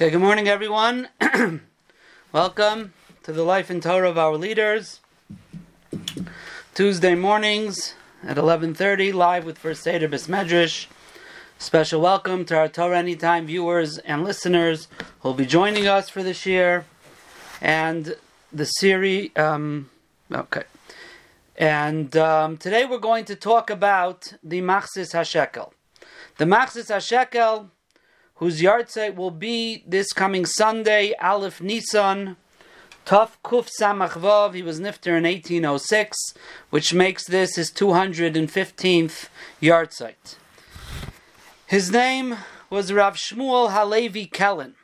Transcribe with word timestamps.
Okay, 0.00 0.08
good 0.08 0.22
morning, 0.22 0.48
everyone. 0.48 1.08
Welcome 2.32 2.94
to 3.22 3.34
the 3.34 3.42
life 3.42 3.68
and 3.68 3.82
Torah 3.82 4.08
of 4.08 4.16
our 4.16 4.34
leaders. 4.34 5.00
Tuesday 6.72 7.14
mornings 7.14 7.92
at 8.26 8.38
11:30, 8.38 9.12
live 9.12 9.44
with 9.44 9.58
First 9.58 9.82
Seder 9.82 10.08
Besmedrish. 10.08 10.86
Special 11.58 12.00
welcome 12.00 12.46
to 12.46 12.56
our 12.56 12.68
Torah 12.68 12.96
Anytime 12.96 13.44
viewers 13.46 13.98
and 13.98 14.24
listeners 14.24 14.88
who 15.20 15.28
will 15.28 15.34
be 15.34 15.44
joining 15.44 15.86
us 15.86 16.08
for 16.08 16.22
this 16.22 16.46
year, 16.46 16.86
and 17.60 18.16
the 18.50 18.64
series. 18.64 19.36
Um, 19.36 19.90
okay, 20.32 20.64
and 21.56 22.16
um, 22.16 22.56
today 22.56 22.86
we're 22.86 22.96
going 23.10 23.26
to 23.26 23.36
talk 23.36 23.68
about 23.68 24.32
the 24.42 24.62
Machzis 24.62 25.12
Hashekel. 25.12 25.72
The 26.38 26.46
Machzis 26.46 26.88
Hashekel 26.88 27.68
whose 28.40 28.62
yahrzeit 28.62 29.14
will 29.14 29.30
be 29.30 29.84
this 29.86 30.14
coming 30.14 30.46
Sunday, 30.46 31.12
Aleph 31.20 31.60
Nisan, 31.60 32.36
Tuf 33.04 33.32
Kuf 33.44 33.68
Samach 33.78 34.12
Vav. 34.12 34.54
He 34.54 34.62
was 34.62 34.80
nifter 34.80 35.18
in 35.18 35.24
1806, 35.24 36.16
which 36.70 36.94
makes 36.94 37.26
this 37.26 37.56
his 37.56 37.70
215th 37.70 39.28
yahrzeit. 39.60 40.36
His 41.66 41.90
name 41.90 42.38
was 42.70 42.94
Rav 42.94 43.16
Shmuel 43.16 43.72
Halevi 43.72 44.24
Kellen. 44.24 44.74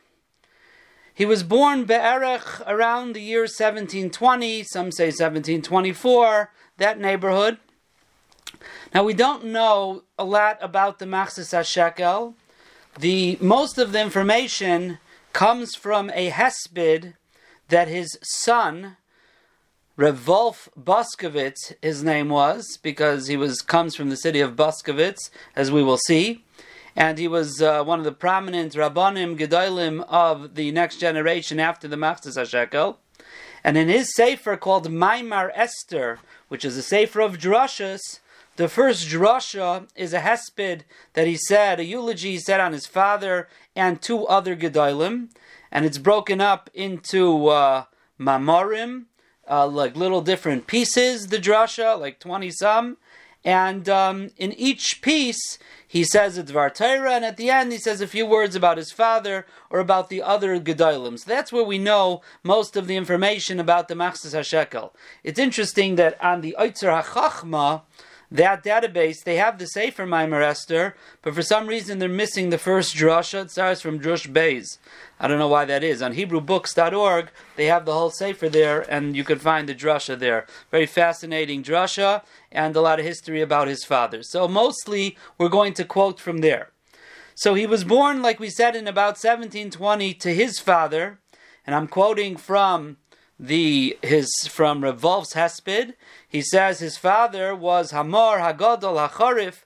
He 1.15 1.25
was 1.25 1.43
born 1.43 1.85
Be'erech 1.85 2.63
around 2.67 3.15
the 3.15 3.23
year 3.23 3.43
1720, 3.43 4.65
some 4.65 4.93
say 4.93 5.07
1724, 5.07 6.51
that 6.77 7.01
neighborhood. 7.01 7.57
Now 8.93 9.03
we 9.03 9.15
don't 9.15 9.47
know 9.47 10.03
a 10.19 10.25
lot 10.25 10.59
about 10.61 10.99
the 10.99 11.07
Machzis 11.07 11.55
HaShekel. 11.57 12.35
The 12.99 13.37
most 13.43 13.77
of 13.77 13.93
the 13.93 14.01
information 14.01 14.99
comes 15.35 15.75
from 15.75 16.11
a 16.15 16.31
hesped 16.31 17.13
that 17.69 17.89
his 17.89 18.19
son, 18.23 18.97
Reb 19.99 20.27
Wolf 20.27 20.71
Boskovitz, 20.79 21.75
his 21.83 22.03
name 22.03 22.31
was, 22.31 22.79
because 22.83 23.27
he 23.27 23.37
was 23.37 23.61
comes 23.61 23.95
from 23.95 24.09
the 24.09 24.17
city 24.17 24.41
of 24.41 24.57
Boskovitz, 24.57 25.29
as 25.55 25.71
we 25.71 25.83
will 25.83 25.99
see, 25.99 26.43
and 26.97 27.19
he 27.19 27.29
was 27.29 27.61
uh, 27.61 27.85
one 27.85 27.99
of 27.99 28.07
the 28.07 28.13
prominent 28.13 28.73
Rabbanim 28.73 29.37
Gedolim 29.37 30.03
of 30.09 30.55
the 30.55 30.71
next 30.71 30.97
generation 30.97 31.61
after 31.61 31.87
the 31.87 31.97
Machzis 31.97 32.39
HaShekel. 32.39 32.97
And 33.63 33.77
in 33.77 33.89
his 33.89 34.15
sefer 34.15 34.57
called 34.57 34.91
Maimar 34.91 35.53
Esther, 35.55 36.19
which 36.49 36.65
is 36.65 36.79
a 36.79 36.83
sefer 36.83 37.21
of 37.21 37.37
drushes, 37.37 38.21
the 38.57 38.69
first 38.69 39.09
drasha 39.09 39.89
is 39.95 40.13
a 40.13 40.21
hesped 40.21 40.83
that 41.15 41.27
he 41.27 41.37
said, 41.37 41.81
a 41.81 41.85
eulogy 41.85 42.33
he 42.33 42.39
said 42.39 42.61
on 42.61 42.73
his 42.73 42.87
father 42.87 43.49
and 43.75 44.01
two 44.01 44.27
other 44.27 44.57
gedolim, 44.57 45.29
and 45.71 45.85
it's 45.85 45.99
broken 45.99 46.41
up 46.41 46.71
into 46.75 47.49
uh, 47.49 47.85
uh, 49.49 49.67
like 49.67 49.97
little 49.97 50.23
different 50.23 50.67
pieces. 50.67 51.29
The 51.29 51.39
drasha, 51.39 51.99
like 51.99 52.19
twenty 52.19 52.51
some, 52.51 52.97
and 53.45 53.89
um, 53.89 54.31
in 54.37 54.53
each 54.53 55.01
piece 55.03 55.59
he 55.89 56.03
says 56.03 56.37
a 56.37 56.43
dvar 56.43 56.75
Torah, 56.75 57.15
and 57.15 57.25
at 57.25 57.37
the 57.37 57.49
end 57.49 57.73
he 57.73 57.79
says 57.79 58.01
a 58.01 58.07
few 58.09 58.27
words 58.27 58.57
about 58.57 58.77
his 58.77 58.91
father 58.91 59.47
or 59.71 59.79
about 59.79 60.09
the 60.09 60.21
other 60.21 60.59
gedolim. 60.59 61.19
So 61.19 61.29
that's 61.29 61.53
where 61.53 61.65
we 61.65 61.79
know 61.79 62.23
most 62.43 62.77
of 62.77 62.87
the 62.87 62.97
information 62.97 63.61
about 63.61 63.89
the 63.89 63.95
Machzis 63.95 64.35
Hashekel. 64.35 64.91
It's 65.23 65.39
interesting 65.39 65.95
that 65.97 66.23
on 66.23 66.41
the 66.41 66.57
Oitzer 66.59 67.03
HaChachma 67.03 67.83
that 68.31 68.65
database, 68.65 69.23
they 69.23 69.37
have 69.37 69.59
the 69.59 69.67
Sefer 69.67 70.07
Maimer 70.07 70.43
Esther, 70.43 70.97
but 71.23 71.35
for 71.35 71.43
some 71.43 71.67
reason 71.67 71.99
they're 71.99 72.09
missing 72.09 72.51
the 72.51 72.59
first 72.59 72.97
drasha. 72.97 73.45
It 73.45 73.51
starts 73.51 73.81
from 73.81 74.01
Drush 74.01 74.31
Beis. 74.33 74.79
I 75.21 75.29
don't 75.29 75.39
know 75.39 75.49
why 75.49 75.65
that 75.65 75.85
is. 75.85 76.03
On 76.03 76.15
HebrewBooks.org, 76.15 77.31
they 77.57 77.67
have 77.67 77.85
the 77.85 77.93
whole 77.93 78.11
Sefer 78.11 78.49
there, 78.49 78.81
and 78.91 79.17
you 79.17 79.25
can 79.25 79.39
find 79.39 79.69
the 79.69 79.75
drasha 79.75 80.19
there. 80.19 80.47
Very 80.71 80.87
fascinating 80.87 81.63
drasha, 81.63 82.23
and 82.51 82.75
a 82.75 82.81
lot 82.81 82.99
of 82.99 83.07
history 83.07 83.41
about 83.41 83.69
his 83.69 83.85
father. 83.85 84.23
So 84.23 84.49
mostly 84.49 85.17
we're 85.39 85.49
going 85.49 85.75
to 85.75 85.85
quote 85.85 86.19
from 86.19 86.39
there. 86.39 86.71
So 87.35 87.55
he 87.55 87.67
was 87.67 87.85
born, 87.85 88.23
like 88.23 88.41
we 88.41 88.49
said, 88.51 88.75
in 88.75 88.89
about 88.89 89.19
1720 89.19 90.15
to 90.15 90.35
his 90.35 90.59
father, 90.59 91.21
and 91.67 91.77
I'm 91.77 91.87
quoting 91.87 92.37
from 92.37 92.97
the 93.39 93.99
his 94.03 94.31
from 94.49 94.83
Reb 94.83 95.03
Wolf's 95.03 95.35
Hesped. 95.35 95.95
He 96.37 96.43
says 96.43 96.81
his 96.81 96.99
father 96.99 97.57
was 97.57 97.93
Hamar 97.93 98.41
Hagadol 98.41 98.99
Hacharif 98.99 99.65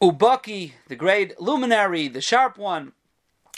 Ubaki, 0.00 0.74
the 0.86 0.94
great 0.94 1.40
luminary, 1.40 2.06
the 2.06 2.20
sharp 2.20 2.56
one, 2.56 2.92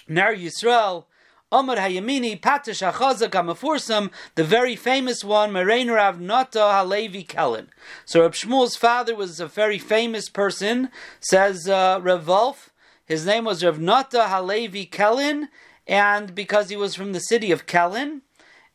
Ner 0.08 0.34
Yisrael. 0.34 1.04
Amar 1.52 1.76
Hayamini 1.76 2.41
Patish 2.41 2.80
Achazak 2.80 3.32
Amafursam, 3.32 4.10
the 4.36 4.44
very 4.44 4.74
famous 4.74 5.22
one, 5.22 5.52
Merein 5.52 5.94
Rav 5.94 6.19
Nata 6.19 6.72
Halevi 6.72 7.24
Kellen. 7.24 7.69
So 8.06 8.22
Reb 8.22 8.32
Shmuel's 8.32 8.76
father 8.76 9.14
was 9.14 9.38
a 9.38 9.46
very 9.46 9.78
famous 9.78 10.30
person, 10.30 10.88
says 11.20 11.69
uh, 11.69 12.00
Rav 12.02 12.26
Wolf. 12.26 12.70
His 13.04 13.26
name 13.26 13.44
was 13.44 13.62
Rav 13.62 13.78
Nata 13.78 14.28
Halevi 14.28 14.86
Kellen, 14.86 15.50
and 15.86 16.34
because 16.34 16.70
he 16.70 16.76
was 16.76 16.94
from 16.94 17.12
the 17.12 17.20
city 17.20 17.52
of 17.52 17.66
Kellen, 17.66 18.22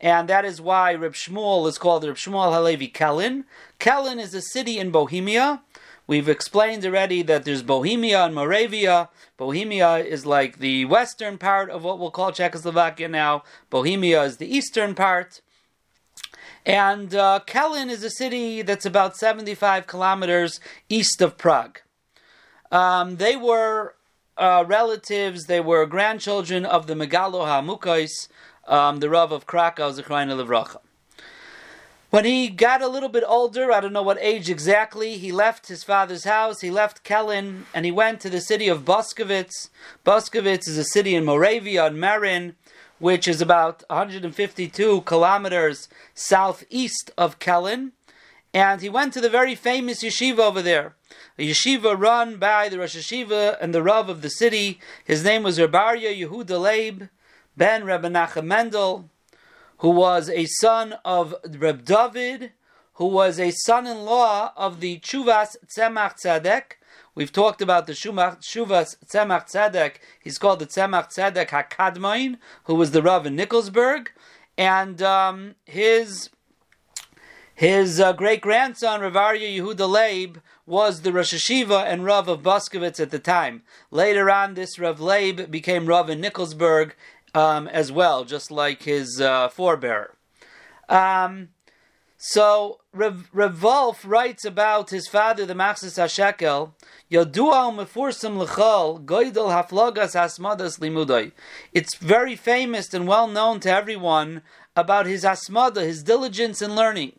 and 0.04 0.28
that 0.28 0.44
is 0.44 0.60
why 0.60 0.94
Reb 0.94 1.14
Shmuel 1.14 1.66
is 1.66 1.78
called 1.78 2.04
Reb 2.04 2.18
Shmuel 2.18 2.54
Halevi 2.54 2.90
Kellen. 2.90 3.46
Kellen 3.80 4.20
is 4.20 4.34
a 4.34 4.42
city 4.42 4.78
in 4.78 4.92
Bohemia. 4.92 5.62
We've 6.08 6.28
explained 6.28 6.86
already 6.86 7.22
that 7.22 7.46
there's 7.46 7.64
Bohemia 7.64 8.26
and 8.26 8.36
Moravia. 8.36 9.08
Bohemia 9.38 10.00
is 10.00 10.26
like 10.26 10.60
the 10.60 10.84
western 10.84 11.38
part 11.38 11.70
of 11.70 11.86
what 11.86 12.00
we'll 12.00 12.12
call 12.12 12.34
Czechoslovakia 12.34 13.08
now. 13.08 13.44
Bohemia 13.70 14.24
is 14.24 14.38
the 14.38 14.54
eastern 14.54 14.94
part. 14.94 15.40
And 16.66 17.16
uh, 17.16 17.40
Kellen 17.46 17.90
is 17.90 18.04
a 18.04 18.10
city 18.10 18.62
that's 18.62 18.86
about 18.86 19.16
75 19.16 19.88
kilometers 19.88 20.60
east 20.90 21.22
of 21.22 21.38
Prague. 21.38 21.80
Um, 22.74 23.16
they 23.16 23.38
were 23.38 23.96
uh, 24.38 24.66
relatives, 24.68 25.46
they 25.46 25.62
were 25.62 25.86
grandchildren 25.86 26.66
of 26.66 26.88
the 26.88 26.96
Megaleh 26.96 27.48
Amukos, 27.48 28.28
um, 28.68 29.00
the 29.00 29.10
Rav 29.10 29.32
of 29.32 29.46
Krakow, 29.46 29.92
Zechreina 29.92 30.36
Levracha. 30.36 30.80
When 32.10 32.26
he 32.26 32.50
got 32.50 32.84
a 32.84 32.88
little 32.88 33.10
bit 33.10 33.24
older, 33.26 33.72
I 33.72 33.80
don't 33.80 33.92
know 33.92 34.04
what 34.04 34.20
age 34.22 34.48
exactly, 34.48 35.18
he 35.18 35.32
left 35.32 35.68
his 35.68 35.84
father's 35.84 36.26
house, 36.26 36.62
he 36.62 36.70
left 36.70 37.04
Kellen, 37.04 37.66
and 37.74 37.86
he 37.86 37.92
went 37.92 38.20
to 38.22 38.30
the 38.30 38.40
city 38.40 38.68
of 38.68 38.86
Boskovitz. 38.86 39.70
Boskovitz 40.06 40.68
is 40.68 40.78
a 40.78 40.84
city 40.84 41.16
in 41.16 41.26
Moravia, 41.26 41.88
in 41.88 42.00
Marin, 42.00 42.56
which 43.00 43.28
is 43.28 43.42
about 43.42 43.84
152 43.90 45.02
kilometers 45.02 45.90
southeast 46.14 47.10
of 47.18 47.40
Kellen. 47.40 47.94
And 48.54 48.82
he 48.82 48.90
went 48.90 49.14
to 49.14 49.22
the 49.22 49.28
very 49.28 49.56
famous 49.56 50.04
yeshiva 50.04 50.38
over 50.38 50.62
there. 50.62 50.96
A 51.40 51.50
yeshiva 51.50 52.00
run 52.00 52.38
by 52.38 52.70
the 52.70 52.78
Rosh 52.78 52.96
Yeshiva 52.96 53.58
and 53.60 53.74
the 53.74 53.82
Rav 53.82 54.08
of 54.08 54.22
the 54.22 54.30
city. 54.30 54.80
His 55.04 55.24
name 55.24 55.42
was 55.42 55.60
Rav 55.60 55.72
Aryeh 55.72 56.16
Yehuda 56.16 56.62
Leib 56.62 57.10
ben 57.56 57.84
Reb 57.84 58.04
Menachem 58.04 58.46
Mendel, 58.46 59.10
who 59.78 59.90
was 59.90 60.30
a 60.30 60.46
son 60.46 60.96
of 61.04 61.36
Reb 61.58 61.86
David, 61.86 62.52
who 62.94 63.06
was 63.08 63.40
a 63.40 63.52
son-in-law 63.52 64.54
of 64.56 64.80
the 64.80 65.00
Chuvas 65.00 65.56
Tzemach 65.66 66.16
Tzedek. 66.24 66.78
We've 67.16 67.32
talked 67.32 67.62
about 67.62 67.88
the 67.88 67.94
Shuvas 67.94 68.38
Tzemach 68.42 69.52
Tzedek. 69.52 69.96
He's 70.24 70.38
called 70.38 70.60
the 70.60 70.68
Tzemach 70.68 71.14
Tzedek 71.14 71.50
Hakadmain, 71.50 72.38
who 72.66 72.76
was 72.76 72.92
the 72.92 73.02
Rav 73.02 73.26
in 73.26 73.36
Nikolsburg, 73.36 74.12
and 74.58 75.02
um, 75.02 75.56
his 75.66 76.30
his 77.56 78.00
uh, 78.00 78.14
great 78.14 78.42
grandson 78.42 79.02
Rav 79.02 79.14
Aryeh 79.14 79.58
Yehuda 79.58 79.88
Leib 79.88 80.38
was 80.66 81.02
the 81.02 81.14
Rosh 81.14 81.34
Hashiva 81.34 81.86
and 81.86 82.04
Rav 82.06 82.28
of 82.28 82.42
Boskovitz 82.42 83.00
at 83.00 83.12
the 83.12 83.20
time. 83.20 83.64
Later 83.92 84.30
on, 84.30 84.54
this 84.54 84.80
Rav 84.80 85.00
Leib 85.00 85.52
became 85.52 85.86
Rav 85.86 86.10
in 86.10 86.22
Nikolsburg 86.22 86.96
um, 87.34 87.68
as 87.68 87.92
well, 87.92 88.26
just 88.26 88.52
like 88.52 88.84
his 88.84 89.20
uh, 89.20 89.50
forebearer. 89.50 90.12
Um, 90.90 91.50
so 92.18 92.80
Rev, 92.94 93.30
writes 94.06 94.46
about 94.46 94.92
his 94.92 95.08
father, 95.08 95.46
the 95.46 95.54
Machzis 95.54 95.98
Hashekel, 95.98 96.72
Yadua 97.12 97.74
mefursam 97.76 98.38
l'chol 98.38 99.04
goydel 99.04 99.50
haflogas 99.50 100.16
hasmadas 100.16 100.80
limudai. 100.80 101.32
It's 101.74 101.96
very 101.96 102.36
famous 102.36 102.94
and 102.94 103.08
well 103.08 103.28
known 103.28 103.60
to 103.62 103.70
everyone 103.70 104.42
about 104.76 105.06
his 105.06 105.24
asmada, 105.24 105.82
his 105.82 106.04
diligence 106.04 106.62
in 106.62 106.76
learning. 106.76 107.14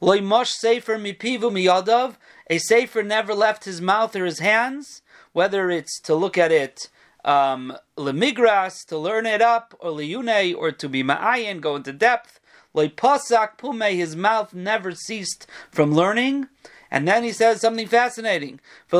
Mosh 0.00 0.50
sefer 0.50 0.98
mipivu 0.98 1.50
miyadav. 1.50 2.16
A 2.48 2.58
sefer 2.58 3.02
never 3.02 3.32
left 3.32 3.64
his 3.64 3.80
mouth 3.80 4.14
or 4.14 4.24
his 4.24 4.40
hands, 4.40 5.02
whether 5.32 5.70
it's 5.70 6.00
to 6.00 6.14
look 6.14 6.36
at 6.36 6.52
it 6.52 6.88
um, 7.24 7.76
lemigras 7.96 8.84
to 8.86 8.98
learn 8.98 9.26
it 9.26 9.42
up, 9.42 9.74
or 9.80 9.90
liyune, 9.90 10.54
or 10.56 10.72
to 10.72 10.88
be 10.88 11.02
ma'ayin, 11.02 11.60
go 11.60 11.76
into 11.76 11.92
depth. 11.92 12.40
Leipasak 12.74 13.58
pume, 13.58 13.96
his 13.96 14.14
mouth 14.14 14.54
never 14.54 14.92
ceased 14.92 15.46
from 15.70 15.92
learning. 15.92 16.48
And 16.90 17.06
then 17.06 17.22
he 17.22 17.32
says 17.32 17.60
something 17.60 17.86
fascinating. 17.86 18.60
He 18.90 18.96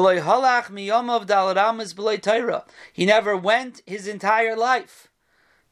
never 3.06 3.36
went 3.36 3.82
his 3.86 4.06
entire 4.06 4.56
life 4.56 5.10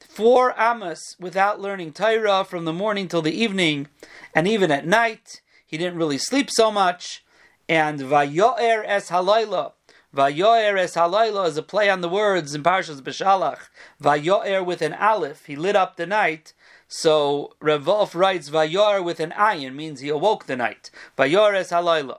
four 0.00 0.58
amas 0.58 1.16
without 1.20 1.60
learning 1.60 1.92
Torah 1.92 2.44
from 2.44 2.64
the 2.64 2.72
morning 2.72 3.08
till 3.08 3.22
the 3.22 3.32
evening, 3.32 3.88
and 4.34 4.48
even 4.48 4.70
at 4.70 4.86
night. 4.86 5.42
He 5.66 5.76
didn't 5.76 5.98
really 5.98 6.18
sleep 6.18 6.50
so 6.50 6.70
much. 6.70 7.24
And 7.68 8.00
Vayoer 8.00 8.84
es 8.86 9.10
halayla. 9.10 9.72
Vayoer 10.14 10.78
es 10.78 10.94
halayla 10.94 11.46
is 11.46 11.56
a 11.58 11.62
play 11.62 11.90
on 11.90 12.00
the 12.00 12.08
words 12.08 12.54
in 12.54 12.62
Parshas 12.62 13.02
Beshalach. 13.02 13.68
Vayoer 14.02 14.64
with 14.64 14.80
an 14.80 14.94
aleph. 14.94 15.44
He 15.44 15.54
lit 15.54 15.76
up 15.76 15.96
the 15.96 16.06
night. 16.06 16.54
So 16.88 17.54
Rav 17.60 17.86
Wolf 17.86 18.14
writes 18.14 18.48
Vayoer 18.48 19.04
with 19.04 19.20
an 19.20 19.32
ayin 19.32 19.74
means 19.74 20.00
he 20.00 20.08
awoke 20.08 20.46
the 20.46 20.56
night. 20.56 20.90
Vayoer 21.18 21.54
es 21.54 21.70
halayla. 21.70 22.18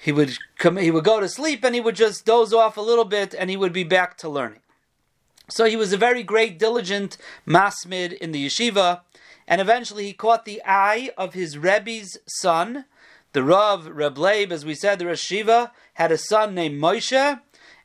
He 0.00 0.12
would 0.12 0.38
come, 0.56 0.76
he 0.76 0.90
would 0.90 1.04
go 1.04 1.20
to 1.20 1.28
sleep 1.28 1.64
and 1.64 1.74
he 1.74 1.80
would 1.80 1.96
just 1.96 2.24
doze 2.24 2.54
off 2.54 2.76
a 2.76 2.80
little 2.80 3.04
bit 3.04 3.34
and 3.34 3.50
he 3.50 3.56
would 3.56 3.72
be 3.72 3.84
back 3.84 4.16
to 4.18 4.28
learning. 4.28 4.60
So 5.48 5.64
he 5.64 5.76
was 5.76 5.92
a 5.92 5.98
very 5.98 6.22
great, 6.22 6.58
diligent 6.58 7.18
masmid 7.44 8.12
in 8.12 8.30
the 8.30 8.46
yeshiva, 8.46 9.00
and 9.48 9.60
eventually 9.60 10.06
he 10.06 10.12
caught 10.12 10.44
the 10.44 10.62
eye 10.64 11.10
of 11.18 11.34
his 11.34 11.58
Rebbe's 11.58 12.18
son, 12.28 12.84
the 13.32 13.42
Rav 13.42 13.86
Reb 13.86 14.18
Leib, 14.18 14.50
as 14.52 14.64
we 14.64 14.74
said, 14.74 14.98
the 14.98 15.06
Rosh 15.06 15.20
Shiva, 15.20 15.72
had 15.94 16.10
a 16.10 16.18
son 16.18 16.54
named 16.54 16.80
Moshe, 16.80 17.40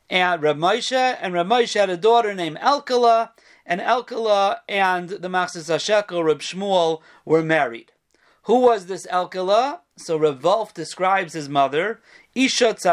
and 0.10 0.42
Reb 0.42 0.58
Moshe, 0.58 1.18
and 1.22 1.34
Reb 1.34 1.48
Moshe 1.48 1.80
had 1.80 1.90
a 1.90 1.98
daughter 1.98 2.34
named 2.34 2.58
Elkala, 2.58 3.32
and 3.66 3.82
Elkala 3.82 4.60
and 4.68 5.10
the 5.10 5.30
Machzis 5.30 5.70
HaShekel, 5.70 6.24
Reb 6.24 6.40
Shmuel, 6.40 7.02
were 7.26 7.44
married. 7.44 7.92
Who 8.44 8.60
was 8.60 8.86
this 8.86 9.08
Elkala? 9.08 9.80
So 9.98 10.18
Reb 10.18 10.44
Wolf 10.44 10.74
describes 10.74 11.34
his 11.34 11.48
mother. 11.50 12.02
She 12.36 12.60
was 12.68 12.86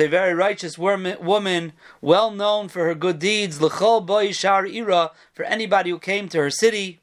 a 0.00 0.08
very 0.08 0.34
righteous 0.34 0.78
woman, 0.78 1.72
well 2.00 2.30
known 2.30 2.68
for 2.68 2.86
her 2.86 2.94
good 2.94 3.18
deeds. 3.18 3.60
L'chol 3.60 4.06
boy 4.06 4.32
shar 4.32 4.66
ira 4.66 5.10
for 5.34 5.44
anybody 5.44 5.90
who 5.90 5.98
came 5.98 6.28
to 6.30 6.38
her 6.38 6.50
city, 6.50 7.00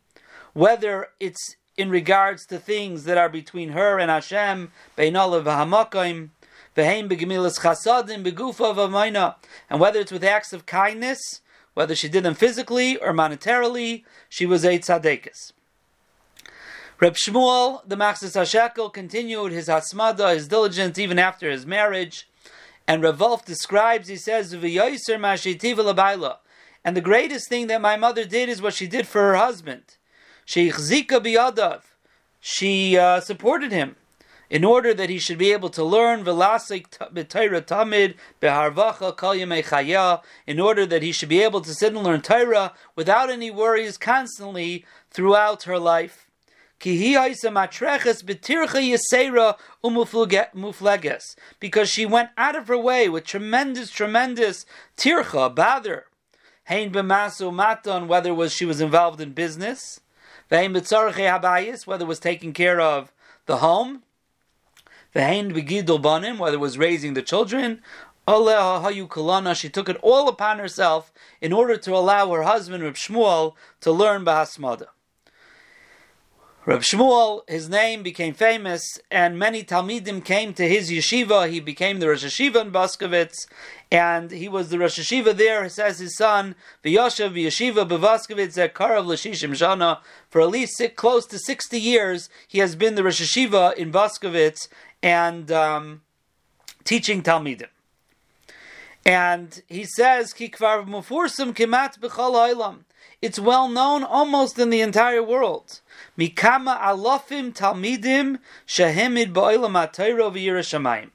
whether 0.54 1.10
it's 1.20 1.56
in 1.78 1.90
regards 1.90 2.46
to 2.46 2.58
things 2.58 3.04
that 3.04 3.18
are 3.18 3.30
between 3.30 3.70
her 3.70 4.00
and 4.00 4.10
Hashem, 4.10 4.72
and 4.98 5.16
whether 9.80 10.00
it's 10.00 10.12
with 10.12 10.24
acts 10.24 10.54
of 10.54 10.66
kindness, 10.66 11.42
whether 11.74 11.96
she 11.96 12.10
did 12.10 12.24
them 12.24 12.36
physically 12.36 12.98
or 12.98 13.14
monetarily, 13.14 14.04
she 14.30 14.46
was 14.46 14.64
a 14.64 14.80
tzaddikus. 14.80 15.52
Reb 17.02 17.16
Shmuel, 17.16 17.82
the 17.86 17.98
Machzis 17.98 18.40
HaShekel, 18.40 18.94
continued 18.94 19.52
his 19.52 19.68
hasmada, 19.68 20.34
his 20.34 20.48
diligence, 20.48 20.98
even 20.98 21.20
after 21.20 21.52
his 21.52 21.66
marriage. 21.66 22.30
And 22.88 23.04
Reb 23.04 23.20
Wolf 23.20 23.44
describes, 23.44 24.08
he 24.08 24.16
says, 24.16 24.54
And 24.54 24.62
the 24.62 24.80
greatest 27.04 27.50
thing 27.50 27.68
that 27.68 27.82
my 27.82 27.98
mother 27.98 28.24
did 28.24 28.48
is 28.48 28.62
what 28.62 28.74
she 28.74 28.88
did 28.88 29.08
for 29.08 29.22
her 29.22 29.36
husband. 29.36 29.98
She 30.46 30.70
biyadav. 30.70 31.82
She 32.40 32.98
uh, 32.98 33.20
supported 33.20 33.72
him 33.72 33.96
in 34.50 34.64
order 34.64 34.94
that 34.94 35.10
he 35.10 35.18
should 35.18 35.40
be 35.40 35.52
able 35.52 35.70
to 35.70 35.84
learn 35.84 36.24
velasik 36.24 36.90
b'Torah 37.12 37.62
tamid 37.62 38.16
beharvacha 38.42 39.18
kol 39.18 39.36
chaya, 39.36 40.22
in 40.46 40.60
order 40.60 40.86
that 40.86 41.02
he 41.02 41.12
should 41.12 41.30
be 41.30 41.42
able 41.42 41.62
to 41.62 41.74
sit 41.74 41.94
and 41.94 42.04
learn 42.04 42.22
Torah 42.22 42.74
without 42.96 43.32
any 43.32 43.50
worries 43.50 43.98
constantly 43.98 44.86
throughout 45.10 45.64
her 45.64 45.80
life. 45.80 46.30
Because 51.60 51.90
she 51.90 52.06
went 52.06 52.30
out 52.38 52.56
of 52.56 52.68
her 52.68 52.78
way 52.78 53.10
with 53.10 53.24
tremendous, 53.24 53.90
tremendous 53.90 54.66
tircha, 54.96 55.56
bather. 55.56 56.06
Hein 56.66 56.92
b'masu 56.92 57.52
matan, 57.52 58.08
whether 58.08 58.34
was 58.34 58.54
she 58.54 58.66
was 58.66 58.82
involved 58.82 59.22
in 59.22 59.32
business. 59.32 60.02
Whether 60.48 62.04
it 62.04 62.08
was 62.08 62.20
taking 62.20 62.54
care 62.54 62.80
of 62.80 63.12
the 63.46 63.58
home. 63.58 64.04
Whether 65.14 66.56
it 66.56 66.60
was 66.60 66.78
raising 66.78 67.14
the 67.14 67.22
children. 67.22 67.82
She 68.28 69.70
took 69.70 69.90
it 69.90 69.98
all 70.02 70.28
upon 70.28 70.60
herself 70.60 71.14
in 71.42 71.54
order 71.54 71.78
to 71.78 71.96
allow 71.96 72.32
her 72.32 72.44
husband, 72.44 72.84
Reb 72.84 72.96
Shmuel, 72.96 73.54
to 73.82 73.92
learn 73.92 74.26
Bahasmada. 74.26 74.88
Reb 76.68 76.82
Shmuel, 76.82 77.48
his 77.48 77.70
name 77.70 78.02
became 78.02 78.34
famous, 78.34 78.98
and 79.12 79.38
many 79.38 79.64
Talmidim 79.64 80.26
came 80.26 80.52
to 80.56 80.68
his 80.68 80.90
yeshiva. 80.90 81.48
He 81.48 81.60
became 81.60 82.00
the 82.00 82.10
Rosh 82.10 82.26
Yeshiva 82.26 82.60
in 82.62 82.72
Baskovitz, 82.72 83.46
and 83.92 84.32
he 84.32 84.50
was 84.50 84.70
the 84.70 84.80
Rosh 84.80 84.98
Yeshiva 84.98 85.38
there, 85.38 85.70
says 85.70 86.00
his 86.00 86.18
son, 86.18 86.56
Vyoshev 86.84 87.34
Yeshiva 87.34 87.88
Bavaskovitz 87.88 88.58
at 88.58 88.74
Karav 88.74 89.06
Lashishim 89.06 89.52
Shana. 89.52 90.00
For 90.28 90.42
at 90.42 90.50
least 90.50 90.76
six, 90.78 90.96
close 90.96 91.28
to 91.28 91.38
60 91.38 91.80
years, 91.80 92.30
he 92.48 92.58
has 92.58 92.76
been 92.76 92.96
the 92.96 93.04
Rosh 93.04 93.22
Yeshiva 93.22 93.76
in 93.76 93.92
Baskovitz 93.92 94.68
and 95.04 95.52
um, 95.52 96.02
teaching 96.84 97.22
Talmidim. 97.22 97.68
And 99.06 99.62
he 99.68 99.84
says, 99.84 100.34
Kikvar 100.34 100.88
Mufursum 100.88 101.54
Kimat 101.54 102.80
It's 103.22 103.38
well 103.38 103.70
known 103.70 104.04
almost 104.04 104.58
in 104.58 104.72
the 104.72 104.82
entire 104.82 105.22
world. 105.22 105.82
Mikama 106.18 106.80
alofim 106.80 107.54
talmidim 107.54 108.40
shehemid 108.68 109.34
ba'olam 109.34 109.74
ha'Torah 109.74 110.32
v'yirashamayim. 110.32 111.10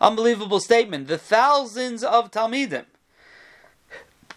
Unbelievable 0.00 0.60
statement. 0.60 1.08
The 1.08 1.18
thousands 1.18 2.02
of 2.02 2.30
talmidim 2.30 2.86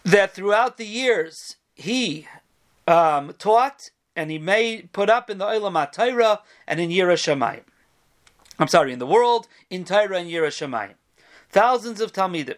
that 0.03 0.33
throughout 0.33 0.77
the 0.77 0.85
years 0.85 1.55
he 1.75 2.27
um, 2.87 3.33
taught 3.37 3.91
and 4.15 4.31
he 4.31 4.37
made 4.37 4.91
put 4.91 5.09
up 5.09 5.29
in 5.29 5.37
the 5.37 5.45
Olam 5.45 5.73
HaTorah 5.73 6.39
and 6.67 6.79
in 6.79 6.89
Yerushalayim. 6.89 7.63
I'm 8.57 8.67
sorry, 8.67 8.91
in 8.91 8.99
the 8.99 9.05
world, 9.05 9.47
in 9.69 9.85
Torah 9.85 10.17
and 10.17 10.29
Yerushalayim. 10.29 10.95
Thousands 11.49 12.01
of 12.01 12.11
Talmidim. 12.11 12.57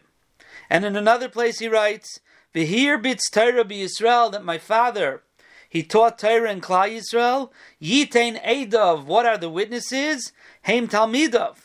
And 0.69 0.86
in 0.86 0.96
another 0.96 1.30
place 1.30 1.60
he 1.60 1.68
writes, 1.68 2.19
V'hir 2.56 3.02
bits 3.02 3.30
Torah 3.30 3.63
Yisrael, 3.63 4.31
that 4.31 4.44
my 4.44 4.58
father 4.58 5.22
he 5.71 5.83
taught 5.83 6.19
Torah 6.19 6.51
in 6.51 6.59
Klal 6.59 6.97
Yisrael. 6.97 7.50
Yitain 7.81 8.44
Eidov. 8.44 9.06
What 9.06 9.25
are 9.25 9.38
the 9.38 9.50
witnesses? 9.50 10.33
Haim 10.63 10.89
Talmidov. 10.89 11.56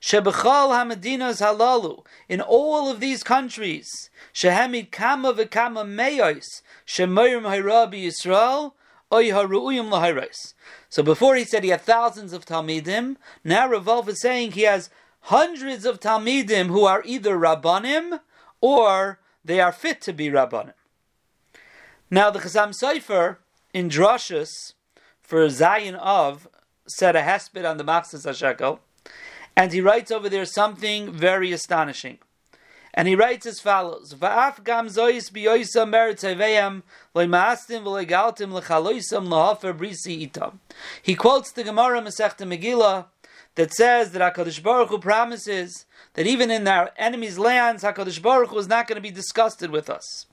Shebechal 0.00 0.70
Hamadinas 0.70 1.42
Halalu. 1.42 2.04
In 2.28 2.40
all 2.40 2.88
of 2.88 3.00
these 3.00 3.24
countries. 3.24 4.10
Shehamid 4.32 4.92
Kama 4.92 5.34
v'Kama 5.34 5.84
Meyos. 5.84 6.62
Shemayim 6.86 7.42
Hayrabi 7.42 8.06
Yisrael. 8.06 8.74
So 10.88 11.02
before 11.02 11.34
he 11.34 11.44
said 11.44 11.64
he 11.64 11.70
had 11.70 11.80
thousands 11.80 12.32
of 12.32 12.44
Talmidim, 12.44 13.16
now 13.42 13.68
Rav 13.68 14.08
is 14.08 14.20
saying 14.20 14.52
he 14.52 14.62
has 14.62 14.90
hundreds 15.22 15.84
of 15.84 15.98
Talmidim 15.98 16.66
who 16.66 16.84
are 16.84 17.02
either 17.04 17.36
Rabbanim 17.36 18.20
or 18.60 19.18
they 19.44 19.60
are 19.60 19.72
fit 19.72 20.00
to 20.02 20.12
be 20.12 20.28
Rabbanim. 20.28 20.74
Now 22.10 22.30
the 22.30 22.38
Chazam 22.38 22.74
Sofer 22.78 23.38
in 23.72 23.88
Drashus 23.88 24.74
for 25.22 25.48
Zion 25.48 25.94
of 25.96 26.48
said 26.86 27.16
a 27.16 27.22
hesped 27.22 27.68
on 27.68 27.76
the 27.76 27.84
Machzis 27.84 28.26
HaShekel, 28.26 28.78
and 29.56 29.72
he 29.72 29.80
writes 29.80 30.10
over 30.10 30.28
there 30.28 30.44
something 30.44 31.12
very 31.12 31.52
astonishing. 31.52 32.18
And 32.94 33.06
he 33.06 33.14
writes 33.14 33.46
as 33.46 33.60
follows: 33.60 34.14
Va'af 34.14 34.64
gam 34.64 34.88
zois 34.88 35.30
biyoisa 35.30 35.86
meretz 35.86 36.82
loimaastim 37.14 37.82
v'legaltim 37.82 38.60
lechaloisam 38.60 39.28
lahafer 39.28 39.76
brisi 39.76 40.28
itam. 40.28 40.58
He 41.02 41.14
quotes 41.14 41.52
the 41.52 41.62
Gemara 41.62 42.00
Masechta 42.00 42.46
Megillah 42.46 43.06
that 43.56 43.72
says 43.72 44.12
that 44.12 44.34
Hakadosh 44.34 44.62
Baruch 44.62 44.88
Hu 44.88 44.98
promises 44.98 45.84
that 46.14 46.26
even 46.26 46.50
in 46.50 46.66
our 46.66 46.90
enemies' 46.96 47.38
lands, 47.38 47.84
Hakadosh 47.84 48.22
Baruch 48.22 48.50
Hu 48.50 48.58
is 48.58 48.68
not 48.68 48.88
going 48.88 48.96
to 48.96 49.02
be 49.02 49.10
disgusted 49.10 49.70
with 49.70 49.90
us. 49.90 50.26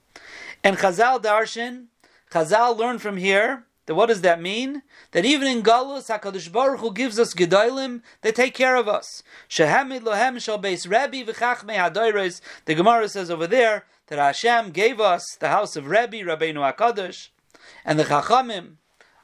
And 0.63 0.77
Chazal 0.77 1.21
Darshan 1.21 1.87
Chazal 2.35 2.77
learn 2.77 2.99
from 2.99 3.15
here 3.15 3.63
that 3.85 3.95
what 3.95 4.07
does 4.07 4.19
that 4.19 4.41
mean? 4.41 4.81
That 5.11 5.23
even 5.23 5.47
in 5.47 5.63
Galus, 5.63 6.09
Hakadosh 6.09 6.51
Baruch 6.51 6.81
Hu 6.81 6.91
gives 6.91 7.17
us 7.17 7.33
gedolim; 7.33 8.01
they 8.23 8.33
take 8.33 8.53
care 8.53 8.75
of 8.75 8.89
us. 8.89 9.23
Shehamid 9.49 10.01
lohem 10.01 10.41
shal 10.41 10.59
beis 10.59 10.89
Rabbi 10.89 11.23
v'chachmei 11.23 11.77
hadoyres. 11.77 12.41
The 12.65 12.75
Gemara 12.75 13.07
says 13.07 13.31
over 13.31 13.47
there 13.47 13.85
that 14.07 14.19
Hashem 14.19 14.71
gave 14.71 14.99
us 14.99 15.37
the 15.39 15.47
house 15.47 15.77
of 15.77 15.87
Rabbi 15.87 16.23
Rabbeinu 16.23 16.75
Hakadosh, 16.75 17.29
and 17.85 17.97
the 17.97 18.03
Chachamim 18.03 18.79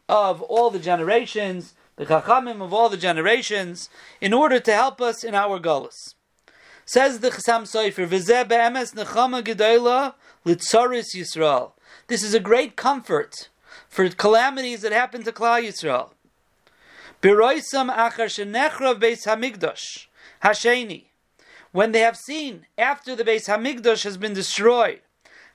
of 0.07 0.41
all 0.43 0.69
the 0.69 0.79
generations, 0.79 1.73
the 1.97 2.05
Chachamim 2.05 2.61
of 2.61 2.73
all 2.73 2.87
the 2.87 2.95
generations, 2.95 3.89
in 4.21 4.31
order 4.31 4.61
to 4.61 4.71
help 4.71 5.01
us 5.01 5.25
in 5.25 5.35
our 5.35 5.59
Galus. 5.59 6.15
Says 6.85 7.19
the 7.19 7.29
Chasam 7.29 7.63
Sofer, 7.63 8.07
"V'zeh 8.07 8.47
be'emes 8.47 8.93
nechama 8.93 9.43
gedola 9.43 10.13
litzaris 10.45 11.13
Yisrael." 11.13 11.73
This 12.11 12.23
is 12.23 12.33
a 12.33 12.41
great 12.41 12.75
comfort 12.75 13.47
for 13.87 14.09
calamities 14.09 14.81
that 14.81 14.91
happen 14.91 15.23
to 15.23 15.31
Klal 15.31 15.65
Yisrael. 15.65 16.09
Biroisam 17.21 17.89
achar 17.89 18.27
shenechrav 18.27 18.99
beis 18.99 19.25
hasheni. 20.43 21.05
when 21.71 21.93
they 21.93 22.01
have 22.01 22.17
seen 22.17 22.65
after 22.77 23.15
the 23.15 23.23
Beis 23.23 23.47
Hamikdash 23.47 24.03
has 24.03 24.17
been 24.17 24.33
destroyed. 24.33 24.99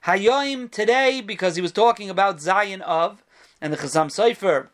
Hayoim 0.06 0.70
today, 0.70 1.20
because 1.20 1.56
he 1.56 1.60
was 1.60 1.72
talking 1.72 2.08
about 2.08 2.40
Zion 2.40 2.80
of, 2.80 3.22
and 3.60 3.70
the 3.70 3.76
Chasam 3.76 4.06
Sofer 4.06 4.68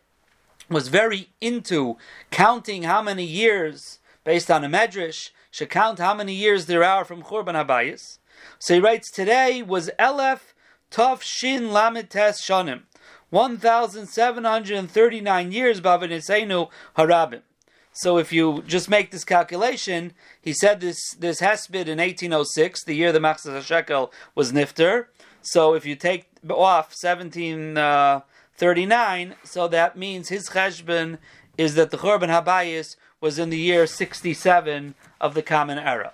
was 0.70 0.86
very 0.86 1.30
into 1.40 1.96
counting 2.30 2.84
how 2.84 3.02
many 3.02 3.24
years, 3.24 3.98
based 4.22 4.52
on 4.52 4.62
a 4.62 4.68
medrash, 4.68 5.30
should 5.50 5.70
count 5.70 5.98
how 5.98 6.14
many 6.14 6.32
years 6.32 6.66
there 6.66 6.84
are 6.84 7.04
from 7.04 7.24
Churban 7.24 7.56
Habayis. 7.60 8.18
So 8.60 8.74
he 8.74 8.80
writes, 8.80 9.10
today 9.10 9.64
was 9.64 9.90
Elef 9.98 10.51
Tov 10.92 11.22
Shin 11.22 11.72
Lamed 11.72 12.10
Tes 12.10 12.42
Shonim, 12.42 12.82
1,739 13.30 15.52
years 15.52 15.80
Bavanisenu 15.80 16.68
Harabim. 16.98 17.40
So 17.94 18.18
if 18.18 18.30
you 18.30 18.62
just 18.66 18.90
make 18.90 19.10
this 19.10 19.24
calculation, 19.24 20.12
he 20.40 20.52
said 20.52 20.80
this 20.80 21.14
this 21.18 21.40
hesped 21.40 21.86
in 21.86 21.98
1806, 21.98 22.84
the 22.84 22.94
year 22.94 23.10
the 23.10 23.20
Machzas 23.20 23.62
Shekel 23.62 24.12
was 24.34 24.52
nifter. 24.52 25.06
So 25.40 25.72
if 25.74 25.86
you 25.86 25.96
take 25.96 26.26
off 26.50 26.94
1739, 27.00 29.32
uh, 29.32 29.34
so 29.44 29.66
that 29.68 29.96
means 29.96 30.28
his 30.28 30.50
cheshbon 30.50 31.16
is 31.56 31.74
that 31.74 31.90
the 31.90 31.98
Churban 31.98 32.28
Habayis 32.28 32.96
was 33.20 33.38
in 33.38 33.48
the 33.48 33.58
year 33.58 33.86
67 33.86 34.94
of 35.20 35.32
the 35.32 35.42
Common 35.42 35.78
Era. 35.78 36.12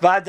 Now 0.00 0.20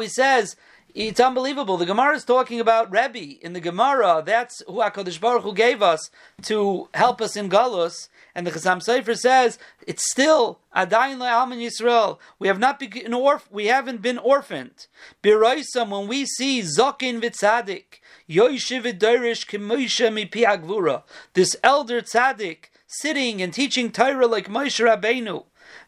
he 0.00 0.08
says 0.08 0.56
it's 0.94 1.20
unbelievable. 1.20 1.76
The 1.76 1.86
Gemara 1.86 2.16
is 2.16 2.24
talking 2.24 2.60
about 2.60 2.90
Rebbe 2.90 3.38
in 3.44 3.52
the 3.52 3.60
Gemara. 3.60 4.22
That's 4.24 4.62
who 4.66 4.74
Hakadosh 4.74 5.20
Baruch 5.20 5.42
Hu 5.42 5.52
gave 5.52 5.82
us 5.82 6.10
to 6.42 6.88
help 6.94 7.20
us 7.20 7.36
in 7.36 7.48
Galus. 7.48 8.08
And 8.34 8.46
the 8.46 8.50
Chasam 8.50 8.78
Sofer 8.78 9.16
says 9.16 9.58
it's 9.86 10.10
still 10.10 10.60
Adayin 10.74 11.18
le'alman 11.18 11.58
Yisrael. 11.58 12.18
We 12.38 12.48
have 12.48 12.58
not 12.58 12.78
been 12.78 13.12
orf- 13.12 13.50
We 13.50 13.66
haven't 13.66 14.02
been 14.02 14.18
orphaned. 14.18 14.86
Biroisam 15.22 15.90
when 15.90 16.08
we 16.08 16.24
see 16.24 16.60
Zokin 16.60 17.20
v'tzadik 17.20 18.00
Yoishiv 18.28 18.82
v'dorish 18.84 19.46
k'moisha 19.46 20.12
mipi 20.12 20.44
agvura. 20.44 21.02
This 21.34 21.56
elder 21.62 22.00
tzaddik 22.00 22.70
sitting 22.86 23.42
and 23.42 23.52
teaching 23.52 23.90
Torah 23.90 24.26
like 24.26 24.48
Moshe 24.48 24.84
Rabbeinu. 24.84 25.44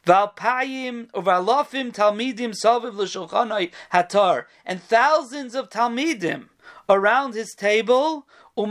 Valpayim 0.06 1.10
uvalofim 1.12 1.92
talmidim 1.92 2.54
salviv 2.54 2.94
l'shulchanai 2.94 3.70
hatar, 3.92 4.46
and 4.64 4.82
thousands 4.82 5.54
of 5.54 5.68
talmidim 5.68 6.48
around 6.88 7.34
his 7.34 7.54
table. 7.54 8.26
It's 8.56 8.68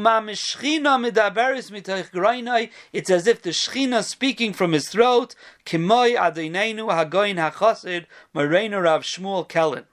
as 3.09 3.27
if 3.27 3.41
the 3.41 3.50
Shechina 3.50 4.03
speaking 4.03 4.53
from 4.53 4.74
his 4.74 4.89
throat. 4.89 5.36
Kimoi 5.65 6.15
Adonenu 6.17 6.89
Hagoyin 6.89 7.38
Hachosid 7.38 8.05
Moreno 8.33 8.81
Rav 8.81 9.03
Shmuel 9.03 9.48
Kellen 9.48 9.86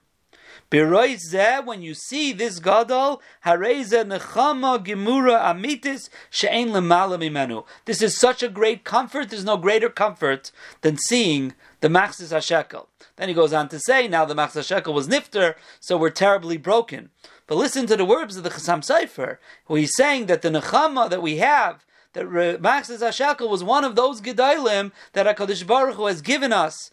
when 0.71 1.83
you 1.83 1.95
see 1.95 2.33
this 2.33 2.59
gadol, 2.59 3.23
hareze 3.45 4.05
nechama 4.05 4.85
gemura 4.85 5.41
amitis 5.45 6.09
she'en 6.31 6.71
lemala 6.71 7.19
mimenu. 7.19 7.65
This 7.85 8.03
is 8.03 8.19
such 8.19 8.43
a 8.43 8.49
great 8.49 8.85
comfort. 8.85 9.31
There's 9.31 9.45
no 9.45 9.57
greater 9.57 9.89
comfort 9.89 10.51
than 10.81 10.97
seeing 10.97 11.55
the 11.81 11.89
Machzis 11.89 12.33
HaShekel. 12.33 12.87
Then 13.17 13.29
he 13.29 13.35
goes 13.35 13.53
on 13.53 13.69
to 13.69 13.79
say, 13.79 14.09
now 14.09 14.25
the 14.25 14.35
Machzis 14.35 14.83
HaShekel 14.83 14.93
was 14.93 15.09
nifter, 15.09 15.55
so 15.81 15.97
we're 15.97 16.11
terribly 16.11 16.57
broken. 16.57 17.11
But 17.47 17.57
listen 17.57 17.87
to 17.87 17.97
the 17.97 18.05
words 18.05 18.37
of 18.37 18.43
the 18.43 18.51
Chasam 18.51 18.81
Sofer, 18.85 19.39
where 19.67 19.81
he's 19.81 19.95
saying 19.95 20.27
that 20.27 20.43
the 20.43 20.51
nechama 20.51 21.09
that 21.09 21.23
we 21.23 21.37
have, 21.37 21.85
that 22.15 22.25
Machzis 22.25 22.99
HaShekel 22.99 23.49
was 23.49 23.63
one 23.63 23.85
of 23.85 23.95
those 23.95 24.21
gedalim 24.21 24.91
that 25.13 25.27
HaKadosh 25.27 25.67
Baruch 25.67 25.97
Hu 25.97 26.07
has 26.07 26.23
given 26.23 26.53
us 26.53 26.91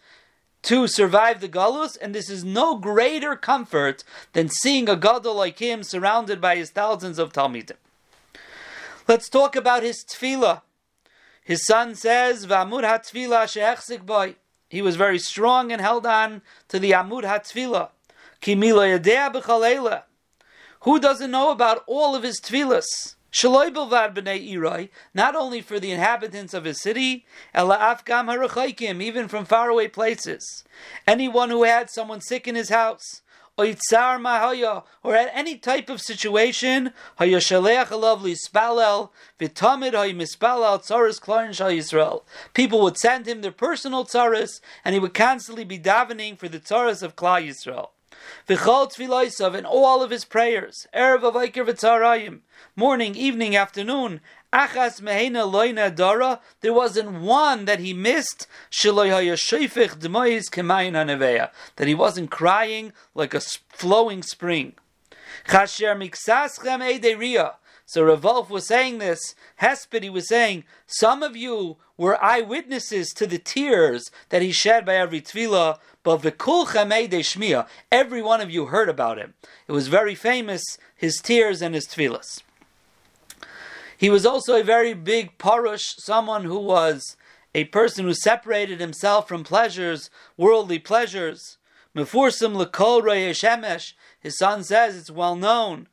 to 0.64 0.88
survive 0.88 1.40
the 1.40 1.48
galus, 1.48 1.96
and 1.96 2.14
this 2.14 2.28
is 2.28 2.42
no 2.42 2.76
greater 2.76 3.36
comfort 3.36 4.02
than 4.32 4.48
seeing 4.48 4.88
a 4.88 4.96
gadol 4.96 5.34
like 5.34 5.58
him 5.58 5.82
surrounded 5.82 6.40
by 6.40 6.56
his 6.56 6.70
thousands 6.70 7.18
of 7.18 7.32
talmidim. 7.32 7.76
Let's 9.06 9.28
talk 9.28 9.54
about 9.54 9.82
his 9.82 10.02
tefillah. 10.04 10.62
His 11.42 11.66
son 11.66 11.94
says, 11.94 12.46
"V'amud 12.46 12.84
hatfila 12.84 13.46
she'echzik 13.46 14.06
boy." 14.06 14.36
He 14.70 14.80
was 14.80 14.96
very 14.96 15.18
strong 15.18 15.70
and 15.70 15.80
held 15.80 16.06
on 16.06 16.40
to 16.68 16.78
the 16.78 16.92
amud 16.92 17.24
hatfila. 17.24 17.90
Kimila 18.40 18.98
yadea 18.98 20.02
Who 20.80 20.98
doesn't 20.98 21.30
know 21.30 21.50
about 21.50 21.84
all 21.86 22.16
of 22.16 22.22
his 22.22 22.40
tefillas? 23.34 24.88
not 25.12 25.36
only 25.36 25.60
for 25.60 25.80
the 25.80 25.90
inhabitants 25.90 26.54
of 26.54 26.64
his 26.64 26.80
city, 26.80 27.26
even 27.56 29.28
from 29.28 29.44
faraway 29.44 29.88
places. 29.88 30.64
Anyone 31.06 31.50
who 31.50 31.64
had 31.64 31.90
someone 31.90 32.20
sick 32.20 32.46
in 32.46 32.54
his 32.54 32.68
house, 32.68 33.22
oitzar 33.58 34.18
mahaya, 34.20 34.84
or 35.02 35.14
at 35.14 35.30
any 35.32 35.56
type 35.56 35.88
of 35.88 36.00
situation, 36.00 36.92
hayashaleach 37.20 37.86
alavli 37.86 38.36
spalel, 38.36 39.10
vitamid 39.38 39.92
hayimispalel 39.92 40.84
tzaris 40.84 41.20
klarin 41.20 41.54
shal 41.54 41.70
Yisrael. 41.70 42.22
people 42.52 42.80
would 42.82 42.96
send 42.96 43.26
him 43.26 43.42
their 43.42 43.52
personal 43.52 44.04
tzaras, 44.04 44.60
and 44.84 44.94
he 44.94 45.00
would 45.00 45.14
constantly 45.14 45.64
be 45.64 45.78
davening 45.78 46.38
for 46.38 46.48
the 46.48 46.58
tzaras 46.60 47.02
of 47.02 47.16
Klal 47.16 47.46
Yisrael. 47.46 47.90
V'chol 48.48 48.92
tfiloisav 48.92 49.54
in 49.54 49.64
all 49.64 50.02
of 50.02 50.10
his 50.10 50.24
prayers, 50.24 50.86
erev 50.94 51.20
avaykir 51.20 51.66
v'tzarayim, 51.66 52.40
morning, 52.76 53.14
evening, 53.14 53.56
afternoon, 53.56 54.20
achas 54.52 55.00
mehena 55.00 55.50
loina 55.50 55.94
dara, 55.94 56.40
there 56.60 56.72
wasn't 56.72 57.10
one 57.20 57.64
that 57.64 57.80
he 57.80 57.92
missed, 57.94 58.46
that 61.76 61.86
he 61.86 61.94
wasn't 61.94 62.30
crying 62.30 62.92
like 63.14 63.34
a 63.34 63.40
flowing 63.40 64.22
spring. 64.22 64.74
Chasher 65.48 65.96
miksaschem 65.96 66.80
ederia. 66.82 67.54
So 67.94 68.02
Rav 68.02 68.50
was 68.50 68.66
saying 68.66 68.98
this. 68.98 69.36
Hesped, 69.62 70.10
was 70.10 70.26
saying, 70.26 70.64
some 70.84 71.22
of 71.22 71.36
you 71.36 71.76
were 71.96 72.20
eyewitnesses 72.20 73.12
to 73.12 73.24
the 73.24 73.38
tears 73.38 74.10
that 74.30 74.42
he 74.42 74.50
shed 74.50 74.84
by 74.84 74.96
every 74.96 75.20
tefillah, 75.20 75.78
but 76.02 76.22
v'kul 76.22 76.66
shmiya, 76.66 77.68
every 77.92 78.20
one 78.20 78.40
of 78.40 78.50
you 78.50 78.66
heard 78.66 78.88
about 78.88 79.18
him. 79.18 79.34
It 79.68 79.72
was 79.72 79.86
very 79.86 80.16
famous, 80.16 80.76
his 80.96 81.18
tears 81.18 81.62
and 81.62 81.72
his 81.72 81.86
tefillahs. 81.86 82.42
He 83.96 84.10
was 84.10 84.26
also 84.26 84.58
a 84.58 84.64
very 84.64 84.92
big 84.92 85.38
parush, 85.38 85.94
someone 85.98 86.42
who 86.42 86.58
was 86.58 87.16
a 87.54 87.66
person 87.66 88.06
who 88.06 88.14
separated 88.14 88.80
himself 88.80 89.28
from 89.28 89.44
pleasures, 89.44 90.10
worldly 90.36 90.80
pleasures. 90.80 91.58
Mefursim 91.94 92.56
lekol 92.60 93.02
shemesh. 93.04 93.92
His 94.18 94.36
son 94.36 94.64
says 94.64 94.96
it's 94.96 95.12
well 95.12 95.36
known. 95.36 95.86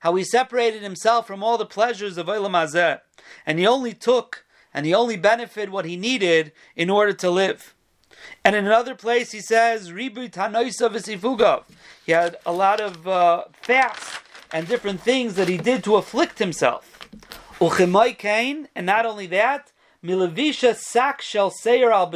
How 0.00 0.14
he 0.14 0.24
separated 0.24 0.82
himself 0.82 1.26
from 1.26 1.42
all 1.42 1.58
the 1.58 1.66
pleasures 1.66 2.18
of 2.18 2.26
olam 2.26 3.00
and 3.46 3.58
he 3.58 3.66
only 3.66 3.94
took 3.94 4.44
and 4.74 4.86
he 4.86 4.94
only 4.94 5.16
benefited 5.16 5.70
what 5.70 5.84
he 5.84 5.96
needed 5.96 6.52
in 6.76 6.90
order 6.90 7.12
to 7.12 7.30
live. 7.30 7.74
And 8.44 8.54
in 8.56 8.66
another 8.66 8.94
place, 8.94 9.32
he 9.32 9.40
says, 9.40 9.88
He 9.88 10.10
had 12.12 12.36
a 12.46 12.52
lot 12.52 12.80
of 12.80 13.08
uh, 13.08 13.44
fasts 13.60 14.18
and 14.52 14.68
different 14.68 15.00
things 15.00 15.34
that 15.34 15.48
he 15.48 15.56
did 15.56 15.82
to 15.84 15.96
afflict 15.96 16.38
himself. 16.38 17.08
And 17.60 18.86
not 18.86 19.06
only 19.06 19.26
that, 19.28 19.72
Milavisha 20.04 20.74
Sak 20.74 21.22
Shel 21.22 21.50
Seir 21.50 21.92
al. 21.92 22.12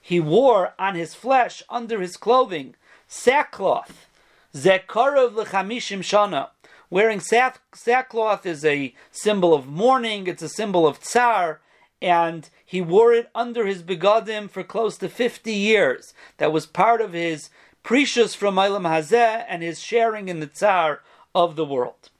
He 0.00 0.20
wore 0.20 0.74
on 0.78 0.94
his 0.94 1.14
flesh, 1.14 1.62
under 1.68 2.00
his 2.00 2.16
clothing, 2.16 2.74
sackcloth. 3.08 4.06
Zekarov 4.54 5.32
Lechamishim 5.32 6.00
Shana. 6.00 6.50
Wearing 6.90 7.20
sack, 7.20 7.60
sackcloth 7.74 8.46
is 8.46 8.64
a 8.64 8.94
symbol 9.10 9.52
of 9.52 9.66
mourning, 9.66 10.26
it's 10.26 10.42
a 10.42 10.48
symbol 10.48 10.86
of 10.86 11.00
tsar, 11.00 11.60
and 12.00 12.48
he 12.64 12.80
wore 12.80 13.12
it 13.12 13.28
under 13.34 13.66
his 13.66 13.82
begadim 13.82 14.48
for 14.48 14.62
close 14.62 14.96
to 14.98 15.08
50 15.08 15.52
years. 15.52 16.14
That 16.38 16.52
was 16.52 16.64
part 16.64 17.00
of 17.00 17.12
his 17.12 17.50
precious 17.82 18.34
from 18.34 18.54
Ilam 18.56 18.88
Hazeh 18.88 19.44
and 19.48 19.62
his 19.62 19.80
sharing 19.80 20.28
in 20.28 20.40
the 20.40 20.46
tsar 20.46 21.02
of 21.34 21.56
the 21.56 21.64
world. 21.64 22.10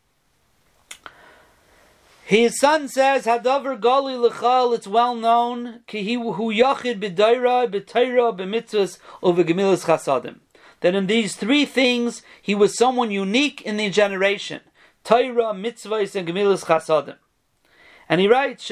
His 2.24 2.60
son 2.60 2.88
says, 2.88 3.24
Hadavar 3.24 3.80
Gali 3.80 4.28
Lechal, 4.30 4.74
it's 4.74 4.86
well 4.86 5.14
known, 5.14 5.80
Ki 5.86 6.12
hu 6.12 6.52
yachid 6.52 7.00
b'daira, 7.00 7.66
b'taira, 7.70 8.36
b'mitzvahs, 8.36 8.98
over 9.22 9.42
gemilas 9.42 9.86
chasadim. 9.86 10.40
That 10.80 10.94
in 10.94 11.06
these 11.06 11.34
three 11.34 11.64
things, 11.64 12.22
he 12.40 12.54
was 12.54 12.76
someone 12.76 13.10
unique 13.10 13.62
in 13.62 13.76
the 13.76 13.90
generation. 13.90 14.60
Taira, 15.04 15.54
mitzvahs, 15.54 16.14
and 16.14 16.28
gemilas 16.28 16.64
chasadim. 16.64 17.16
And 18.08 18.20
he 18.20 18.28
writes, 18.28 18.68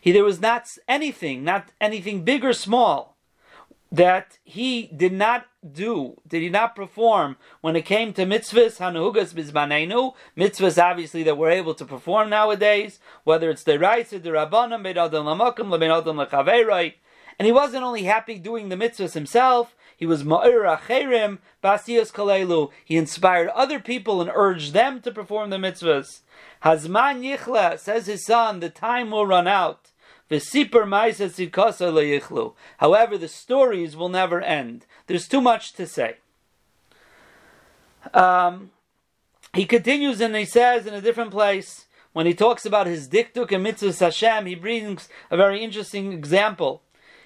He 0.00 0.12
there 0.12 0.24
was 0.24 0.40
not 0.40 0.68
anything, 0.88 1.44
not 1.44 1.68
anything 1.80 2.24
big 2.24 2.44
or 2.44 2.52
small, 2.52 3.16
that 3.92 4.38
he 4.42 4.88
did 4.96 5.12
not 5.12 5.46
do, 5.70 6.18
did 6.26 6.40
he 6.40 6.48
not 6.48 6.74
perform 6.74 7.36
when 7.60 7.76
it 7.76 7.84
came 7.84 8.14
to 8.14 8.24
mitzvahs, 8.24 8.78
hanugas 8.78 9.34
bizbanenu, 9.34 10.14
mitzvahs 10.34 10.82
obviously 10.82 11.22
that 11.22 11.36
we're 11.36 11.50
able 11.50 11.74
to 11.74 11.84
perform 11.84 12.30
nowadays, 12.30 12.98
whether 13.24 13.50
it's 13.50 13.64
the 13.64 13.78
Raisa, 13.78 14.18
the 14.18 14.30
Rabbanim, 14.30 14.82
Beidadam 14.82 15.24
Lamakim, 15.24 15.68
Lebeidadam 15.68 16.26
Lachaverai, 16.26 16.94
and 17.38 17.46
he 17.46 17.52
wasn't 17.52 17.84
only 17.84 18.04
happy 18.04 18.38
doing 18.38 18.68
the 18.68 18.76
mitzvahs 18.76 19.14
himself, 19.14 19.74
he 19.96 20.06
was 20.06 20.24
Ma'ir 20.24 20.64
Acherim, 20.64 21.38
Basiyas 21.62 22.12
Kalelu. 22.12 22.70
He 22.84 22.96
inspired 22.96 23.50
other 23.50 23.78
people 23.78 24.20
and 24.20 24.30
urged 24.34 24.72
them 24.72 25.00
to 25.02 25.12
perform 25.12 25.50
the 25.50 25.58
mitzvahs. 25.58 26.22
Hazman 26.64 27.22
Yichla, 27.22 27.78
says 27.78 28.06
his 28.06 28.26
son, 28.26 28.58
the 28.58 28.68
time 28.68 29.12
will 29.12 29.26
run 29.26 29.46
out. 29.46 29.92
However, 30.28 30.88
the 33.18 33.28
stories 33.28 33.96
will 33.96 34.08
never 34.08 34.40
end. 34.40 34.86
There's 35.06 35.28
too 35.28 35.40
much 35.40 35.72
to 35.74 35.86
say. 35.86 36.16
Um, 38.12 38.72
he 39.54 39.66
continues 39.66 40.20
and 40.20 40.34
he 40.34 40.46
says 40.46 40.86
in 40.86 40.94
a 40.94 41.00
different 41.00 41.30
place, 41.30 41.86
when 42.12 42.26
he 42.26 42.34
talks 42.34 42.66
about 42.66 42.86
his 42.86 43.08
diktuk 43.08 43.52
and 43.52 43.62
mitzvah 43.62 44.04
Hashem, 44.04 44.46
he 44.46 44.54
brings 44.54 45.08
a 45.30 45.36
very 45.36 45.62
interesting 45.62 46.12
example. 46.12 46.82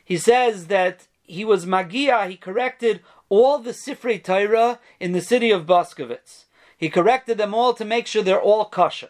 He 0.07 0.17
says 0.19 0.69
that 0.69 1.09
he 1.25 1.45
was 1.45 1.67
magia, 1.67 2.27
he 2.29 2.37
corrected 2.37 3.01
all 3.29 3.59
the 3.59 3.73
Sifrei 3.73 4.23
Torah 4.23 4.79
in 5.01 5.11
the 5.11 5.21
city 5.21 5.51
of 5.51 5.67
Boskovitz. 5.67 6.45
He 6.79 6.89
corrected 6.89 7.39
them 7.39 7.53
all 7.53 7.75
to 7.75 7.85
make 7.85 8.07
sure 8.07 8.23
they're 8.23 8.41
all 8.41 8.67
kosher. 8.67 9.09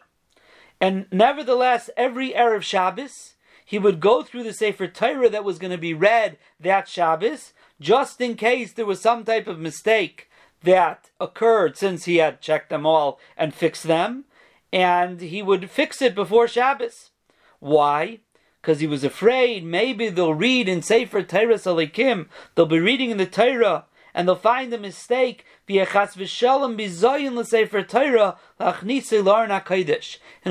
And 0.80 1.04
nevertheless, 1.12 1.90
every 1.98 2.30
Erev 2.30 2.62
Shabbos, 2.62 3.34
he 3.62 3.78
would 3.78 4.00
go 4.00 4.22
through 4.22 4.44
the 4.44 4.54
Sefer 4.54 4.86
Torah 4.86 5.28
that 5.28 5.44
was 5.44 5.58
going 5.58 5.70
to 5.70 5.76
be 5.76 5.92
read 5.92 6.38
that 6.58 6.88
Shabbos, 6.88 7.52
just 7.78 8.18
in 8.22 8.34
case 8.34 8.72
there 8.72 8.86
was 8.86 9.02
some 9.02 9.22
type 9.22 9.46
of 9.46 9.58
mistake 9.58 10.30
that 10.62 11.10
occurred 11.20 11.76
since 11.76 12.06
he 12.06 12.16
had 12.16 12.40
checked 12.40 12.70
them 12.70 12.86
all 12.86 13.20
and 13.36 13.52
fixed 13.52 13.82
them, 13.82 14.24
and 14.72 15.20
he 15.20 15.42
would 15.42 15.68
fix 15.68 16.00
it 16.00 16.14
before 16.14 16.48
Shabbos. 16.48 17.10
Why? 17.58 18.20
Because 18.66 18.80
he 18.80 18.88
was 18.88 19.04
afraid 19.04 19.64
maybe 19.64 20.08
they'll 20.08 20.35
read 20.35 20.68
in 20.68 20.82
Sefer 20.82 21.23
Torah 21.23 21.54
Salikim, 21.54 22.26
they'll 22.56 22.66
be 22.66 22.80
reading 22.80 23.11
in 23.11 23.16
the 23.16 23.25
Torah, 23.25 23.85
and 24.12 24.26
they'll 24.26 24.35
find 24.35 24.75
a 24.75 24.78
mistake. 24.78 25.44
And 25.68 25.78
it'll 25.78 26.75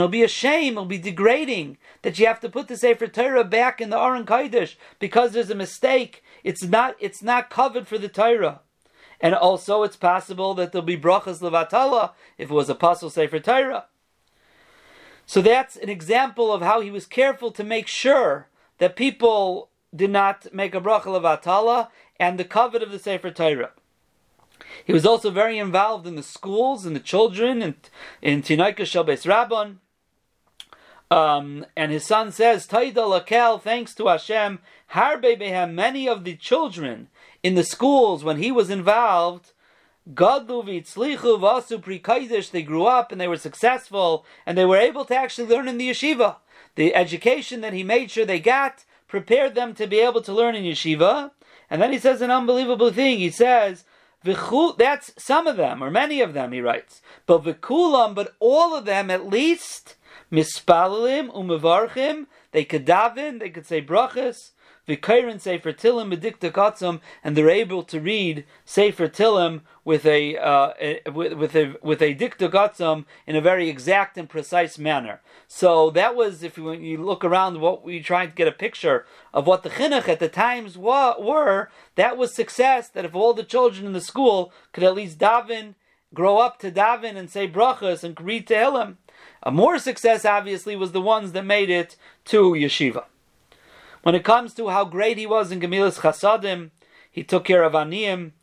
be 0.07 0.23
a 0.23 0.27
shame, 0.29 0.71
it'll 0.71 0.85
be 0.85 0.97
degrading 0.97 1.77
that 2.03 2.17
you 2.17 2.25
have 2.25 2.39
to 2.39 2.47
put 2.47 2.69
the 2.69 2.77
Sefer 2.77 3.07
Torah 3.07 3.43
back 3.43 3.81
in 3.81 3.89
the 3.89 3.99
Aron 3.99 4.25
Kodesh 4.25 4.75
because 4.97 5.33
there's 5.33 5.49
a 5.49 5.55
mistake. 5.55 6.23
It's 6.41 6.63
not, 6.63 6.95
it's 7.01 7.21
not 7.21 7.49
covered 7.49 7.85
for 7.85 7.97
the 7.97 8.07
Torah. 8.07 8.61
And 9.19 9.35
also, 9.35 9.83
it's 9.83 9.97
possible 9.97 10.53
that 10.53 10.71
there'll 10.71 10.85
be 10.85 10.95
brachas 10.95 11.41
levatala 11.41 12.11
if 12.37 12.49
it 12.49 12.53
was 12.53 12.69
a 12.69 12.75
pasul 12.75 13.11
Sefer 13.11 13.41
Torah. 13.41 13.87
So 15.25 15.41
that's 15.41 15.75
an 15.75 15.89
example 15.89 16.53
of 16.53 16.61
how 16.61 16.81
he 16.81 16.91
was 16.91 17.05
careful 17.05 17.51
to 17.51 17.63
make 17.63 17.87
sure 17.87 18.47
that 18.77 18.95
people 18.95 19.69
did 19.95 20.11
not 20.11 20.53
make 20.53 20.75
a 20.75 20.81
bracha 20.81 21.05
levatala 21.05 21.89
and 22.19 22.37
the 22.37 22.45
covet 22.45 22.83
of 22.83 22.91
the 22.91 22.99
Sefer 22.99 23.31
Torah. 23.31 23.71
He 24.83 24.93
was 24.93 25.05
also 25.05 25.31
very 25.31 25.57
involved 25.57 26.05
in 26.05 26.15
the 26.15 26.23
schools 26.23 26.85
and 26.85 26.95
the 26.95 26.99
children 26.99 27.61
and 27.61 27.75
in 28.21 28.41
Tinaika 28.41 28.85
Shel 28.85 29.05
Beis 29.05 29.25
Rabban. 29.25 29.77
Um, 31.11 31.65
and 31.75 31.91
his 31.91 32.05
son 32.05 32.31
says, 32.31 32.67
Taida 32.67 32.93
Lakel, 32.95 33.61
thanks 33.61 33.93
to 33.95 34.07
Hashem, 34.07 34.59
Harbe 34.91 35.39
Behem, 35.39 35.73
many 35.73 36.07
of 36.07 36.23
the 36.23 36.35
children 36.35 37.09
in 37.43 37.55
the 37.55 37.63
schools 37.63 38.23
when 38.23 38.37
he 38.37 38.51
was 38.51 38.69
involved, 38.69 39.51
Gadlu 40.13 40.63
v'tzlichu 40.63 41.39
v'asu 41.39 42.51
they 42.51 42.61
grew 42.61 42.85
up 42.85 43.11
and 43.11 43.19
they 43.19 43.27
were 43.27 43.37
successful 43.37 44.25
and 44.45 44.57
they 44.57 44.65
were 44.65 44.77
able 44.77 45.03
to 45.05 45.15
actually 45.15 45.47
learn 45.47 45.67
in 45.67 45.77
the 45.77 45.89
yeshiva. 45.89 46.37
The 46.75 46.93
education 46.93 47.61
that 47.61 47.73
he 47.73 47.83
made 47.83 48.11
sure 48.11 48.25
they 48.25 48.39
got 48.39 48.83
prepared 49.07 49.55
them 49.55 49.73
to 49.75 49.87
be 49.87 49.99
able 49.99 50.21
to 50.21 50.33
learn 50.33 50.55
in 50.55 50.63
yeshiva. 50.63 51.31
And 51.69 51.81
then 51.81 51.91
he 51.91 51.99
says 51.99 52.21
an 52.21 52.29
unbelievable 52.29 52.91
thing. 52.91 53.17
He 53.17 53.31
says, 53.31 53.85
that's 54.23 55.11
some 55.17 55.47
of 55.47 55.57
them, 55.57 55.83
or 55.83 55.91
many 55.91 56.21
of 56.21 56.33
them, 56.33 56.51
he 56.51 56.61
writes. 56.61 57.01
But 57.25 57.43
v'kulam, 57.43 58.13
but 58.15 58.35
all 58.39 58.75
of 58.75 58.85
them 58.85 59.09
at 59.09 59.27
least, 59.27 59.95
mispalalim 60.31 61.31
umevarchim, 61.31 62.27
they 62.51 62.65
could 62.65 62.85
daven, 62.85 63.39
they 63.39 63.49
could 63.49 63.65
say 63.65 63.81
brachas, 63.81 64.51
v'kairin 64.87 65.39
sefer 65.39 65.73
tilim 65.73 66.15
bedikta 66.15 66.51
katzum, 66.51 67.01
and 67.23 67.35
they're 67.35 67.49
able 67.49 67.83
to 67.83 67.99
read 67.99 68.45
sefer 68.65 69.07
tilim 69.07 69.61
with 69.83 70.05
a, 70.05 70.37
uh, 70.37 70.73
with, 71.11 71.33
with, 71.33 71.55
a 71.55 71.75
with 71.81 72.01
a 72.01 72.15
dikta 72.15 72.49
katzum 72.49 73.05
in 73.27 73.35
a 73.35 73.41
very 73.41 73.69
exact 73.69 74.17
and 74.17 74.29
precise 74.29 74.77
manner. 74.77 75.21
So 75.47 75.89
that 75.91 76.15
was, 76.15 76.43
if 76.43 76.57
you, 76.57 76.71
you 76.73 77.03
look 77.03 77.23
around, 77.23 77.61
what 77.61 77.83
we 77.83 78.01
trying 78.01 78.29
to 78.29 78.35
get 78.35 78.47
a 78.47 78.51
picture 78.51 79.05
of 79.33 79.47
what 79.47 79.63
the 79.63 79.69
chinuch 79.69 80.07
at 80.07 80.19
the 80.19 80.29
times 80.29 80.77
wa- 80.77 81.19
were. 81.19 81.69
That 81.95 82.17
was 82.17 82.33
success. 82.33 82.89
That 82.89 83.05
if 83.05 83.15
all 83.15 83.33
the 83.33 83.43
children 83.43 83.85
in 83.85 83.93
the 83.93 84.01
school 84.01 84.51
could 84.71 84.83
at 84.83 84.95
least 84.95 85.19
daven, 85.19 85.75
grow 86.13 86.39
up 86.39 86.59
to 86.59 86.71
daven 86.71 87.15
and 87.15 87.29
say 87.29 87.47
brachas 87.47 88.03
and 88.03 88.19
read 88.19 88.47
Tehillim. 88.47 88.95
A 89.43 89.51
more 89.51 89.77
success, 89.77 90.25
obviously, 90.25 90.75
was 90.75 90.91
the 90.91 91.01
ones 91.01 91.33
that 91.33 91.45
made 91.45 91.69
it 91.69 91.95
to 92.25 92.51
yeshiva. 92.53 93.05
When 94.05 94.13
it 94.13 94.23
comes 94.23 94.53
to 94.53 94.69
how 94.69 94.85
great 94.85 95.17
he 95.17 95.25
was 95.25 95.51
in 95.51 95.59
Gemilas 95.59 96.01
Chasadim, 96.01 96.69
he 97.11 97.23
took 97.23 97.43
care 97.43 97.63
of 97.63 97.73
Aniyim 97.73 98.33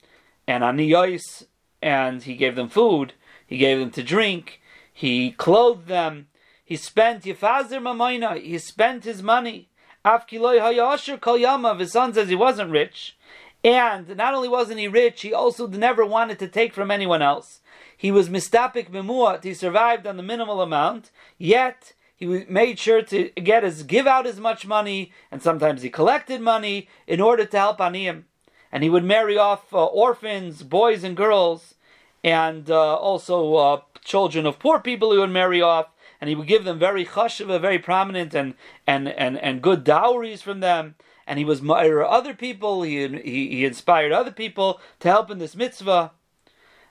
and 0.44 0.64
Aniyos, 0.64 1.46
and 1.80 2.20
he 2.20 2.34
gave 2.34 2.56
them 2.56 2.68
food, 2.68 3.12
he 3.46 3.58
gave 3.58 3.78
them 3.78 3.92
to 3.92 4.02
drink, 4.02 4.60
he 4.92 5.30
clothed 5.30 5.86
them, 5.86 6.26
he 6.64 6.74
spent 6.74 7.22
Yefazir 7.22 7.80
Mamoina, 7.80 8.42
he 8.42 8.58
spent 8.58 9.04
his 9.04 9.22
money. 9.22 9.68
Afkiloi 10.04 10.58
Hayasher 10.58 11.20
Kol 11.20 11.38
Yama, 11.38 11.76
his 11.76 11.92
son 11.92 12.12
says 12.12 12.28
he 12.28 12.34
wasn't 12.34 12.72
rich. 12.72 13.16
And 13.62 14.16
not 14.16 14.34
only 14.34 14.48
wasn't 14.48 14.80
he 14.80 14.88
rich, 14.88 15.22
he 15.22 15.32
also 15.32 15.68
never 15.68 16.04
wanted 16.04 16.40
to 16.40 16.48
take 16.48 16.74
from 16.74 16.90
anyone 16.90 17.22
else. 17.22 17.60
He 17.96 18.10
was 18.10 18.28
mistapik 18.28 18.90
memuat, 18.90 19.44
he 19.44 19.54
survived 19.54 20.08
on 20.08 20.16
the 20.16 20.24
minimal 20.24 20.60
amount, 20.60 21.12
yet 21.38 21.92
he 22.22 22.44
made 22.48 22.78
sure 22.78 23.02
to 23.02 23.30
get 23.30 23.64
his 23.64 23.82
give 23.82 24.06
out 24.06 24.28
as 24.28 24.38
much 24.38 24.64
money, 24.64 25.10
and 25.32 25.42
sometimes 25.42 25.82
he 25.82 25.90
collected 25.90 26.40
money 26.40 26.88
in 27.08 27.20
order 27.20 27.44
to 27.44 27.58
help 27.58 27.78
Aniyim. 27.78 28.22
And 28.70 28.84
he 28.84 28.90
would 28.90 29.02
marry 29.02 29.36
off 29.36 29.74
uh, 29.74 29.84
orphans, 29.86 30.62
boys 30.62 31.02
and 31.02 31.16
girls, 31.16 31.74
and 32.22 32.70
uh, 32.70 32.94
also 32.94 33.54
uh, 33.56 33.80
children 34.04 34.46
of 34.46 34.60
poor 34.60 34.78
people 34.78 35.10
he 35.10 35.18
would 35.18 35.30
marry 35.30 35.60
off, 35.60 35.88
and 36.20 36.28
he 36.28 36.36
would 36.36 36.46
give 36.46 36.62
them 36.62 36.78
very 36.78 37.04
chashiva, 37.04 37.60
very 37.60 37.80
prominent 37.80 38.34
and, 38.34 38.54
and, 38.86 39.08
and, 39.08 39.36
and 39.38 39.60
good 39.60 39.82
dowries 39.82 40.42
from 40.42 40.60
them. 40.60 40.94
And 41.26 41.40
he 41.40 41.44
was 41.44 41.60
other 41.68 42.34
people, 42.34 42.82
he, 42.82 43.08
he, 43.08 43.48
he 43.48 43.64
inspired 43.64 44.12
other 44.12 44.30
people 44.30 44.80
to 45.00 45.08
help 45.08 45.28
in 45.28 45.38
this 45.38 45.56
mitzvah. 45.56 46.12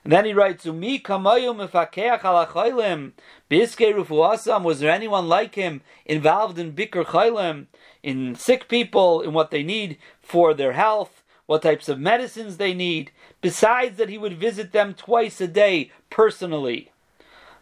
And 0.04 0.12
then 0.12 0.24
he 0.24 0.34
writes, 0.34 0.66
Umi 0.66 0.98
kamayu 0.98 1.54
mefakeach 1.54 2.20
alachaylim. 2.20 3.12
Biske 3.50 3.94
rufuasam, 3.94 4.64
was 4.64 4.80
there 4.80 4.90
anyone 4.90 5.28
like 5.28 5.54
him 5.54 5.82
involved 6.04 6.58
in 6.58 6.72
bikr 6.72 7.04
chaylim, 7.04 7.66
in 8.02 8.34
sick 8.34 8.68
people, 8.68 9.20
in 9.20 9.32
what 9.32 9.52
they 9.52 9.62
need 9.62 9.98
for 10.20 10.54
their 10.54 10.72
health, 10.72 11.22
what 11.46 11.62
types 11.62 11.88
of 11.88 12.00
medicines 12.00 12.56
they 12.56 12.74
need, 12.74 13.12
besides 13.40 13.96
that 13.98 14.08
he 14.08 14.18
would 14.18 14.38
visit 14.38 14.72
them 14.72 14.92
twice 14.92 15.40
a 15.40 15.46
day 15.46 15.92
personally. 16.10 16.90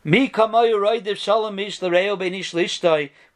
Mi 0.03 0.31
was 0.35 0.49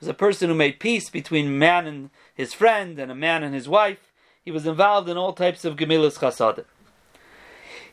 a 0.09 0.15
person 0.15 0.49
who 0.49 0.55
made 0.55 0.81
peace 0.81 1.11
between 1.11 1.59
man 1.59 1.87
and 1.87 2.09
his 2.35 2.55
friend 2.55 2.99
and 2.99 3.13
a 3.13 3.15
man 3.15 3.43
and 3.43 3.55
his 3.55 3.69
wife. 3.69 4.13
He 4.43 4.51
was 4.51 4.67
involved 4.67 5.11
in 5.11 5.19
all 5.19 5.35
types 5.35 5.67
of 5.67 5.77
gemilas 5.77 6.19
chasadim. 6.19 6.65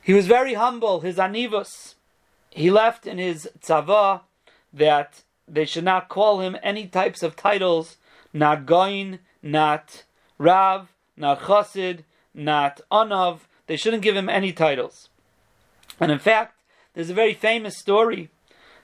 He 0.02 0.14
was 0.14 0.28
very 0.28 0.56
humble, 0.56 1.02
his 1.02 1.18
anivus. 1.18 1.96
He 2.50 2.72
left 2.72 3.06
in 3.06 3.18
his 3.18 3.50
tzava 3.62 4.22
that 4.74 5.22
they 5.48 5.66
should 5.66 5.84
not 5.84 6.10
call 6.10 6.40
him 6.40 6.58
any 6.64 6.88
types 6.88 7.24
of 7.24 7.36
titles, 7.36 7.98
not 8.34 8.66
goin, 8.66 9.20
not 9.44 10.04
rav, 10.38 10.90
not 11.16 11.42
chassid, 11.42 12.04
not 12.34 12.82
anav. 12.92 13.42
They 13.68 13.78
shouldn't 13.78 14.04
give 14.04 14.16
him 14.16 14.30
any 14.30 14.52
titles. 14.52 15.10
And 16.00 16.12
in 16.12 16.20
fact, 16.20 16.56
there's 16.94 17.10
a 17.10 17.16
very 17.16 17.34
famous 17.34 17.78
story 17.78 18.30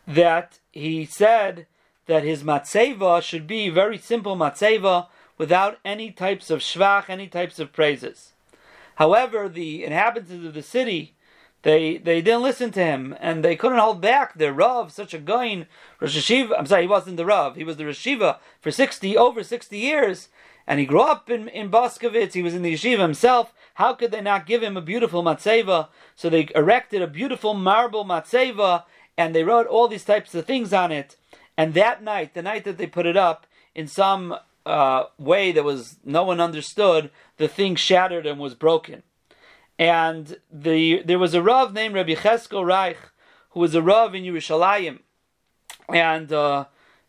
that 0.08 0.60
he 0.72 1.06
said 1.06 1.66
that 2.06 2.24
his 2.24 2.44
matzeva 2.44 3.22
should 3.22 3.48
be 3.48 3.70
very 3.70 3.98
simple 3.98 4.36
matzeva 4.36 5.08
without 5.38 5.80
any 5.84 6.12
types 6.12 6.50
of 6.50 6.60
shvach, 6.60 7.10
any 7.10 7.28
types 7.28 7.60
of 7.60 7.74
praises. 7.74 8.34
However, 8.98 9.48
the 9.48 9.84
inhabitants 9.84 10.46
of 10.46 10.54
the 10.54 10.64
city, 10.64 11.16
they, 11.62 11.98
they 11.98 12.22
didn't 12.22 12.42
listen 12.42 12.72
to 12.72 12.84
him 12.84 13.16
and 13.20 13.44
they 13.44 13.56
couldn't 13.56 13.78
hold 13.78 14.02
back 14.02 14.34
their 14.34 14.54
Rav, 14.54 14.92
such 14.92 15.14
a 15.14 15.20
guy, 15.20 15.68
Rosh 16.00 16.18
Hashiva, 16.18 16.58
I'm 16.58 16.66
sorry, 16.66 16.84
he 16.84 16.88
wasn't 16.88 17.18
the 17.18 17.26
Rav, 17.26 17.56
he 17.56 17.64
was 17.64 17.78
the 17.78 17.84
Rashiva 17.84 18.38
for 18.60 18.72
60, 18.72 19.16
over 19.16 19.44
60 19.44 19.78
years. 19.78 20.30
And 20.66 20.80
he 20.80 20.86
grew 20.86 21.02
up 21.02 21.30
in, 21.30 21.48
in 21.48 21.70
Boskovitz, 21.70 22.34
he 22.34 22.42
was 22.42 22.54
in 22.54 22.62
the 22.62 22.74
yeshiva 22.74 23.00
himself, 23.00 23.54
How 23.76 23.94
could 23.94 24.12
they 24.12 24.20
not 24.20 24.46
give 24.46 24.62
him 24.62 24.76
a 24.76 24.82
beautiful 24.82 25.24
matzeva? 25.24 25.88
So 26.16 26.30
they 26.30 26.50
erected 26.54 27.02
a 27.02 27.08
beautiful 27.08 27.54
marble 27.54 28.04
matzeva, 28.04 28.84
and 29.18 29.34
they 29.34 29.44
wrote 29.44 29.68
all 29.68 29.88
these 29.88 30.04
types 30.04 30.36
of 30.36 30.46
things 30.46 30.74
on 30.74 30.92
it. 30.92 31.16
And 31.56 31.74
that 31.74 32.04
night, 32.04 32.34
the 32.34 32.42
night 32.42 32.66
that 32.66 32.78
they 32.78 32.86
put 32.88 33.06
it 33.06 33.16
up, 33.16 33.48
in 33.74 33.88
some 33.88 34.36
uh, 34.66 35.04
way 35.18 35.52
that 35.54 35.64
was 35.64 35.98
no 36.04 36.24
one 36.24 36.42
understood, 36.42 37.12
the 37.38 37.48
thing 37.48 37.76
shattered 37.76 38.26
and 38.26 38.40
was 38.40 38.56
broken. 38.56 39.04
And 39.80 40.38
the 40.52 41.04
there 41.04 41.20
was 41.20 41.34
a 41.34 41.42
Rav 41.42 41.74
named 41.74 41.96
Rabbi 41.96 42.16
Cheskel 42.16 42.66
Reich, 42.66 42.98
who 43.52 43.60
was 43.60 43.76
a 43.76 43.82
Rav 43.82 44.16
in 44.16 44.24
Yerushalayim, 44.24 45.00
and 45.90 46.34
uh, 46.34 46.66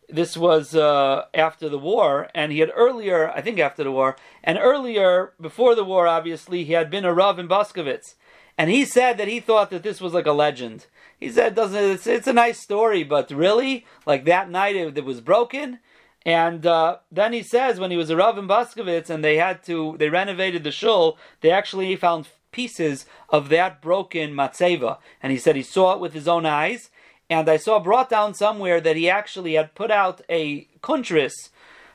this 0.07 0.37
was 0.37 0.75
uh, 0.75 1.25
after 1.33 1.67
the 1.67 1.79
war, 1.79 2.29
and 2.33 2.51
he 2.51 2.59
had 2.59 2.71
earlier, 2.75 3.31
I 3.31 3.41
think 3.41 3.59
after 3.59 3.83
the 3.83 3.91
war, 3.91 4.15
and 4.43 4.57
earlier, 4.59 5.33
before 5.39 5.75
the 5.75 5.83
war, 5.83 6.07
obviously, 6.07 6.63
he 6.63 6.73
had 6.73 6.89
been 6.89 7.05
a 7.05 7.13
Rav 7.13 7.39
in 7.39 7.47
Boskovitz. 7.47 8.15
And 8.57 8.69
he 8.69 8.83
said 8.83 9.17
that 9.17 9.29
he 9.29 9.39
thought 9.39 9.69
that 9.69 9.83
this 9.83 10.01
was 10.01 10.13
like 10.13 10.25
a 10.25 10.33
legend. 10.33 10.87
He 11.17 11.29
said, 11.31 11.55
"Doesn't 11.55 11.81
it's, 11.81 12.05
it's 12.05 12.27
a 12.27 12.33
nice 12.33 12.59
story, 12.59 13.03
but 13.03 13.31
really, 13.31 13.85
like 14.05 14.25
that 14.25 14.49
night 14.49 14.75
it, 14.75 14.97
it 14.97 15.05
was 15.05 15.21
broken." 15.21 15.79
And 16.25 16.65
uh, 16.65 16.97
then 17.11 17.33
he 17.33 17.41
says, 17.41 17.79
when 17.79 17.91
he 17.91 17.97
was 17.97 18.09
a 18.09 18.15
Rav 18.15 18.37
in 18.37 18.47
Boskovitz, 18.47 19.09
and 19.09 19.23
they 19.23 19.37
had 19.37 19.63
to, 19.63 19.95
they 19.97 20.09
renovated 20.09 20.63
the 20.63 20.71
shul, 20.71 21.17
they 21.41 21.51
actually 21.51 21.95
found 21.95 22.27
pieces 22.51 23.05
of 23.29 23.49
that 23.49 23.81
broken 23.81 24.33
matzeva. 24.33 24.97
And 25.23 25.31
he 25.31 25.37
said 25.37 25.55
he 25.55 25.63
saw 25.63 25.93
it 25.93 25.99
with 25.99 26.13
his 26.13 26.27
own 26.27 26.45
eyes, 26.45 26.89
and 27.29 27.47
I 27.47 27.57
saw 27.57 27.79
brought 27.79 28.09
down 28.09 28.33
somewhere 28.33 28.81
that 28.81 28.95
he 28.95 29.09
actually 29.09 29.53
had 29.53 29.75
put 29.75 29.91
out 29.91 30.21
a 30.29 30.67
kuntris 30.81 31.49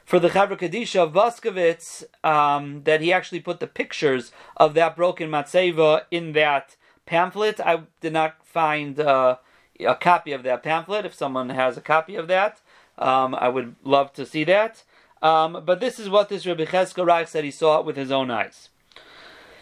for 0.04 0.18
the 0.18 0.28
Chavra 0.28 0.58
Kadisha 0.58 1.00
of 1.00 1.12
Boskovitz, 1.12 2.04
um, 2.22 2.82
that 2.84 3.00
he 3.00 3.12
actually 3.12 3.40
put 3.40 3.58
the 3.58 3.66
pictures 3.66 4.32
of 4.56 4.74
that 4.74 4.96
broken 4.96 5.30
matzeva 5.30 6.02
in 6.10 6.32
that 6.32 6.76
pamphlet. 7.06 7.58
I 7.58 7.80
did 8.00 8.12
not 8.12 8.36
find 8.44 9.00
uh, 9.00 9.36
a 9.80 9.94
copy 9.94 10.32
of 10.32 10.42
that 10.42 10.62
pamphlet. 10.62 11.06
If 11.06 11.14
someone 11.14 11.48
has 11.48 11.76
a 11.76 11.80
copy 11.80 12.16
of 12.16 12.28
that, 12.28 12.60
um, 12.98 13.34
I 13.34 13.48
would 13.48 13.76
love 13.84 14.12
to 14.14 14.26
see 14.26 14.44
that. 14.44 14.82
Um, 15.22 15.62
but 15.64 15.80
this 15.80 15.98
is 15.98 16.10
what 16.10 16.28
this 16.28 16.46
Rabbi 16.46 16.66
Cheskel 16.66 17.06
Reich 17.06 17.28
said 17.28 17.44
he 17.44 17.50
saw 17.50 17.80
it 17.80 17.86
with 17.86 17.96
his 17.96 18.10
own 18.10 18.30
eyes. 18.30 18.68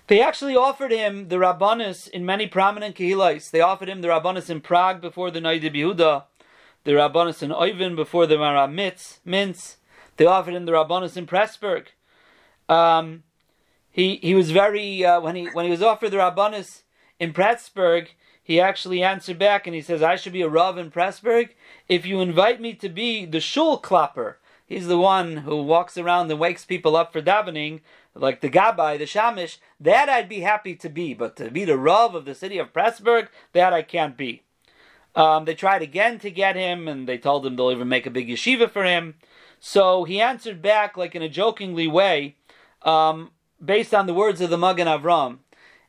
They 0.08 0.20
actually 0.20 0.56
offered 0.56 0.90
him 0.90 1.28
the 1.28 1.36
Rabbanus 1.36 2.08
in 2.08 2.26
many 2.26 2.46
prominent 2.46 2.96
Kehilais. 2.96 3.50
They 3.50 3.60
offered 3.60 3.88
him 3.88 4.00
the 4.00 4.08
Rabbanus 4.08 4.50
in 4.50 4.60
Prague 4.60 5.00
before 5.00 5.30
the 5.30 5.40
Noida 5.40 5.72
Yehuda, 5.72 6.24
the 6.84 6.92
Rabbanus 6.92 7.42
in 7.42 7.50
Oivin 7.50 7.94
before 7.94 8.26
the 8.26 8.34
Maramitz, 8.34 9.20
Mintz. 9.26 9.76
They 10.16 10.26
offered 10.26 10.54
him 10.54 10.66
the 10.66 10.72
Rabbanus 10.72 11.16
in 11.16 11.26
Pressburg. 11.26 11.86
Um, 12.68 13.22
he 13.90 14.16
he 14.16 14.34
was 14.34 14.50
very 14.50 15.04
uh, 15.04 15.20
when 15.20 15.36
he 15.36 15.46
when 15.46 15.64
he 15.64 15.70
was 15.70 15.82
offered 15.82 16.10
the 16.10 16.16
Rabbanus 16.16 16.82
in 17.20 17.32
Pressburg, 17.32 18.08
he 18.52 18.60
actually 18.60 19.02
answered 19.02 19.38
back 19.38 19.66
and 19.66 19.74
he 19.74 19.80
says, 19.80 20.02
"I 20.02 20.16
should 20.16 20.34
be 20.34 20.42
a 20.42 20.48
Rav 20.48 20.76
in 20.76 20.90
Pressburg 20.90 21.54
if 21.88 22.04
you 22.04 22.20
invite 22.20 22.60
me 22.60 22.74
to 22.74 22.88
be 22.90 23.24
the 23.24 23.40
shul 23.40 23.78
klapper." 23.78 24.38
He's 24.66 24.86
the 24.86 24.98
one 24.98 25.38
who 25.38 25.62
walks 25.62 25.96
around 25.96 26.30
and 26.30 26.38
wakes 26.38 26.66
people 26.66 26.94
up 26.94 27.12
for 27.12 27.22
davening 27.22 27.80
like 28.14 28.42
the 28.42 28.50
Gabbai, 28.50 28.98
the 28.98 29.04
Shamish, 29.04 29.56
that 29.80 30.10
I'd 30.10 30.28
be 30.28 30.40
happy 30.40 30.74
to 30.76 30.90
be, 30.90 31.14
but 31.14 31.34
to 31.36 31.50
be 31.50 31.64
the 31.64 31.78
Rav 31.78 32.14
of 32.14 32.26
the 32.26 32.34
city 32.34 32.58
of 32.58 32.72
Pressburg, 32.74 33.28
that 33.54 33.72
I 33.72 33.80
can't 33.80 34.18
be. 34.18 34.42
Um, 35.14 35.46
they 35.46 35.54
tried 35.54 35.80
again 35.80 36.18
to 36.18 36.30
get 36.30 36.54
him, 36.54 36.88
and 36.88 37.08
they 37.08 37.16
told 37.18 37.46
him 37.46 37.56
they'll 37.56 37.70
even 37.70 37.88
make 37.88 38.06
a 38.06 38.10
big 38.10 38.28
yeshiva 38.28 38.70
for 38.70 38.84
him. 38.84 39.14
So 39.60 40.04
he 40.04 40.20
answered 40.20 40.60
back, 40.60 40.96
like 40.98 41.14
in 41.14 41.22
a 41.22 41.28
jokingly 41.28 41.86
way, 41.86 42.36
um, 42.82 43.30
based 43.64 43.94
on 43.94 44.06
the 44.06 44.14
words 44.14 44.40
of 44.42 44.50
the 44.50 44.58
Magen 44.58 44.88
Avram. 44.88 45.38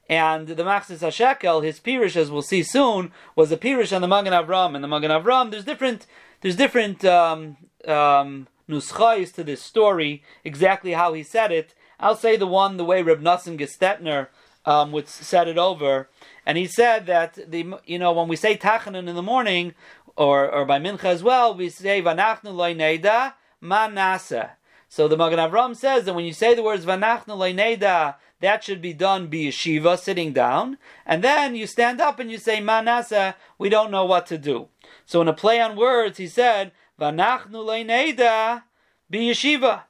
And 0.09 0.47
the 0.47 0.63
Machzis 0.63 0.99
HaShekel, 0.99 1.63
his 1.63 1.79
Pirish, 1.79 2.15
as 2.15 2.29
we'll 2.29 2.41
see 2.41 2.61
soon, 2.61 3.11
was 3.35 3.51
a 3.51 3.57
Pirish 3.57 3.95
on 3.95 4.01
the 4.01 4.07
Magen 4.07 4.33
Avram. 4.33 4.75
And 4.75 4.83
the 4.83 4.87
Magen 4.87 5.11
Avram, 5.11 5.49
there's 5.49 5.63
different, 5.63 6.05
there's 6.41 6.57
different 6.57 7.05
um, 7.05 7.57
um, 7.87 8.47
nuschais 8.69 9.33
to 9.33 9.43
this 9.43 9.61
story, 9.61 10.23
exactly 10.43 10.93
how 10.93 11.13
he 11.13 11.23
said 11.23 11.51
it. 11.51 11.73
I'll 11.99 12.15
say 12.15 12.35
the 12.35 12.47
one 12.47 12.77
the 12.77 12.85
way 12.85 13.01
Reb 13.01 13.21
Nassim 13.21 13.57
Gestetner 13.57 14.27
um, 14.65 14.91
would 14.91 15.07
set 15.07 15.47
it 15.47 15.57
over, 15.57 16.09
and 16.45 16.57
he 16.57 16.67
said 16.67 17.05
that 17.05 17.37
the 17.49 17.75
you 17.85 17.99
know 17.99 18.11
when 18.11 18.27
we 18.27 18.35
say 18.35 18.57
Tachanan 18.57 19.07
in 19.07 19.15
the 19.15 19.21
morning 19.21 19.73
or 20.15 20.49
or 20.49 20.65
by 20.65 20.79
Mincha 20.79 21.05
as 21.05 21.23
well, 21.23 21.55
we 21.55 21.69
say 21.69 22.01
Vanachnu 22.01 22.53
loy 22.53 22.73
neida 22.73 23.33
manasa. 23.61 24.51
So 24.89 25.07
the 25.07 25.17
Magen 25.17 25.39
Avram 25.39 25.75
says 25.75 26.05
that 26.05 26.13
when 26.13 26.25
you 26.25 26.33
say 26.33 26.53
the 26.53 26.63
words 26.63 26.85
Vanachnu 26.85 27.37
loy 27.37 27.53
neida, 27.53 28.15
that 28.43 28.63
should 28.63 28.81
be 28.81 28.91
done 28.91 29.27
be 29.27 29.47
yeshiva, 29.47 29.97
sitting 29.97 30.33
down, 30.33 30.77
and 31.05 31.23
then 31.23 31.55
you 31.55 31.65
stand 31.65 32.01
up 32.01 32.19
and 32.19 32.29
you 32.29 32.37
say 32.37 32.59
manasa. 32.59 33.35
We 33.57 33.69
don't 33.69 33.89
know 33.89 34.03
what 34.03 34.25
to 34.27 34.37
do. 34.37 34.67
So 35.05 35.21
in 35.21 35.29
a 35.29 35.33
play 35.33 35.61
on 35.61 35.77
words, 35.77 36.17
he 36.17 36.27
said 36.27 36.73
Vanachnu 36.99 37.53
loy 37.53 37.85
neida 37.85 38.63
be 39.09 39.29
yeshiva. 39.29 39.83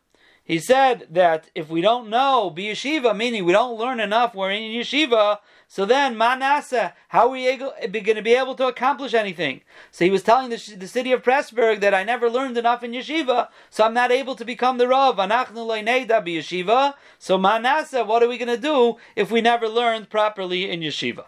He 0.46 0.60
said 0.60 1.08
that 1.10 1.50
if 1.56 1.70
we 1.70 1.80
don't 1.80 2.10
know 2.10 2.50
be 2.50 2.66
yeshiva, 2.66 3.16
meaning 3.16 3.46
we 3.46 3.54
don't 3.54 3.80
learn 3.80 4.02
enough, 4.02 4.36
we're 4.36 4.52
in 4.52 4.74
yeshiva. 4.74 5.40
So 5.70 5.86
then, 5.86 6.18
manasa, 6.18 6.94
how 7.08 7.28
are 7.28 7.32
we 7.32 7.56
going 7.56 8.16
to 8.16 8.22
be 8.22 8.34
able 8.34 8.54
to 8.56 8.68
accomplish 8.68 9.14
anything? 9.14 9.62
So 9.92 10.04
he 10.04 10.12
was 10.12 10.22
telling 10.22 10.50
the, 10.50 10.76
the 10.78 10.88
city 10.88 11.14
of 11.14 11.24
Pressburg 11.24 11.80
that 11.80 11.94
I 11.94 12.04
never 12.04 12.30
learned 12.30 12.58
enough 12.58 12.84
in 12.84 12.92
yeshiva, 12.92 13.48
so 13.70 13.86
I'm 13.86 13.94
not 13.94 14.12
able 14.12 14.36
to 14.36 14.44
become 14.44 14.78
the 14.78 14.88
rav. 14.88 15.16
Anachnu 15.16 16.26
be 16.26 16.36
yeshiva. 16.36 16.96
So 17.18 17.38
manasa, 17.38 18.04
what 18.04 18.22
are 18.22 18.28
we 18.28 18.38
going 18.38 18.54
to 18.54 18.58
do 18.58 18.98
if 19.16 19.32
we 19.32 19.40
never 19.40 19.70
learned 19.70 20.10
properly 20.10 20.70
in 20.70 20.82
yeshiva? 20.82 21.26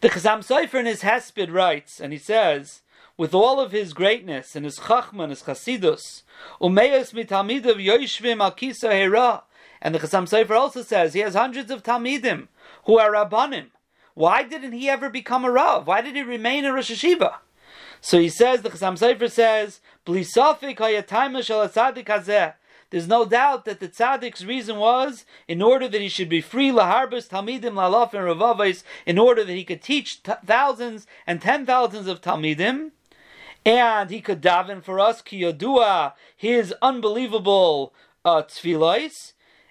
The 0.00 0.08
Chasam 0.08 0.38
Sofer 0.38 0.80
in 0.80 0.86
his 0.86 1.02
Hesped 1.02 1.52
writes, 1.52 2.00
and 2.00 2.12
he 2.12 2.18
says, 2.18 2.82
with 3.16 3.34
all 3.34 3.60
of 3.60 3.72
his 3.72 3.94
greatness 3.94 4.54
and 4.54 4.64
his 4.64 4.78
chachma 4.78 5.24
and 5.24 5.30
his 5.30 5.42
chasidus, 5.42 6.22
Umeyas 6.60 7.12
mitalmidav 7.12 7.84
yoishvim 7.84 8.40
al 8.40 8.52
kisa 8.52 8.92
hera. 8.92 9.42
And 9.80 9.94
the 9.94 9.98
Chasam 9.98 10.24
Sofer 10.28 10.58
also 10.58 10.82
says 10.82 11.14
he 11.14 11.20
has 11.20 11.34
hundreds 11.34 11.70
of 11.70 11.82
talmidim 11.82 12.48
who 12.84 12.98
are 12.98 13.12
rabbanim. 13.12 13.66
Why 14.14 14.42
didn't 14.42 14.72
he 14.72 14.88
ever 14.88 15.10
become 15.10 15.44
a 15.44 15.50
rav? 15.50 15.86
Why 15.86 16.00
did 16.00 16.16
he 16.16 16.22
remain 16.22 16.64
a 16.64 16.72
Rosh 16.72 16.90
Hashiva? 16.90 17.34
So 18.00 18.18
he 18.18 18.28
says, 18.28 18.62
the 18.62 18.70
Chasam 18.70 18.98
Sofer 18.98 19.30
says. 19.30 19.80
There's 22.90 23.08
no 23.08 23.24
doubt 23.24 23.64
that 23.64 23.80
the 23.80 23.88
tzaddik's 23.88 24.44
reason 24.44 24.76
was 24.76 25.24
in 25.48 25.60
order 25.60 25.88
that 25.88 26.00
he 26.00 26.08
should 26.08 26.28
be 26.28 26.40
free 26.40 26.70
laharbus 26.70 27.28
talmidim 27.28 27.74
lalaf 27.74 28.14
and 28.14 28.22
ravavais, 28.22 28.84
in 29.04 29.18
order 29.18 29.42
that 29.42 29.52
he 29.52 29.64
could 29.64 29.82
teach 29.82 30.22
t- 30.22 30.32
thousands 30.46 31.06
and 31.26 31.42
ten 31.42 31.66
thousands 31.66 32.06
of 32.06 32.20
talmidim, 32.20 32.92
and 33.66 34.10
he 34.10 34.20
could 34.20 34.40
daven 34.40 34.82
for 34.82 35.00
us 35.00 35.20
ki 35.20 35.42
yodua 35.42 36.12
his 36.36 36.72
unbelievable 36.80 37.92
uh, 38.24 38.42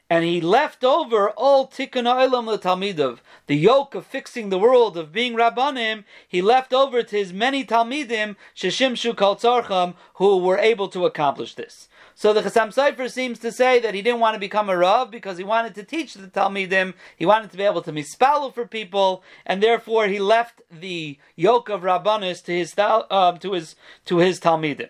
and 0.07 0.23
he 0.23 0.39
left 0.39 0.83
over 0.83 1.31
all 1.31 1.67
tikkun 1.67 2.05
olam 2.05 2.45
talmidav, 2.59 3.19
the 3.47 3.55
yoke 3.55 3.95
of 3.95 4.05
fixing 4.05 4.49
the 4.49 4.59
world 4.59 4.97
of 4.97 5.11
being 5.11 5.33
rabbanim. 5.33 6.03
He 6.27 6.41
left 6.41 6.73
over 6.73 7.01
to 7.01 7.15
his 7.15 7.33
many 7.33 7.65
talmidim 7.65 8.35
sheshimshu 8.55 9.15
kol 9.15 9.95
who 10.15 10.37
were 10.37 10.59
able 10.59 10.89
to 10.89 11.05
accomplish 11.05 11.55
this. 11.55 11.87
So 12.17 12.31
the 12.31 12.41
Chasam 12.41 12.73
Sofer 12.73 13.11
seems 13.11 13.39
to 13.39 13.51
say 13.51 13.77
that 13.81 13.93
he 13.93 14.01
didn't 14.01 14.21
want 14.21 14.35
to 14.35 14.39
become 14.39 14.69
a 14.69 14.77
Rav 14.77 15.11
because 15.11 15.37
he 15.37 15.43
wanted 15.43 15.75
to 15.75 15.83
teach 15.83 16.13
the 16.13 16.27
Talmidim, 16.27 16.93
he 17.17 17.25
wanted 17.25 17.51
to 17.51 17.57
be 17.57 17.63
able 17.63 17.81
to 17.81 17.91
mispalel 17.91 18.53
for 18.53 18.65
people, 18.65 19.21
and 19.45 19.61
therefore 19.61 20.07
he 20.07 20.19
left 20.19 20.61
the 20.71 21.17
yoke 21.35 21.67
of 21.67 21.81
Rabbanis 21.81 22.41
to 22.45 22.53
his, 22.53 22.73
um, 22.79 23.37
to 23.39 23.51
his, 23.51 23.75
to 24.05 24.19
his 24.19 24.39
Talmidim. 24.39 24.89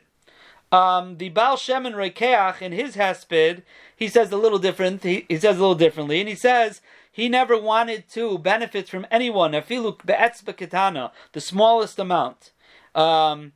Um, 0.71 1.17
the 1.17 1.29
Baal 1.29 1.57
Shem 1.57 1.87
and 1.87 1.95
Rekeach 1.95 2.61
in 2.61 2.73
his 2.73 2.95
Hesped, 2.95 3.63
he 3.95 4.07
says 4.07 4.31
a 4.31 4.37
little 4.37 4.59
different. 4.59 5.03
He, 5.03 5.25
he 5.27 5.37
says 5.37 5.57
a 5.57 5.61
little 5.61 5.73
differently, 5.75 6.19
and 6.19 6.29
he 6.29 6.35
says 6.35 6.81
he 7.11 7.27
never 7.27 7.57
wanted 7.59 8.07
to 8.09 8.37
benefit 8.37 8.87
from 8.87 9.07
anyone. 9.09 9.53
Afilu 9.53 9.97
be'etzba 10.05 11.11
the 11.31 11.41
smallest 11.41 11.97
amount. 11.97 12.51
Um, 12.93 13.53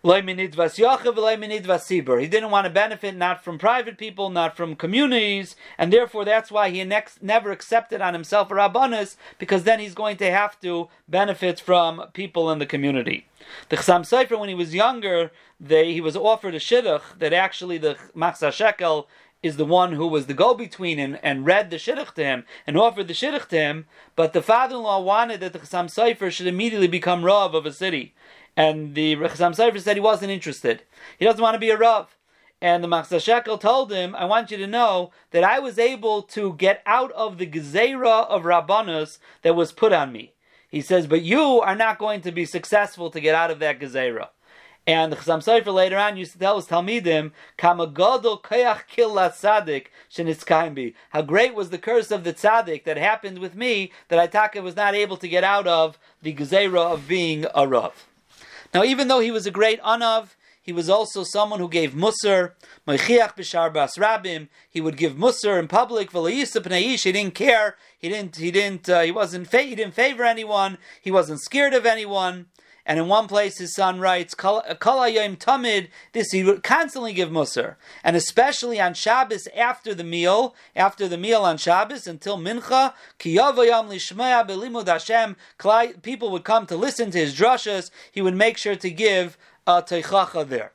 he 0.00 0.12
didn't 0.12 0.56
want 2.50 2.66
to 2.66 2.70
benefit 2.70 3.16
not 3.16 3.42
from 3.42 3.58
private 3.58 3.98
people, 3.98 4.30
not 4.30 4.56
from 4.56 4.76
communities, 4.76 5.56
and 5.76 5.92
therefore 5.92 6.24
that's 6.24 6.52
why 6.52 6.70
he 6.70 6.84
never 6.84 7.50
accepted 7.50 8.00
on 8.00 8.14
himself 8.14 8.48
a 8.52 8.54
rabbanus, 8.54 9.16
because 9.38 9.64
then 9.64 9.80
he's 9.80 9.94
going 9.94 10.16
to 10.18 10.30
have 10.30 10.60
to 10.60 10.88
benefit 11.08 11.58
from 11.58 12.04
people 12.12 12.48
in 12.50 12.60
the 12.60 12.66
community. 12.66 13.26
The 13.70 13.76
Chasam 13.76 14.02
Sofer, 14.02 14.38
when 14.38 14.48
he 14.48 14.54
was 14.54 14.72
younger, 14.72 15.32
they, 15.58 15.92
he 15.92 16.00
was 16.00 16.16
offered 16.16 16.54
a 16.54 16.60
shidduch 16.60 17.02
that 17.18 17.32
actually 17.32 17.78
the 17.78 17.96
Machzah 18.14 18.52
Shekel 18.52 19.08
is 19.42 19.56
the 19.56 19.64
one 19.64 19.92
who 19.92 20.06
was 20.06 20.26
the 20.26 20.34
go-between 20.34 20.98
and, 20.98 21.18
and 21.24 21.46
read 21.46 21.70
the 21.70 21.76
shidduch 21.76 22.14
to 22.14 22.22
him 22.22 22.44
and 22.66 22.76
offered 22.76 23.08
the 23.08 23.14
shidduch 23.14 23.48
to 23.48 23.56
him, 23.56 23.86
but 24.14 24.32
the 24.32 24.42
father-in-law 24.42 25.00
wanted 25.00 25.40
that 25.40 25.52
the 25.52 25.58
Chasam 25.58 25.86
Sofer 25.86 26.30
should 26.30 26.46
immediately 26.46 26.88
become 26.88 27.24
Rav 27.24 27.54
of 27.54 27.66
a 27.66 27.72
city. 27.72 28.14
And 28.58 28.96
the 28.96 29.14
Chasam 29.14 29.54
Sofer 29.54 29.80
said 29.80 29.94
he 29.96 30.00
wasn't 30.00 30.32
interested. 30.32 30.82
He 31.16 31.24
doesn't 31.24 31.40
want 31.40 31.54
to 31.54 31.60
be 31.60 31.70
a 31.70 31.76
Rav. 31.76 32.16
And 32.60 32.82
the 32.82 32.88
Machzah 32.88 33.22
Shekel 33.22 33.56
told 33.56 33.92
him, 33.92 34.16
I 34.16 34.24
want 34.24 34.50
you 34.50 34.56
to 34.56 34.66
know 34.66 35.12
that 35.30 35.44
I 35.44 35.60
was 35.60 35.78
able 35.78 36.22
to 36.22 36.54
get 36.54 36.82
out 36.84 37.12
of 37.12 37.38
the 37.38 37.46
Gezerah 37.46 38.26
of 38.26 38.42
Rabbanus 38.42 39.18
that 39.42 39.54
was 39.54 39.70
put 39.70 39.92
on 39.92 40.10
me. 40.10 40.32
He 40.68 40.80
says, 40.80 41.06
but 41.06 41.22
you 41.22 41.60
are 41.60 41.76
not 41.76 42.00
going 42.00 42.20
to 42.22 42.32
be 42.32 42.44
successful 42.44 43.12
to 43.12 43.20
get 43.20 43.36
out 43.36 43.52
of 43.52 43.60
that 43.60 43.78
Gezerah. 43.78 44.30
And 44.88 45.12
the 45.12 45.16
Chasam 45.16 45.38
Sofer 45.38 45.72
later 45.72 45.96
on 45.96 46.16
used 46.16 46.32
to 46.32 46.38
tell 46.40 46.56
his 46.56 46.66
Talmidim, 46.66 47.30
Kama 47.58 47.86
gadol 47.86 48.40
koyach 48.40 48.88
kil 48.88 49.14
How 51.10 51.22
great 51.22 51.54
was 51.54 51.70
the 51.70 51.78
curse 51.78 52.10
of 52.10 52.24
the 52.24 52.34
tzaddik 52.34 52.82
that 52.82 52.96
happened 52.96 53.38
with 53.38 53.54
me 53.54 53.92
that 54.08 54.32
Itaka 54.32 54.60
was 54.64 54.74
not 54.74 54.96
able 54.96 55.16
to 55.18 55.28
get 55.28 55.44
out 55.44 55.68
of 55.68 55.96
the 56.22 56.34
gezerah 56.34 56.92
of 56.92 57.06
being 57.06 57.46
a 57.54 57.68
rav. 57.68 58.07
Now, 58.74 58.84
even 58.84 59.08
though 59.08 59.20
he 59.20 59.30
was 59.30 59.46
a 59.46 59.50
great 59.50 59.80
anav, 59.82 60.30
he 60.68 60.72
was 60.72 60.90
also 60.90 61.24
someone 61.24 61.60
who 61.60 61.68
gave 61.68 61.92
musar, 61.92 62.52
moichiach 62.86 63.34
b'shar 63.34 63.72
bas 63.72 63.96
rabim. 63.96 64.48
He 64.68 64.82
would 64.82 64.98
give 64.98 65.14
musar 65.14 65.58
in 65.58 65.66
public. 65.66 66.12
He 66.12 67.12
didn't 67.12 67.34
care. 67.34 67.76
He 67.98 68.10
didn't. 68.10 68.36
He 68.36 68.50
didn't. 68.50 68.86
Uh, 68.86 69.00
he 69.00 69.10
wasn't. 69.10 69.48
Fa- 69.48 69.62
he 69.62 69.74
didn't 69.74 69.94
favor 69.94 70.24
anyone. 70.24 70.76
He 71.00 71.10
wasn't 71.10 71.40
scared 71.40 71.72
of 71.72 71.86
anyone. 71.86 72.48
And 72.88 72.98
in 72.98 73.06
one 73.06 73.28
place, 73.28 73.58
his 73.58 73.74
son 73.74 74.00
writes, 74.00 74.32
"Kol 74.32 74.62
tamid." 74.62 75.88
This 76.14 76.30
he 76.32 76.42
would 76.42 76.62
constantly 76.62 77.12
give 77.12 77.28
musar, 77.28 77.76
and 78.02 78.16
especially 78.16 78.80
on 78.80 78.94
Shabbos 78.94 79.46
after 79.54 79.94
the 79.94 80.02
meal, 80.02 80.54
after 80.74 81.06
the 81.06 81.18
meal 81.18 81.42
on 81.42 81.58
Shabbos 81.58 82.06
until 82.06 82.38
mincha. 82.38 82.94
Hashem. 84.86 85.36
People 86.00 86.30
would 86.30 86.44
come 86.44 86.66
to 86.66 86.76
listen 86.76 87.10
to 87.10 87.18
his 87.18 87.34
drushes. 87.34 87.90
He 88.10 88.22
would 88.22 88.34
make 88.34 88.56
sure 88.56 88.76
to 88.76 88.90
give 88.90 89.36
a 89.66 89.82
teichacha 89.82 90.48
there. 90.48 90.72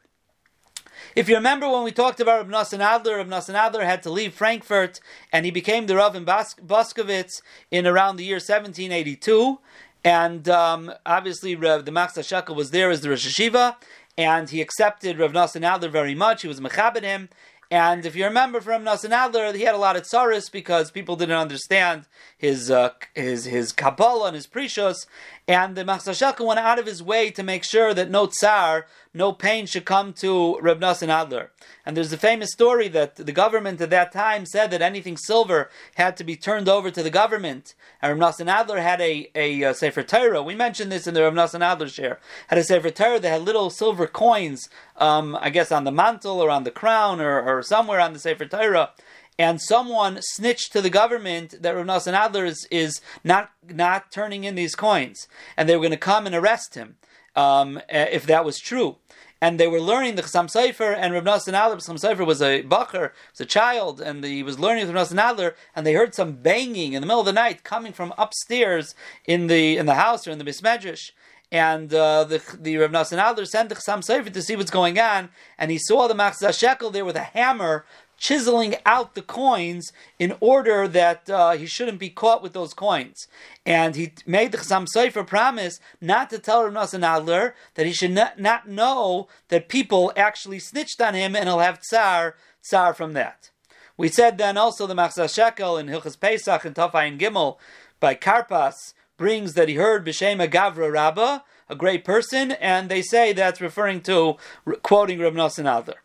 If 1.16 1.30
you 1.30 1.36
remember 1.36 1.70
when 1.70 1.84
we 1.84 1.92
talked 1.92 2.20
about 2.20 2.50
Rav 2.50 2.68
Nassan 2.68 2.80
Adler, 2.80 3.18
Rav 3.18 3.28
Nassan 3.28 3.54
Adler 3.54 3.86
had 3.86 4.02
to 4.04 4.10
leave 4.10 4.34
Frankfurt 4.34 5.00
and 5.32 5.46
he 5.46 5.52
became 5.52 5.86
the 5.86 5.96
Rav 5.96 6.16
in 6.16 6.26
Bas- 6.26 6.56
Boskovitz 6.56 7.42
in 7.70 7.86
around 7.86 8.16
the 8.16 8.26
year 8.26 8.38
1782. 8.38 9.60
And 10.04 10.50
um, 10.50 10.92
obviously, 11.06 11.56
Rav, 11.56 11.86
the 11.86 11.92
Machzah 11.92 12.28
Shekel 12.28 12.56
was 12.56 12.72
there 12.72 12.90
as 12.90 13.02
the 13.02 13.10
Rosh 13.10 13.26
Hashiva, 13.26 13.78
and 14.18 14.50
he 14.50 14.62
accepted 14.62 15.18
Rav 15.18 15.32
Nassan 15.32 15.64
Adler 15.64 15.90
very 15.90 16.14
much. 16.14 16.42
He 16.42 16.48
was 16.48 16.60
mechabed 16.60 17.04
him. 17.04 17.30
And 17.72 18.06
if 18.06 18.16
you 18.16 18.26
remember 18.26 18.62
from 18.62 18.84
Nassan 18.84 19.12
Adler, 19.12 19.52
he 19.54 19.64
had 19.64 19.74
a 19.74 19.80
lot 19.80 19.96
of 19.96 20.04
tsaris 20.04 20.52
because 20.52 20.92
people 20.92 21.16
didn't 21.16 21.38
understand 21.38 22.06
his 22.38 22.70
uh, 22.70 22.92
his 23.16 23.46
his 23.46 23.72
Kabbalah 23.72 24.28
and 24.28 24.36
his 24.36 24.46
precious. 24.46 25.08
And 25.48 25.76
the 25.76 25.84
Machzah 25.84 26.18
Shekel 26.18 26.48
went 26.48 26.60
out 26.60 26.80
of 26.80 26.86
his 26.86 27.04
way 27.04 27.30
to 27.32 27.44
make 27.44 27.66
sure 27.66 27.94
that 27.94 28.10
no 28.10 28.28
tsar 28.28 28.86
no 29.14 29.32
pain 29.32 29.68
should 29.68 29.86
come 29.86 30.12
to 30.14 30.58
Reb 30.60 30.80
Nassan 30.80 31.10
Adler. 31.10 31.52
And 31.86 31.96
there's 31.96 32.12
a 32.12 32.18
famous 32.18 32.52
story 32.52 32.88
that 32.88 33.16
the 33.16 33.32
government 33.32 33.80
at 33.80 33.92
that 33.92 34.12
time 34.12 34.46
said 34.46 34.72
that 34.72 34.82
anything 34.82 35.18
silver 35.18 35.70
had 35.96 36.18
to 36.18 36.24
be 36.24 36.36
turned 36.36 36.68
over 36.68 36.90
to 36.90 37.04
the 37.04 37.12
government. 37.12 37.76
And 38.02 38.20
Reb 38.20 38.34
Nassan 38.34 38.48
Adler 38.48 38.82
had 38.82 39.02
a, 39.02 39.30
a, 39.36 39.62
a 39.62 39.74
Sefer 39.76 40.02
Torah. 40.02 40.42
We 40.42 40.56
mentioned 40.56 40.92
this 40.92 41.06
in 41.06 41.14
the 41.14 41.22
Reb 41.22 41.34
Nassan 41.34 41.62
Adler 41.62 41.90
share. 41.90 42.20
Had 42.48 42.58
a 42.58 42.64
Sefer 42.64 42.90
Torah 42.90 43.20
that 43.20 43.30
had 43.30 43.42
little 43.42 43.70
silver 43.70 44.08
coins, 44.08 44.68
um, 44.98 45.38
I 45.40 45.52
guess 45.52 45.72
on 45.72 45.84
the 45.84 45.92
mantle 45.92 46.42
or 46.42 46.50
on 46.50 46.64
the 46.64 46.72
crown 46.72 47.22
or, 47.22 47.40
or 47.40 47.62
somewhere 47.62 48.00
on 48.00 48.14
the 48.14 48.20
Sefer 48.20 48.46
Torah 48.46 48.92
and 49.40 49.62
someone 49.62 50.20
snitched 50.22 50.72
to 50.74 50.82
the 50.82 50.90
government 50.90 51.62
that 51.62 51.76
Rav 51.76 51.86
Nassan 51.86 52.14
Adler 52.14 52.46
is, 52.46 52.68
is 52.70 53.02
not 53.24 53.52
not 53.68 54.12
turning 54.12 54.44
in 54.44 54.56
these 54.56 54.76
coins, 54.76 55.28
and 55.58 55.68
they 55.68 55.76
were 55.76 55.82
going 55.82 55.92
to 55.92 55.98
come 55.98 56.26
and 56.26 56.36
arrest 56.36 56.76
him 56.76 56.96
um, 57.36 57.82
if 57.90 58.26
that 58.26 58.46
was 58.46 58.60
true 58.60 58.98
and 59.44 59.60
they 59.60 59.68
were 59.68 59.82
learning 59.82 60.16
the 60.16 60.22
Chassam 60.22 60.48
Sofer, 60.48 60.96
and 60.98 61.14
Rav 61.14 61.26
Nassan 61.26 61.52
Adler, 61.52 61.76
Chassam 61.76 62.00
Sofer 62.00 62.26
was 62.26 62.42
a 62.42 62.64
bacher, 62.64 63.12
was 63.32 63.42
a 63.42 63.46
child, 63.46 64.00
and 64.00 64.24
he 64.24 64.42
was 64.42 64.58
learning 64.58 64.88
with 64.88 64.96
Rav 64.96 65.10
Nassan 65.10 65.20
Adler, 65.20 65.54
and 65.76 65.86
they 65.86 65.92
heard 65.92 66.16
some 66.16 66.38
banging 66.38 66.94
in 66.94 67.02
the 67.02 67.06
middle 67.06 67.20
of 67.20 67.26
the 67.26 67.34
night 67.34 67.66
coming 67.66 67.92
from 67.92 68.14
upstairs 68.18 68.96
in 69.26 69.48
the 69.48 69.76
in 69.76 69.86
the 69.86 69.96
house 69.96 70.26
or 70.26 70.32
in 70.32 70.38
the 70.38 70.46
Bismedrish. 70.46 71.12
And 71.52 71.94
uh, 71.94 72.24
the 72.24 72.42
the 72.58 72.78
Rav 72.78 72.92
Nassan 72.92 73.18
Adler 73.18 73.44
sent 73.44 73.68
the 73.68 73.76
Chassam 73.76 74.00
Sofer 74.00 74.32
to 74.32 74.42
see 74.42 74.56
what's 74.56 74.72
going 74.72 74.98
on, 74.98 75.28
and 75.58 75.72
he 75.72 75.78
saw 75.78 76.08
the 76.08 76.14
Machzah 76.14 76.58
Shekel 76.58 76.90
there 76.90 77.04
with 77.04 77.18
a 77.18 77.24
hammer 77.24 77.84
chiseling 78.24 78.74
out 78.86 79.16
the 79.16 79.22
coins 79.22 79.92
in 80.18 80.34
order 80.40 80.88
that 80.88 81.30
uh, 81.30 81.52
he 81.52 81.66
shouldn't 81.66 82.00
be 82.00 82.10
caught 82.10 82.42
with 82.42 82.54
those 82.54 82.74
coins. 82.74 83.28
And 83.66 83.98
he 83.98 84.14
made 84.26 84.54
the 84.54 84.58
Chassam 84.58 84.88
Sofer 84.88 85.28
promise 85.28 85.82
not 86.00 86.30
to 86.30 86.40
tell 86.40 86.64
Rav 86.64 86.72
Nassan 86.74 87.04
Adler 87.04 87.54
that 87.76 87.86
he 87.86 87.92
should 87.92 88.12
not, 88.12 88.40
not, 88.40 88.70
know 88.70 89.28
that 89.50 89.68
people 89.68 90.14
actually 90.16 90.60
snitched 90.60 91.02
on 91.02 91.16
him 91.16 91.36
and 91.36 91.50
he'll 91.50 91.60
have 91.60 91.82
tsar, 91.82 92.36
tsar 92.62 92.94
from 92.94 93.12
that. 93.12 93.50
We 93.98 94.08
said 94.08 94.38
then 94.38 94.58
also 94.58 94.88
the 94.88 94.96
Machzah 94.96 95.34
Shekel 95.34 95.78
in 95.78 95.88
Hilchas 95.88 96.18
Pesach 96.18 96.64
and 96.64 96.74
Tafayin 96.74 97.20
Gimel 97.20 97.58
by 98.00 98.16
Karpas 98.16 98.94
brings 99.18 99.54
that 99.56 99.68
he 99.68 99.76
heard 99.76 100.06
B'Shem 100.06 100.40
Gavra 100.50 100.90
Rabbah, 100.90 101.40
a 101.68 101.76
great 101.76 102.06
person, 102.06 102.54
and 102.54 102.88
they 102.88 103.02
say 103.02 103.34
that's 103.34 103.60
referring 103.60 104.00
to 104.02 104.38
quoting 104.82 105.20
Rav 105.20 105.34
Nassan 105.34 105.66
Adler. 105.66 106.03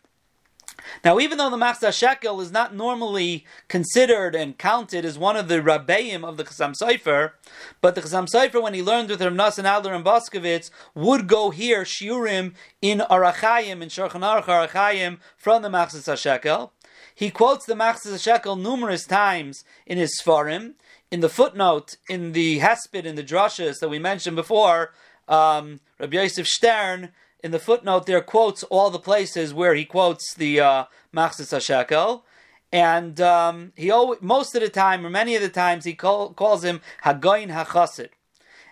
Now, 1.03 1.19
even 1.19 1.37
though 1.37 1.49
the 1.49 1.57
Machzah 1.57 1.93
Shekel 1.93 2.41
is 2.41 2.51
not 2.51 2.75
normally 2.75 3.45
considered 3.67 4.35
and 4.35 4.57
counted 4.57 5.05
as 5.05 5.17
one 5.17 5.35
of 5.35 5.47
the 5.47 5.61
Rabbeim 5.61 6.23
of 6.23 6.37
the 6.37 6.43
Chassam 6.43 6.73
Sofer, 6.79 7.31
but 7.81 7.95
the 7.95 8.01
Chassam 8.01 8.27
Sofer, 8.27 8.61
when 8.61 8.73
he 8.73 8.81
learned 8.81 9.09
with 9.09 9.21
Rav 9.21 9.33
Nassan 9.33 9.65
Adler 9.65 9.93
and 9.93 10.05
Boskovitz, 10.05 10.69
would 10.95 11.27
go 11.27 11.49
here, 11.49 11.83
Shiurim, 11.83 12.53
in 12.81 12.99
Arachayim, 12.99 13.81
in 13.81 13.89
Shulchan 13.89 14.21
Aruch 14.21 14.45
Arachayim, 14.45 15.19
from 15.37 15.61
the 15.61 15.69
Machzah 15.69 16.17
Shekel. 16.17 16.73
He 17.13 17.29
quotes 17.29 17.65
the 17.65 17.75
Machzah 17.75 18.21
Shekel 18.21 18.55
numerous 18.55 19.05
times 19.05 19.63
in 19.85 19.97
his 19.97 20.19
Sfarim. 20.21 20.73
In 21.11 21.21
the 21.21 21.29
footnote, 21.29 21.97
in 22.07 22.33
the 22.33 22.59
Hesped, 22.59 23.03
in 23.03 23.15
the 23.15 23.23
Drashas 23.23 23.79
that 23.79 23.89
we 23.89 23.97
mentioned 23.97 24.35
before, 24.35 24.93
um, 25.27 25.79
Rabbi 25.99 26.17
Yosef 26.17 26.47
Stern 26.47 27.09
in 27.43 27.51
the 27.51 27.59
footnote 27.59 28.05
there 28.05 28.21
quotes 28.21 28.63
all 28.63 28.89
the 28.89 28.99
places 28.99 29.53
where 29.53 29.75
he 29.75 29.85
quotes 29.85 30.33
the 30.33 30.59
uh, 30.59 30.85
HaShekel. 31.13 32.23
And 32.71 33.19
um, 33.19 33.73
he 33.75 33.89
always, 33.89 34.21
most 34.21 34.53
of 34.55 34.61
the 34.61 34.69
time, 34.69 35.05
or 35.05 35.09
many 35.09 35.35
of 35.35 35.41
the 35.41 35.49
times, 35.49 35.85
he 35.85 35.93
call, 35.93 36.33
calls 36.33 36.63
him 36.63 36.81
Hagoyin 37.03 37.51
HaChasid. 37.51 38.09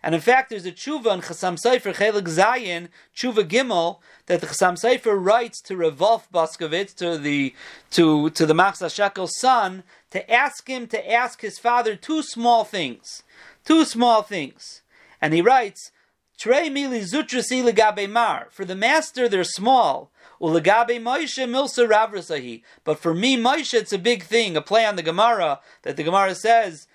And 0.03 0.13
in 0.13 0.21
fact, 0.21 0.49
there's 0.49 0.65
a 0.65 0.71
tshuva 0.71 1.15
in 1.15 1.21
Chassam 1.21 1.57
Sofer 1.57 1.95
Chelik 1.95 2.27
Zayin, 2.27 2.89
tshuva 3.15 3.47
Gimel, 3.47 3.97
that 4.27 4.41
the 4.41 4.47
Chassam 4.47 4.79
Sofer 4.79 5.17
writes 5.19 5.59
to 5.61 5.75
Reb 5.75 5.99
Wolf 5.99 6.31
Boskovitz, 6.31 6.95
to 6.97 7.17
the 7.17 7.53
to 7.91 8.29
to 8.29 8.45
the 8.45 8.53
Machzah 8.53 8.91
Shekel's 8.93 9.39
son, 9.39 9.83
to 10.11 10.31
ask 10.31 10.67
him 10.69 10.87
to 10.87 11.11
ask 11.11 11.41
his 11.41 11.57
father 11.57 11.95
two 11.95 12.21
small 12.21 12.63
things, 12.63 13.23
two 13.65 13.83
small 13.83 14.21
things. 14.21 14.81
And 15.19 15.33
he 15.33 15.41
writes, 15.41 15.91
Trei 16.37 16.69
mili 16.69 17.01
zutrasi 17.01 17.63
legabe 17.63 18.09
mar. 18.09 18.47
For 18.51 18.63
the 18.63 18.75
master, 18.75 19.27
they're 19.27 19.43
small. 19.43 20.11
Ulegabe 20.39 21.01
Moshe 21.01 21.43
milsa 21.49 21.89
ravrasahi. 21.89 22.61
But 22.83 22.99
for 22.99 23.15
me, 23.15 23.37
Moshe, 23.37 23.73
it's 23.73 23.91
a 23.91 23.97
big 23.97 24.23
thing. 24.23 24.55
A 24.55 24.61
play 24.61 24.85
on 24.85 24.97
the 24.97 25.03
Gemara 25.03 25.59
that 25.81 25.97
the 25.97 26.03
Gemara 26.03 26.35
says. 26.35 26.87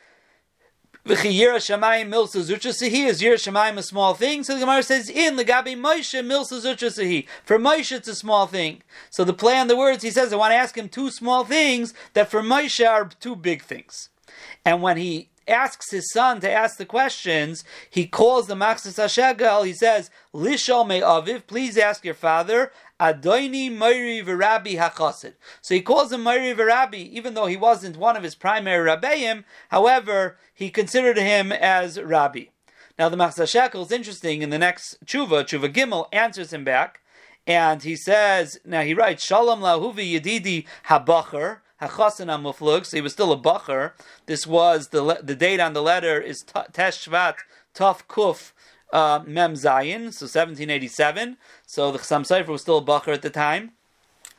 V'chiyira 1.04 1.56
shamayim 1.56 2.08
milsa 2.08 2.40
zutrasahi 2.40 3.06
is 3.06 3.20
yira 3.20 3.34
shamayim 3.34 3.78
a 3.78 3.82
small 3.82 4.14
thing. 4.14 4.44
So 4.44 4.54
the 4.54 4.60
Gemara 4.60 4.84
says 4.84 5.10
in 5.10 5.36
legabe 5.36 5.76
Moshe 5.76 6.24
milsa 6.24 6.60
zutrasahi. 6.62 7.26
For 7.44 7.58
Moshe, 7.58 7.90
it's 7.90 8.06
a 8.06 8.14
small 8.14 8.46
thing. 8.46 8.82
So 9.10 9.24
the 9.24 9.32
play 9.32 9.58
on 9.58 9.66
the 9.66 9.76
words, 9.76 10.04
he 10.04 10.10
says, 10.10 10.32
I 10.32 10.36
want 10.36 10.52
to 10.52 10.56
ask 10.56 10.78
him 10.78 10.88
two 10.88 11.10
small 11.10 11.44
things 11.44 11.94
that 12.12 12.30
for 12.30 12.42
Moshe 12.42 12.88
are 12.88 13.10
two 13.18 13.34
big 13.34 13.64
things. 13.64 14.08
And 14.64 14.80
when 14.82 14.98
he 14.98 15.30
asks 15.46 15.90
his 15.90 16.10
son 16.10 16.40
to 16.40 16.50
ask 16.50 16.76
the 16.76 16.86
questions, 16.86 17.64
he 17.90 18.06
calls 18.06 18.46
the 18.46 18.54
Machzis 18.54 18.98
HaShekel, 18.98 19.66
he 19.66 19.72
says, 19.72 20.10
Lishal 20.34 20.86
me 20.86 21.00
aviv, 21.00 21.46
please 21.46 21.76
ask 21.76 22.04
your 22.04 22.14
father, 22.14 22.72
Adoini 23.00 23.70
Meiri 23.70 24.24
V'Rabbi 24.24 24.78
HaChasid. 24.78 25.34
So 25.60 25.74
he 25.74 25.80
calls 25.80 26.12
him 26.12 26.22
Meiri 26.22 26.54
V'Rabbi, 26.54 27.08
even 27.10 27.34
though 27.34 27.46
he 27.46 27.56
wasn't 27.56 27.96
one 27.96 28.16
of 28.16 28.22
his 28.22 28.34
primary 28.34 28.88
Rabbeim, 28.88 29.44
however, 29.70 30.36
he 30.54 30.70
considered 30.70 31.18
him 31.18 31.50
as 31.50 32.00
Rabbi. 32.00 32.44
Now 32.98 33.08
the 33.08 33.16
Machzah 33.16 33.48
Shekel 33.48 33.82
is 33.82 33.92
interesting, 33.92 34.42
in 34.42 34.50
the 34.50 34.58
next 34.58 35.04
tshuva, 35.04 35.44
tshuva 35.44 35.72
Gimel, 35.72 36.06
answers 36.12 36.52
him 36.52 36.62
back, 36.62 37.00
and 37.46 37.82
he 37.82 37.96
says, 37.96 38.60
now 38.64 38.82
he 38.82 38.94
writes, 38.94 39.24
Shalom 39.24 39.60
Lahuvi 39.60 40.20
Yedidi 40.20 40.66
Habacher, 40.86 41.58
Hachasan 41.88 42.28
Amuflug, 42.28 42.86
so 42.86 42.96
he 42.96 43.00
was 43.00 43.12
still 43.12 43.32
a 43.32 43.38
bacher. 43.38 43.92
This 44.26 44.46
was 44.46 44.88
the 44.88 45.20
the 45.22 45.34
date 45.34 45.60
on 45.60 45.72
the 45.72 45.82
letter 45.82 46.20
is 46.20 46.44
Tesh 46.44 47.08
Shvat 47.08 47.36
Kuf 47.74 48.52
uh, 48.92 49.22
Mem 49.26 49.54
Zayin, 49.54 50.12
so 50.12 50.26
1787. 50.26 51.36
So 51.66 51.90
the 51.90 51.98
Chassam 51.98 52.22
Sofer 52.22 52.48
was 52.48 52.62
still 52.62 52.78
a 52.78 52.84
bacher 52.84 53.12
at 53.12 53.22
the 53.22 53.30
time. 53.30 53.72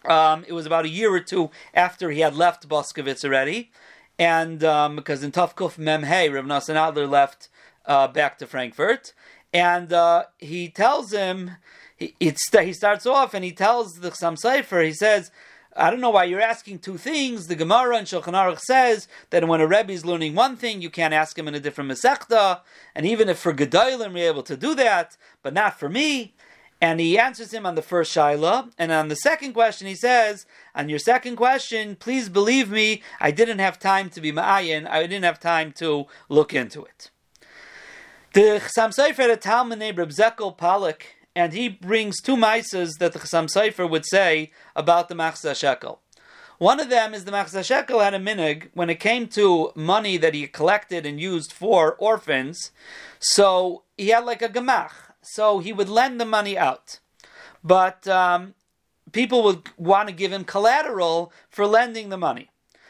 Um, 0.06 0.43
it 0.47 0.53
was 0.53 0.65
about 0.65 0.86
a 0.86 0.89
year 0.89 1.13
or 1.13 1.19
two 1.19 1.49
after 1.73 2.12
he 2.12 2.19
had 2.19 2.36
left 2.36 2.67
Boskovitz 2.67 3.23
already, 3.23 3.71
and 4.19 4.63
um, 4.63 4.95
because 4.95 5.23
in 5.23 5.32
Taf 5.32 5.56
Kuf 5.56 5.77
Mem 5.77 6.03
Hey, 6.03 6.29
Rav 6.29 6.45
Nassan 6.45 6.75
Adler 6.75 7.08
left 7.08 7.49
uh, 7.86 8.08
back 8.08 8.38
to 8.38 8.47
Frankfurt, 8.47 9.13
and 9.53 9.93
uh, 9.93 10.25
he 10.39 10.69
tells 10.69 11.12
him 11.12 11.51
he, 11.95 12.15
he 12.19 12.73
starts 12.73 13.06
off 13.06 13.34
and 13.34 13.45
he 13.45 13.51
tells 13.51 13.95
the 13.95 14.10
Chassam 14.10 14.38
Sofer, 14.38 14.86
he 14.86 14.93
says 14.93 15.32
I 15.75 15.89
don't 15.89 16.01
know 16.01 16.12
why 16.12 16.25
you're 16.25 16.41
asking 16.41 16.79
two 16.79 16.97
things. 16.97 17.47
The 17.47 17.55
Gemara 17.55 17.97
and 17.97 18.07
Shulchan 18.07 18.33
Aruch 18.33 18.59
says 18.59 19.07
that 19.31 19.47
when 19.47 19.62
a 19.62 19.67
Rebbe 19.67 19.91
is 19.91 20.05
learning 20.05 20.36
one 20.36 20.55
thing, 20.55 20.81
you 20.81 20.89
can't 20.89 21.13
ask 21.13 21.38
him 21.38 21.47
in 21.47 21.55
a 21.55 21.59
different 21.59 21.89
Masechta, 21.89 22.62
and 22.93 23.05
even 23.05 23.27
if 23.27 23.39
for 23.39 23.53
Gedolim 23.53 24.17
you're 24.17 24.27
able 24.27 24.43
to 24.43 24.55
do 24.55 24.75
that, 24.75 25.17
but 25.41 25.53
not 25.53 25.79
for 25.79 25.89
me. 25.89 26.36
And 26.79 26.99
he 26.99 27.17
answers 27.17 27.53
him 27.53 27.65
on 27.65 27.75
the 27.75 27.81
first 27.81 28.15
Shaila, 28.15 28.71
and 28.77 28.91
on 28.91 29.07
the 29.07 29.15
second 29.15 29.53
question 29.53 29.88
he 29.88 29.95
says, 29.95 30.45
on 30.75 30.89
your 30.89 30.99
second 30.99 31.38
question, 31.38 31.95
please 31.95 32.29
believe 32.29 32.69
me, 32.69 33.01
I 33.19 33.31
didn't 33.31 33.59
have 33.59 33.79
time 33.79 34.09
to 34.12 34.21
be 34.21 34.31
Ma'ayin, 34.31 34.88
I 34.88 35.01
didn't 35.03 35.23
have 35.23 35.39
time 35.39 35.71
to 35.73 36.05
look 36.29 36.53
into 36.53 36.83
it. 36.83 37.09
The 38.33 38.62
Chassam 38.62 39.31
a 39.31 39.38
Talmud 39.38 39.97
Reb 39.97 40.12
Zekel 40.12 40.57
Palak, 40.57 41.03
and 41.36 41.54
he 41.54 41.69
brings 41.69 42.22
two 42.22 42.38
mises 42.38 42.96
that 43.00 43.13
the 43.13 43.19
Chasam 43.19 43.48
Sofer 43.48 43.89
would 43.89 44.06
say 44.06 44.52
about 44.76 45.10
the 45.10 45.15
Machzis 45.15 45.52
HaShekel. 45.52 45.98
One 46.60 46.80
of 46.80 46.89
them 46.89 47.13
is 47.13 47.26
the 47.26 47.32
Machzis 47.32 47.86
HaShekel 47.86 48.04
had 48.04 48.13
a 48.13 48.19
minig 48.19 48.69
when 48.74 48.89
it 48.89 49.00
came 49.00 49.28
to 49.30 49.72
money 49.76 50.17
that 50.17 50.34
he 50.34 50.48
collected 50.48 51.06
and 51.06 51.19
used 51.19 51.52
for 51.52 51.96
orphans. 51.96 52.72
So 53.19 53.84
he 53.98 54.10
had 54.10 54.26
like 54.26 54.41
a 54.41 54.50
gemach. 54.50 54.91
So 55.22 55.60
he 55.60 55.74
would 55.74 55.89
lend 55.89 56.22
the 56.22 56.26
money 56.26 56.58
out. 56.58 57.00
But 57.63 58.08
um, 58.08 58.54
people 59.12 59.43
would 59.43 59.69
want 59.78 60.10
to 60.10 60.13
give 60.13 60.32
him 60.32 60.43
collateral 60.43 61.32
for 61.50 61.65
lending 61.65 62.10
the 62.10 62.17
money. 62.17 62.50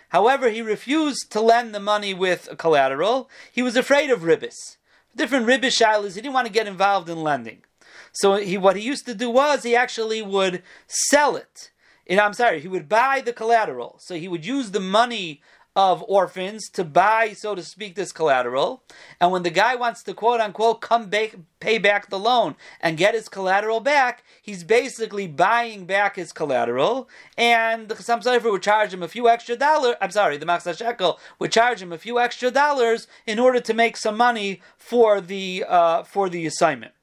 However, 0.09 0.49
he 0.49 0.61
refused 0.61 1.31
to 1.31 1.41
lend 1.41 1.73
the 1.73 1.79
money 1.79 2.13
with 2.13 2.47
a 2.51 2.55
collateral. 2.55 3.29
He 3.51 3.63
was 3.63 3.75
afraid 3.75 4.11
of 4.11 4.21
ribbis. 4.21 4.77
Different 5.15 5.47
ribbis 5.47 5.79
shilas, 5.79 6.15
he 6.15 6.21
didn't 6.21 6.33
want 6.33 6.47
to 6.47 6.53
get 6.53 6.67
involved 6.67 7.09
in 7.09 7.23
lending. 7.23 7.63
So 8.13 8.35
he, 8.35 8.57
what 8.57 8.75
he 8.75 8.83
used 8.83 9.05
to 9.07 9.15
do 9.15 9.29
was 9.29 9.63
he 9.63 9.75
actually 9.75 10.21
would 10.21 10.63
sell 10.87 11.35
it. 11.35 11.71
And 12.07 12.19
I'm 12.19 12.33
sorry, 12.33 12.59
he 12.59 12.67
would 12.67 12.87
buy 12.87 13.21
the 13.21 13.33
collateral. 13.33 13.97
So 13.99 14.15
he 14.15 14.27
would 14.27 14.45
use 14.45 14.71
the 14.71 14.79
money 14.79 15.41
of 15.75 16.03
orphans 16.07 16.69
to 16.69 16.83
buy, 16.83 17.33
so 17.33 17.55
to 17.55 17.63
speak, 17.63 17.95
this 17.95 18.11
collateral. 18.11 18.83
And 19.19 19.31
when 19.31 19.41
the 19.41 19.49
guy 19.49 19.75
wants 19.75 20.03
to 20.03 20.13
quote 20.13 20.39
unquote 20.39 20.81
come 20.81 21.09
back, 21.09 21.35
pay 21.59 21.79
back 21.79 22.09
the 22.09 22.19
loan 22.19 22.55
and 22.79 22.97
get 22.97 23.15
his 23.15 23.27
collateral 23.27 23.79
back, 23.79 24.23
he's 24.41 24.63
basically 24.63 25.25
buying 25.25 25.85
back 25.85 26.15
his 26.15 26.31
collateral. 26.31 27.09
And 27.37 27.89
the 27.89 27.95
Chasam 27.95 28.23
Sofer 28.23 28.51
would 28.51 28.61
charge 28.61 28.93
him 28.93 29.01
a 29.01 29.07
few 29.07 29.27
extra 29.27 29.55
dollars. 29.55 29.95
I'm 29.99 30.11
sorry, 30.11 30.37
the 30.37 30.45
Machzis 30.45 30.79
HaShekel 30.79 31.17
would 31.39 31.51
charge 31.51 31.81
him 31.81 31.91
a 31.91 31.97
few 31.97 32.19
extra 32.19 32.51
dollars 32.51 33.07
in 33.25 33.39
order 33.39 33.59
to 33.59 33.73
make 33.73 33.97
some 33.97 34.17
money 34.17 34.61
for 34.77 35.21
the 35.21 35.65
uh, 35.67 36.03
for 36.03 36.29
the 36.29 36.45
assignment. 36.45 36.93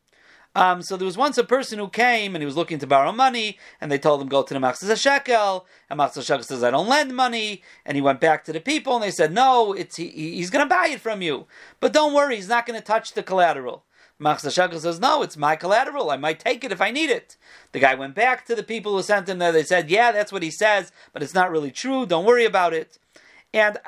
Um, 0.54 0.82
so 0.82 0.96
there 0.96 1.06
was 1.06 1.16
once 1.16 1.38
a 1.38 1.44
person 1.44 1.78
who 1.78 1.88
came 1.88 2.34
and 2.34 2.42
he 2.42 2.46
was 2.46 2.56
looking 2.56 2.80
to 2.80 2.86
borrow 2.86 3.12
money, 3.12 3.56
and 3.80 3.90
they 3.90 3.98
told 3.98 4.20
him 4.20 4.28
go 4.28 4.42
to 4.42 4.52
the 4.52 4.58
Machzis 4.58 4.90
HaShekel, 4.90 5.64
and 5.88 6.00
Machzis 6.00 6.24
HaShekel 6.24 6.44
says 6.44 6.64
I 6.64 6.72
don't 6.72 6.88
lend 6.88 7.14
money, 7.14 7.62
and 7.86 7.96
he 7.96 8.00
went 8.00 8.20
back 8.20 8.44
to 8.44 8.52
the 8.52 8.60
people 8.60 8.94
and 8.94 9.02
they 9.02 9.12
said 9.12 9.32
no, 9.32 9.72
it's 9.72 9.96
he, 9.96 10.08
he's 10.08 10.50
going 10.50 10.64
to 10.64 10.74
buy 10.74 10.88
it 10.88 11.00
from 11.00 11.22
you, 11.22 11.46
but 11.78 11.92
don't 11.92 12.14
worry, 12.14 12.36
he's 12.36 12.48
not 12.48 12.66
going 12.66 12.78
to 12.78 12.84
touch 12.84 13.12
the 13.12 13.22
collateral. 13.22 13.84
Machzis 14.20 14.58
HaShekel 14.58 14.80
says 14.80 14.98
no, 14.98 15.22
it's 15.22 15.36
my 15.36 15.54
collateral, 15.54 16.10
I 16.10 16.16
might 16.16 16.40
take 16.40 16.64
it 16.64 16.72
if 16.72 16.80
I 16.80 16.90
need 16.90 17.10
it. 17.10 17.36
The 17.70 17.78
guy 17.78 17.94
went 17.94 18.16
back 18.16 18.44
to 18.46 18.56
the 18.56 18.64
people 18.64 18.96
who 18.96 19.02
sent 19.04 19.28
him 19.28 19.38
there. 19.38 19.52
They 19.52 19.62
said 19.62 19.88
yeah, 19.88 20.10
that's 20.10 20.32
what 20.32 20.42
he 20.42 20.50
says, 20.50 20.90
but 21.12 21.22
it's 21.22 21.34
not 21.34 21.52
really 21.52 21.70
true. 21.70 22.06
Don't 22.06 22.26
worry 22.26 22.44
about 22.44 22.74
it. 22.74 22.98
And 23.54 23.78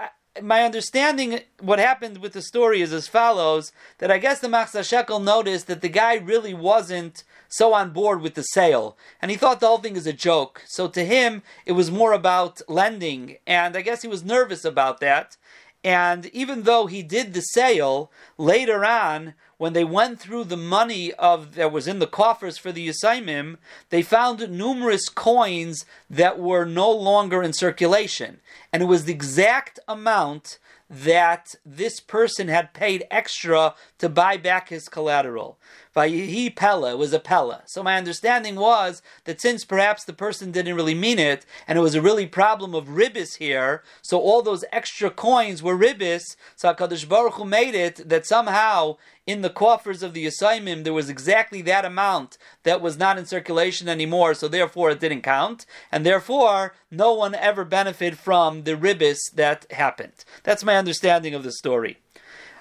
my 0.41 0.63
understanding, 0.63 1.41
what 1.61 1.79
happened 1.79 2.19
with 2.19 2.33
the 2.33 2.43
story 2.43 2.81
is 2.81 2.93
as 2.93 3.09
follows: 3.09 3.73
that 3.99 4.11
I 4.11 4.19
guess 4.19 4.41
the 4.41 4.49
Machzis 4.49 4.81
HaShekel 4.81 5.23
noticed 5.23 5.67
that 5.67 5.83
the 5.83 5.89
guy 5.89 6.15
really 6.15 6.55
wasn't 6.55 7.25
so 7.49 7.75
on 7.75 7.91
board 7.91 8.23
with 8.23 8.35
the 8.35 8.43
sale, 8.43 8.97
and 9.21 9.31
he 9.31 9.37
thought 9.37 9.61
the 9.61 9.67
whole 9.67 9.79
thing 9.79 9.97
is 9.97 10.07
a 10.07 10.13
joke. 10.13 10.63
So 10.67 10.89
to 10.89 11.05
him, 11.05 11.43
it 11.67 11.73
was 11.73 11.91
more 11.91 12.13
about 12.13 12.63
lending, 12.69 13.37
and 13.47 13.77
I 13.77 13.83
guess 13.83 14.03
he 14.03 14.09
was 14.09 14.25
nervous 14.25 14.65
about 14.65 15.01
that. 15.01 15.37
And 15.85 16.27
even 16.27 16.63
though 16.63 16.87
he 16.87 17.03
did 17.03 17.35
the 17.35 17.41
sale 17.41 18.11
later 18.39 18.85
on, 18.85 19.35
when 19.63 19.75
they 19.75 19.85
went 19.85 20.19
through 20.19 20.43
the 20.43 20.57
money 20.57 21.13
of 21.13 21.55
that 21.55 21.71
was 21.71 21.87
in 21.87 22.01
the 22.01 22.07
coffers 22.09 22.59
for 22.59 22.73
the 22.73 22.89
Yisaimim, 22.89 23.57
they 23.91 24.03
found 24.03 24.51
numerous 24.51 25.09
coins 25.09 25.87
that 26.11 26.37
were 26.37 26.65
no 26.65 26.91
longer 26.91 27.45
in 27.45 27.53
circulation. 27.53 28.41
And 28.73 28.83
it 28.83 28.87
was 28.87 29.05
the 29.05 29.13
exact 29.13 29.79
amount 29.87 30.59
that 30.91 31.55
this 31.65 32.01
person 32.01 32.49
had 32.49 32.75
paid 32.75 33.07
extra 33.09 33.77
to 33.99 34.09
buy 34.09 34.37
back 34.37 34.71
his 34.71 34.89
collateral. 34.89 35.61
He 35.95 36.49
Pella 36.49 36.97
was 36.97 37.13
a 37.13 37.19
Pella. 37.19 37.63
So 37.67 37.83
my 37.83 37.97
understanding 37.97 38.57
was 38.57 39.03
that 39.25 39.41
since 39.41 39.65
perhaps 39.65 40.05
the 40.05 40.15
person 40.15 40.51
didn't 40.51 40.77
really 40.77 40.95
mean 40.95 41.19
it, 41.19 41.45
and 41.69 41.79
it 41.79 41.83
was 41.83 41.95
a 41.95 42.01
really 42.01 42.27
problem 42.27 42.75
of 42.75 42.89
ribbis 42.89 43.37
here, 43.37 43.83
so 44.01 44.19
all 44.19 44.41
those 44.41 44.65
extra 44.73 45.11
coins 45.11 45.63
were 45.63 45.77
ribbis. 45.77 46.37
So 46.57 46.73
Hakadosh 46.73 47.09
Baruch 47.09 47.35
Hu 47.35 47.45
made 47.45 47.75
it 47.75 48.09
that 48.09 48.25
somehow 48.25 48.97
in 49.27 49.43
the 49.43 49.51
coffers 49.51 50.03
of 50.03 50.15
the 50.15 50.27
Yisaimim 50.27 50.83
there 50.83 50.93
was 50.93 51.11
exactly 51.11 51.63
that 51.63 51.85
amount 51.85 52.39
that 52.63 52.81
was 52.81 52.97
not 52.97 53.19
in 53.19 53.27
circulation 53.27 53.89
anymore, 53.89 54.33
so 54.35 54.49
therefore 54.49 54.91
it 54.91 55.01
didn't 55.01 55.23
count, 55.23 55.67
and 55.93 56.07
therefore 56.07 56.75
no 56.91 57.13
one 57.13 57.35
ever 57.35 57.65
benefited 57.65 58.19
from 58.19 58.65
the 58.65 58.77
ribbis 58.77 59.19
that 59.35 59.71
happened. 59.71 60.25
That's 60.43 60.65
my 60.65 60.77
understanding 60.77 61.35
of 61.35 61.43
the 61.43 61.53
story. 61.53 61.99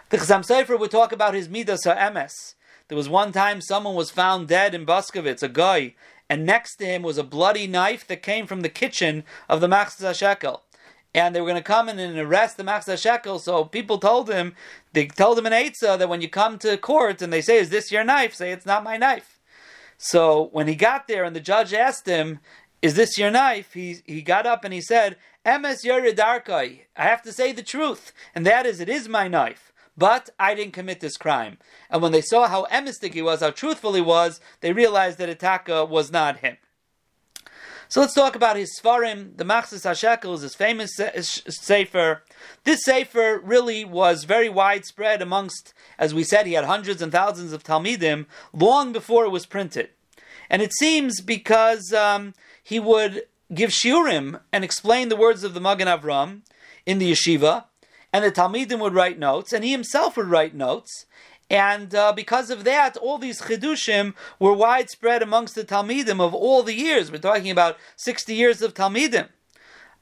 The 0.09 0.17
Chasam 0.17 0.45
Sofer 0.45 0.77
would 0.77 0.91
talk 0.91 1.13
about 1.13 1.33
his 1.33 1.47
midas 1.47 1.85
ha'emes. 1.85 2.55
There 2.91 2.97
was 2.97 3.07
one 3.07 3.31
time 3.31 3.61
someone 3.61 3.95
was 3.95 4.11
found 4.11 4.49
dead 4.49 4.75
in 4.75 4.85
Buskovitz, 4.85 5.41
a 5.41 5.47
guy, 5.47 5.95
and 6.29 6.45
next 6.45 6.75
to 6.75 6.85
him 6.85 7.03
was 7.03 7.17
a 7.17 7.23
bloody 7.23 7.65
knife 7.65 8.05
that 8.07 8.21
came 8.21 8.45
from 8.45 8.63
the 8.63 8.67
kitchen 8.67 9.23
of 9.47 9.61
the 9.61 9.69
Machzis 9.69 10.01
HaShekel 10.01 10.59
and 11.13 11.33
they 11.33 11.39
were 11.39 11.47
going 11.47 11.55
to 11.55 11.63
come 11.63 11.87
in 11.87 11.99
and 11.99 12.19
arrest 12.19 12.57
the 12.57 12.63
Machzis 12.65 12.95
HaShekel. 12.95 13.39
So 13.39 13.63
people 13.63 13.97
told 13.97 14.29
him, 14.29 14.55
they 14.91 15.07
told 15.07 15.39
him 15.39 15.45
in 15.45 15.53
Eitzah 15.53 15.97
that 15.99 16.09
when 16.09 16.19
you 16.19 16.27
come 16.27 16.59
to 16.59 16.75
court 16.75 17.21
and 17.21 17.31
they 17.31 17.39
say, 17.39 17.59
"Is 17.59 17.69
this 17.69 17.93
your 17.93 18.03
knife?" 18.03 18.35
Say, 18.35 18.51
"It's 18.51 18.65
not 18.65 18.83
my 18.83 18.97
knife." 18.97 19.39
So 19.97 20.49
when 20.51 20.67
he 20.67 20.75
got 20.75 21.07
there 21.07 21.23
and 21.23 21.33
the 21.33 21.39
judge 21.39 21.73
asked 21.73 22.07
him, 22.07 22.41
"Is 22.81 22.95
this 22.95 23.17
your 23.17 23.31
knife?" 23.31 23.71
He 23.71 24.01
he 24.05 24.21
got 24.21 24.45
up 24.45 24.65
and 24.65 24.73
he 24.73 24.81
said, 24.81 25.15
"Emes 25.45 25.85
Yeridarkai." 25.85 26.81
I 26.97 27.03
have 27.03 27.21
to 27.21 27.31
say 27.31 27.53
the 27.53 27.63
truth, 27.63 28.11
and 28.35 28.45
that 28.45 28.65
is, 28.65 28.81
it 28.81 28.89
is 28.89 29.07
my 29.07 29.29
knife. 29.29 29.70
But 30.01 30.31
I 30.39 30.55
didn't 30.55 30.73
commit 30.73 30.99
this 30.99 31.15
crime. 31.15 31.59
And 31.91 32.01
when 32.01 32.11
they 32.11 32.21
saw 32.21 32.47
how 32.47 32.63
emistic 32.75 33.13
he 33.13 33.21
was, 33.21 33.41
how 33.41 33.51
truthful 33.51 33.93
he 33.93 34.01
was, 34.01 34.41
they 34.61 34.73
realized 34.73 35.19
that 35.19 35.29
Itaka 35.29 35.87
was 35.87 36.11
not 36.11 36.39
him. 36.39 36.57
So 37.87 38.01
let's 38.01 38.15
talk 38.15 38.35
about 38.35 38.55
his 38.55 38.71
Svarim. 38.81 39.37
The 39.37 39.43
Machzis 39.43 39.85
HaShekel 39.85 40.33
is 40.33 40.41
his 40.41 40.55
famous 40.55 40.89
Sefer. 40.95 42.23
This 42.63 42.83
Sefer 42.83 43.39
really 43.43 43.85
was 43.85 44.23
very 44.23 44.49
widespread 44.49 45.21
amongst, 45.21 45.71
as 45.99 46.15
we 46.15 46.23
said, 46.23 46.47
he 46.47 46.53
had 46.53 46.65
hundreds 46.65 47.03
and 47.03 47.11
thousands 47.11 47.53
of 47.53 47.63
Talmidim 47.63 48.25
long 48.53 48.91
before 48.91 49.25
it 49.25 49.29
was 49.29 49.45
printed. 49.45 49.91
And 50.49 50.63
it 50.63 50.73
seems 50.73 51.21
because 51.21 51.93
um, 51.93 52.33
he 52.63 52.79
would 52.79 53.25
give 53.53 53.69
shiurim 53.69 54.39
and 54.51 54.63
explain 54.63 55.09
the 55.09 55.15
words 55.15 55.43
of 55.43 55.53
the 55.53 55.61
Magen 55.61 55.87
Avram 55.87 56.41
in 56.87 56.97
the 56.97 57.11
yeshiva, 57.11 57.65
and 58.13 58.23
the 58.23 58.31
Talmidim 58.31 58.79
would 58.79 58.93
write 58.93 59.19
notes, 59.19 59.53
and 59.53 59.63
he 59.63 59.71
himself 59.71 60.17
would 60.17 60.27
write 60.27 60.53
notes, 60.53 61.05
and 61.51 61.93
uh, 61.93 62.13
because 62.13 62.49
of 62.49 62.63
that, 62.63 62.95
all 62.95 63.17
these 63.17 63.41
chidushim 63.41 64.13
were 64.39 64.53
widespread 64.53 65.21
amongst 65.21 65.53
the 65.53 65.65
Talmidim 65.65 66.21
of 66.21 66.33
all 66.33 66.63
the 66.63 66.73
years. 66.73 67.11
We're 67.11 67.17
talking 67.17 67.51
about 67.51 67.77
60 67.97 68.33
years 68.33 68.61
of 68.61 68.73
Talmidim. 68.73 69.27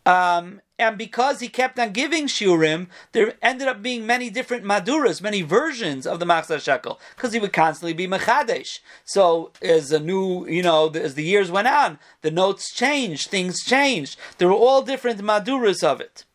Um, 0.05 0.61
and 0.77 0.95
because 0.95 1.39
he 1.39 1.49
kept 1.49 1.79
on 1.79 1.91
giving 1.91 2.27
shiurim, 2.27 2.87
there 3.13 3.33
ended 3.41 3.67
up 3.67 3.81
being 3.81 4.05
many 4.05 4.29
different 4.29 4.63
maduras, 4.63 5.23
many 5.23 5.41
versions 5.41 6.05
of 6.05 6.19
the 6.19 6.25
Machzis 6.25 6.63
HaShekel, 6.63 6.99
because 7.15 7.33
he 7.33 7.39
would 7.39 7.51
constantly 7.51 7.93
be 7.93 8.07
mechadesh. 8.07 8.79
So 9.03 9.51
as 9.59 9.91
a 9.91 9.99
new, 9.99 10.47
you 10.47 10.61
know, 10.61 10.89
as 10.89 11.15
the 11.15 11.23
years 11.23 11.49
went 11.49 11.67
on, 11.67 11.97
the 12.21 12.31
notes 12.31 12.71
changed, 12.73 13.29
things 13.29 13.63
changed. 13.63 14.17
There 14.37 14.47
were 14.47 14.53
all 14.53 14.83
different 14.83 15.19
maduras 15.21 15.83
of 15.83 15.99
it. 15.99 16.25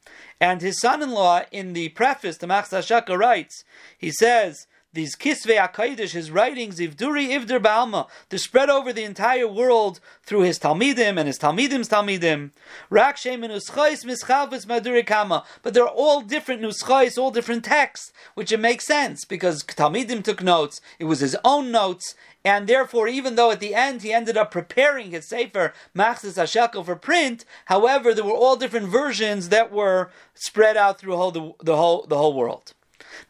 And 0.45 0.61
his 0.61 0.79
son-in-law, 0.79 1.45
in 1.53 1.73
the 1.73 1.89
preface 1.89 2.37
to 2.37 2.47
Machzis 2.47 2.85
HaShekel, 2.87 3.17
writes, 3.19 3.65
he 3.97 4.11
says 4.11 4.67
these 4.95 5.17
Kisvei 5.17 5.59
HaKadosh, 5.59 6.13
his 6.13 6.31
writings, 6.31 6.79
Ivduri 6.79 7.29
Ivdur 7.29 7.61
Ba'alma, 7.61 8.09
they're 8.29 8.39
spread 8.39 8.71
over 8.71 8.93
the 8.93 9.03
entire 9.03 9.49
world 9.49 10.01
through 10.23 10.43
his 10.43 10.59
Talmidim 10.59 11.19
and 11.19 11.27
his 11.27 11.39
Talmidim's 11.39 11.89
Talmidim. 11.89 12.53
Rak 12.91 13.17
Shemin 13.17 13.51
Uschais 13.51 14.05
Mischalvis 14.05 14.67
Maduri 14.67 15.05
Kama. 15.05 15.45
But 15.63 15.75
they're 15.75 15.87
all 15.87 16.21
different 16.21 16.63
Nuschais, 16.63 17.19
all 17.19 17.33
different 17.33 17.65
texts, 17.65 18.13
which 18.35 18.53
it 18.53 18.61
makes 18.61 18.87
sense 18.87 19.25
because 19.25 19.65
Talmidim 19.65 20.23
took 20.23 20.43
notes, 20.43 20.81
it 20.99 21.05
was 21.05 21.21
his 21.21 21.37
own 21.45 21.73
notes, 21.73 22.15
and 22.45 22.69
therefore, 22.69 23.09
even 23.09 23.35
though 23.35 23.51
at 23.51 23.61
the 23.61 23.75
end 23.75 24.03
he 24.03 24.13
ended 24.13 24.37
up 24.37 24.51
preparing 24.51 25.11
his 25.11 25.27
Sefer 25.29 25.73
Machzis 25.97 26.35
Hashekel 26.35 26.85
for 26.85 26.95
print, 26.95 27.45
however, 27.65 28.15
there 28.15 28.25
were 28.25 28.33
all 28.33 28.57
different 28.57 28.89
versions 28.89 29.49
that 29.49 29.73
were 29.73 30.11
spread 30.35 30.77
out 30.77 31.01
through 31.01 31.17
the, 31.33 31.53
the, 31.63 31.77
whole, 31.77 32.07
the 32.07 32.19
whole 32.19 32.35
world. 32.35 32.75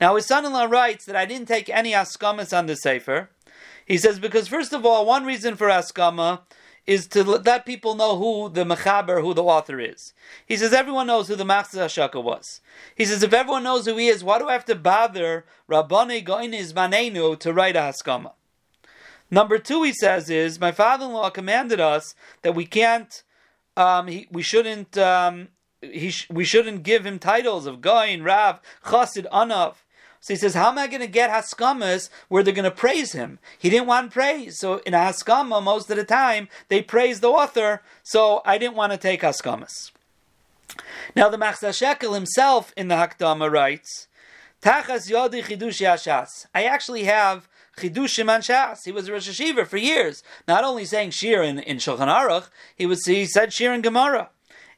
Now 0.01 0.17
his 0.17 0.27
son-in-law 0.27 0.65
writes 0.65 1.05
that 1.05 1.17
I 1.17 1.25
didn't 1.25 1.49
take 1.49 1.69
any 1.69 1.93
askamas 1.93 2.57
on 2.57 2.67
the 2.67 2.77
sefer. 2.77 3.31
He 3.87 3.99
says 3.99 4.19
because 4.19 4.49
first 4.49 4.73
of 4.73 4.85
all, 4.87 5.07
one 5.07 5.25
reason 5.25 5.57
for 5.57 5.69
askama 5.69 6.41
is 6.87 7.07
to 7.07 7.25
let 7.25 7.65
people 7.65 7.95
know 7.95 8.19
who 8.19 8.51
the 8.51 8.65
mechaber, 8.65 9.23
who 9.23 9.33
the 9.33 9.43
author 9.43 9.81
is. 9.81 10.13
He 10.45 10.57
says 10.57 10.73
everyone 10.73 11.07
knows 11.07 11.29
who 11.29 11.37
the 11.37 11.45
Machzis 11.45 11.79
HaShekel 11.79 12.23
was. 12.23 12.61
He 12.95 13.07
says 13.07 13.23
if 13.23 13.33
everyone 13.33 13.63
knows 13.63 13.87
who 13.87 13.97
he 13.97 14.09
is, 14.09 14.23
why 14.23 14.39
do 14.39 14.49
I 14.49 14.53
have 14.53 14.67
to 14.67 14.75
bother 14.75 15.47
Rabbani 15.67 16.23
Goiniz 16.23 16.75
Manenu 16.75 17.39
to 17.41 17.53
write 17.53 17.77
a? 17.77 17.95
Number 19.31 19.59
two, 19.59 19.83
he 19.83 19.93
says, 19.93 20.29
is 20.29 20.61
my 20.61 20.73
father-in-law 20.73 21.31
commanded 21.31 21.81
us 21.81 22.15
that 22.43 22.55
we 22.55 22.67
can't, 22.67 23.23
um, 23.77 24.07
he, 24.09 24.29
we 24.31 24.43
shouldn't, 24.43 24.99
um, 24.99 25.49
he 25.93 26.11
sh- 26.11 26.29
we 26.31 26.45
shouldn't 26.45 26.83
give 26.83 27.05
him 27.07 27.19
titles 27.19 27.67
of 27.67 27.81
Goin, 27.81 28.23
Rav, 28.23 28.61
Chassid, 28.85 29.29
Anav. 29.31 29.77
So 30.21 30.33
he 30.33 30.39
says, 30.39 30.55
how 30.55 30.71
am 30.71 30.79
I 30.79 30.87
going 30.87 31.03
to 31.03 31.07
get 31.07 31.29
Haskamas 31.29 32.09
where 32.29 32.43
they're 32.43 32.55
going 32.55 32.65
to 32.65 32.71
praise 32.71 33.13
him? 33.13 33.39
He 33.59 33.69
didn't 33.69 33.87
want 33.87 34.11
praise. 34.11 34.59
So 34.59 34.79
in 34.79 34.95
Haskama, 34.95 35.63
most 35.63 35.91
of 35.91 35.99
the 35.99 36.05
time, 36.05 36.49
they 36.69 36.81
praise 36.81 37.21
the 37.21 37.29
author. 37.29 37.83
So 38.03 38.41
I 38.47 38.57
didn't 38.57 38.75
want 38.75 38.93
to 38.93 38.99
take 38.99 39.21
Haskamas. 39.21 39.91
Now 41.15 41.29
the 41.29 41.37
Machzis 41.37 41.69
HaShekel 41.69 42.15
himself 42.15 42.73
in 42.75 42.89
the 42.89 42.95
Hakdama 42.95 43.53
writes, 43.53 44.09
Tachas 44.63 45.11
Yodi 45.11 45.43
Chidushi 45.43 45.87
Hashas. 45.87 46.47
I 46.55 46.65
actually 46.65 47.05
have 47.05 47.47
Chidushim 47.77 48.35
and 48.35 48.43
Shas. 48.43 48.79
He 48.85 48.93
was 48.93 49.09
a 49.09 49.13
Rosh 49.13 49.29
Hashiva 49.29 49.67
for 49.67 49.77
years. 49.77 50.23
Not 50.49 50.65
only 50.65 50.85
saying 50.85 51.11
Shir 51.11 51.43
in, 51.43 51.59
in 51.59 51.77
Shulchan 51.77 52.09
Aruch, 52.09 52.49
he, 52.75 52.87
was, 52.87 53.05
he 53.05 53.27
said 53.27 53.53
Shir 53.53 53.75
in 53.75 53.83
Gemara. 53.83 54.31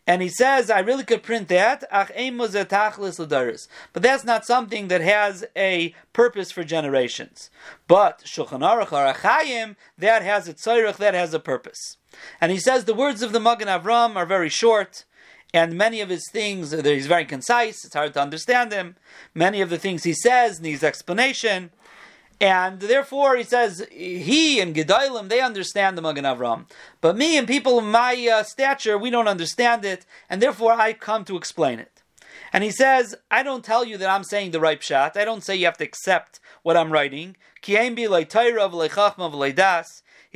And 0.07 0.23
he 0.23 0.29
says, 0.29 0.71
I 0.71 0.79
really 0.79 1.03
could 1.03 1.25
print 1.25 1.49
that, 1.49 1.83
but 3.93 4.03
that's 4.03 4.25
not 4.25 4.47
something 4.47 4.89
that 4.89 5.01
has 5.01 5.45
a 5.57 5.95
purpose 6.13 6.53
for 6.53 6.63
generations. 6.63 7.51
But 7.89 8.23
Shulchan 8.25 8.61
Aruch 8.61 9.75
that 9.99 10.23
has 10.23 10.49
a 10.49 10.55
tzairach, 10.55 10.97
that 10.99 11.15
has 11.15 11.35
a 11.35 11.41
purpose. 11.41 11.97
And 12.41 12.53
he 12.53 12.59
says 12.59 12.85
the 12.85 12.95
words 12.95 13.21
of 13.23 13.33
the 13.33 13.41
Magen 13.41 13.67
Avram 13.67 14.15
are 14.15 14.27
very 14.27 14.49
short, 14.49 15.05
and 15.53 15.75
many 15.75 16.01
of 16.01 16.09
his 16.09 16.29
things, 16.31 16.71
he's 16.71 17.07
very 17.07 17.25
concise, 17.25 17.85
it's 17.85 17.95
hard 17.95 18.15
to 18.15 18.21
understand 18.21 18.73
him. 18.73 18.97
Many 19.35 19.61
of 19.61 19.71
the 19.71 19.79
things 19.79 20.05
he 20.05 20.13
says 20.13 20.61
needs 20.61 20.85
explanation. 20.85 21.71
And 22.41 22.81
therefore, 22.81 23.37
he 23.37 23.45
says, 23.45 23.87
he 23.91 24.61
and 24.61 24.75
Gedalim, 24.75 25.29
they 25.29 25.41
understand 25.41 25.97
the 25.97 26.03
Magen 26.03 26.25
Avram. 26.25 26.67
But 27.01 27.17
me 27.17 27.39
and 27.39 27.47
people 27.49 27.79
of 27.79 27.85
my 27.85 28.29
uh, 28.31 28.43
stature, 28.43 28.99
we 28.99 29.09
don't 29.09 29.29
understand 29.29 29.87
it, 29.87 30.05
and 30.29 30.43
therefore 30.43 30.73
I 30.73 30.93
come 30.93 31.25
to 31.25 31.37
explain 31.37 31.79
it. 31.79 32.03
And 32.53 32.63
he 32.63 32.71
says, 32.71 33.15
I 33.31 33.43
don't 33.43 33.65
tell 33.65 33.85
you 33.85 33.97
that 33.99 34.11
I'm 34.11 34.25
saying 34.25 34.51
the 34.51 34.61
right 34.61 34.83
shot. 34.83 35.17
I 35.17 35.25
don't 35.25 35.43
say 35.45 35.57
you 35.57 35.65
have 35.65 35.79
to 35.79 35.85
accept 35.85 36.41
what 36.63 36.77
I'm 36.77 36.93
writing. 36.93 37.37
He 37.63 37.75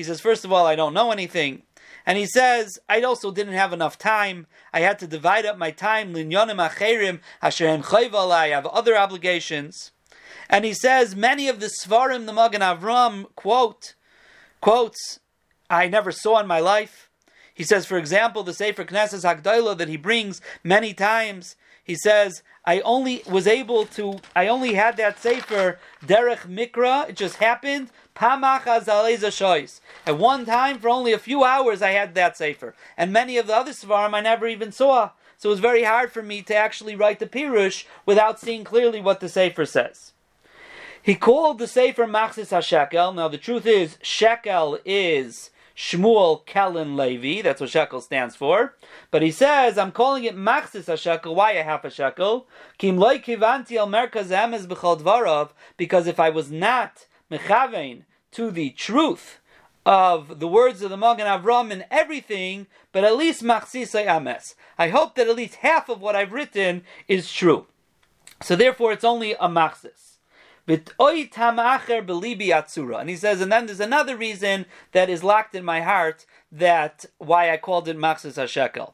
says, 0.02 0.20
first 0.20 0.44
of 0.44 0.52
all, 0.52 0.66
I 0.66 0.76
don't 0.76 0.94
know 0.94 1.12
anything. 1.12 1.62
And 2.06 2.16
he 2.18 2.26
says, 2.26 2.78
I 2.88 3.02
also 3.02 3.30
didn't 3.30 3.52
have 3.52 3.72
enough 3.72 3.98
time. 3.98 4.46
I 4.72 4.80
had 4.80 4.98
to 5.00 5.06
divide 5.06 5.44
up 5.44 5.58
my 5.58 5.70
time. 5.70 6.16
I 6.16 6.20
have 8.48 8.66
other 8.66 8.96
obligations. 8.96 9.92
And 10.50 10.64
he 10.64 10.74
says 10.74 11.14
many 11.14 11.48
of 11.48 11.60
the 11.60 11.70
Svarim 11.70 12.26
the 12.26 12.32
Magen 12.32 12.60
Avram 12.60 13.26
quote 13.36 13.94
quotes 14.60 15.20
I 15.70 15.86
never 15.86 16.10
saw 16.10 16.40
in 16.40 16.48
my 16.48 16.58
life. 16.58 17.08
He 17.54 17.62
says, 17.62 17.86
for 17.86 17.96
example, 17.96 18.42
the 18.42 18.52
Sefer 18.52 18.84
Knesset 18.84 19.22
Hagdolah 19.22 19.78
that 19.78 19.88
he 19.88 19.96
brings 19.96 20.40
many 20.64 20.92
times. 20.92 21.54
He 21.84 21.94
says, 21.94 22.42
I 22.64 22.80
only 22.80 23.22
was 23.28 23.46
able 23.46 23.86
to, 23.86 24.18
I 24.34 24.48
only 24.48 24.74
had 24.74 24.96
that 24.96 25.20
Sefer 25.20 25.78
Derech 26.04 26.48
Mikra. 26.48 27.08
It 27.08 27.16
just 27.16 27.36
happened. 27.36 27.90
At 28.20 30.18
one 30.18 30.46
time, 30.46 30.78
for 30.78 30.88
only 30.88 31.12
a 31.12 31.18
few 31.18 31.44
hours, 31.44 31.80
I 31.80 31.90
had 31.90 32.14
that 32.14 32.36
Sefer. 32.36 32.74
And 32.96 33.12
many 33.12 33.38
of 33.38 33.46
the 33.46 33.54
other 33.54 33.70
Svarim 33.72 34.14
I 34.14 34.20
never 34.20 34.48
even 34.48 34.72
saw. 34.72 35.10
So 35.36 35.48
it 35.48 35.52
was 35.52 35.60
very 35.60 35.84
hard 35.84 36.12
for 36.12 36.22
me 36.22 36.42
to 36.42 36.54
actually 36.54 36.96
write 36.96 37.18
the 37.18 37.26
Pirush 37.26 37.84
without 38.04 38.40
seeing 38.40 38.64
clearly 38.64 39.00
what 39.00 39.20
the 39.20 39.28
Sefer 39.28 39.64
says. 39.64 40.12
He 41.02 41.14
called 41.14 41.58
the 41.58 41.66
Sefer 41.66 42.06
Machzis 42.06 42.50
HaShekel. 42.50 43.14
Now 43.14 43.28
the 43.28 43.38
truth 43.38 43.64
is, 43.64 43.96
Shekel 44.02 44.78
is 44.84 45.50
Shmuel 45.74 46.44
Kellen 46.44 46.94
Levi. 46.94 47.40
That's 47.40 47.60
what 47.60 47.70
Shekel 47.70 48.02
stands 48.02 48.36
for. 48.36 48.74
But 49.10 49.22
he 49.22 49.30
says, 49.30 49.78
I'm 49.78 49.92
calling 49.92 50.24
it 50.24 50.36
Machzis 50.36 50.84
HaShekel. 50.84 51.34
Why 51.34 51.52
a 51.52 51.62
half 51.62 51.84
a 51.84 51.90
shekel? 51.90 52.46
Kim 52.76 52.98
kivanti 52.98 53.76
el 53.76 53.88
merkaz 53.88 54.28
emes. 54.28 55.48
Because 55.78 56.06
if 56.06 56.20
I 56.20 56.28
was 56.28 56.50
not 56.50 57.06
mechavein 57.30 58.02
to 58.32 58.50
the 58.50 58.70
truth 58.70 59.40
of 59.86 60.38
the 60.38 60.48
words 60.48 60.82
of 60.82 60.90
the 60.90 60.96
Magen 60.98 61.26
Avram 61.26 61.72
and 61.72 61.86
everything, 61.90 62.66
but 62.92 63.04
at 63.04 63.16
least 63.16 63.42
Machzisai 63.42 64.06
Ames. 64.06 64.54
I 64.78 64.88
hope 64.88 65.14
that 65.14 65.28
at 65.28 65.36
least 65.36 65.56
half 65.56 65.88
of 65.88 66.02
what 66.02 66.14
I've 66.14 66.32
written 66.32 66.84
is 67.08 67.32
true. 67.32 67.66
So 68.42 68.54
therefore 68.54 68.92
it's 68.92 69.04
only 69.04 69.32
a 69.32 69.48
Machzis. 69.48 70.09
And 70.66 70.80
he 73.08 73.16
says, 73.16 73.40
and 73.40 73.52
then 73.52 73.66
there's 73.66 73.80
another 73.80 74.16
reason 74.16 74.66
that 74.92 75.10
is 75.10 75.24
locked 75.24 75.54
in 75.54 75.64
my 75.64 75.80
heart 75.80 76.26
that 76.52 77.04
why 77.18 77.50
I 77.52 77.56
called 77.56 77.88
it 77.88 77.96
Machzis 77.96 78.34
HaShekel. 78.34 78.92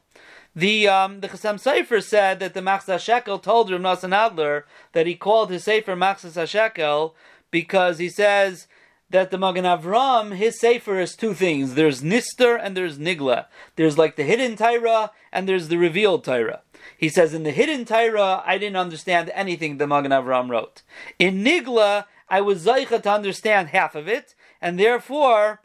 The 0.55 0.87
um, 0.87 1.19
the 1.19 1.27
Chasam 1.27 1.61
Sofer 1.61 2.01
said 2.01 2.39
that 2.39 2.55
the 2.55 2.61
Machzis 2.61 2.95
HaShekel 2.95 3.43
told 3.43 3.69
Rav 3.69 3.79
Nosson 3.79 4.11
Adler 4.11 4.65
that 4.93 5.05
he 5.05 5.13
called 5.13 5.51
his 5.51 5.63
Sefer 5.63 5.95
Machzis 5.95 6.33
HaShekel 6.33 7.13
because 7.51 7.99
he 7.99 8.09
says 8.09 8.67
that 9.09 9.29
the 9.31 9.37
Magen 9.37 9.65
Avram, 9.65 10.35
his 10.35 10.59
Sefer 10.59 10.99
is 10.99 11.15
two 11.15 11.33
things. 11.33 11.75
There's 11.75 12.01
Nister 12.01 12.59
and 12.61 12.75
there's 12.75 12.97
Nigla. 12.97 13.45
There's 13.75 13.97
like 13.97 14.15
the 14.15 14.23
hidden 14.23 14.55
Torah 14.55 15.11
and 15.31 15.47
there's 15.47 15.67
the 15.67 15.77
revealed 15.77 16.23
Torah. 16.23 16.61
He 16.97 17.09
says, 17.09 17.33
in 17.33 17.43
the 17.43 17.51
hidden 17.51 17.85
Torah, 17.85 18.43
I 18.45 18.57
didn't 18.57 18.77
understand 18.77 19.31
anything 19.33 19.77
the 19.77 19.87
Magen 19.87 20.11
Avram 20.11 20.49
wrote. 20.49 20.83
In 21.17 21.43
Nigla, 21.43 22.05
I 22.29 22.41
was 22.41 22.65
Zaycha 22.65 23.01
to 23.03 23.11
understand 23.11 23.69
half 23.69 23.95
of 23.95 24.07
it, 24.07 24.35
and 24.61 24.79
therefore, 24.79 25.61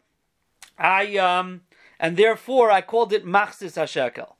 I, 0.77 1.17
um, 1.17 1.61
and 1.99 2.17
therefore 2.17 2.71
I 2.71 2.81
called 2.81 3.13
it 3.13 3.25
Machzis 3.25 3.75
HaShekel 3.77 4.33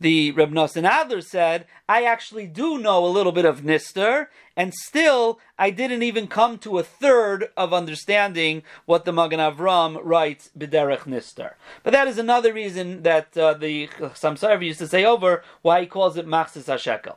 the 0.00 0.30
Reb 0.32 0.52
Nosson 0.52 0.84
Adler 0.84 1.20
said, 1.20 1.66
I 1.88 2.04
actually 2.04 2.46
do 2.46 2.78
know 2.78 3.04
a 3.04 3.08
little 3.08 3.32
bit 3.32 3.44
of 3.44 3.62
Nister, 3.62 4.26
and 4.56 4.74
still 4.74 5.38
I 5.58 5.70
didn't 5.70 6.02
even 6.02 6.26
come 6.26 6.58
to 6.58 6.78
a 6.78 6.82
third 6.82 7.48
of 7.56 7.72
understanding 7.72 8.62
what 8.84 9.04
the 9.04 9.12
Magen 9.12 9.40
Avram 9.40 9.98
writes 10.02 10.50
B'derech 10.58 11.00
Nister. 11.00 11.54
But 11.82 11.92
that 11.92 12.08
is 12.08 12.18
another 12.18 12.52
reason 12.52 13.02
that 13.02 13.36
uh, 13.36 13.54
the 13.54 13.88
Chasam 13.88 14.38
Sofer 14.38 14.64
used 14.64 14.80
to 14.80 14.88
say 14.88 15.04
over 15.04 15.42
why 15.62 15.80
he 15.80 15.86
calls 15.86 16.16
it 16.16 16.26
Machzis 16.26 16.64
HaShekel. 16.64 17.16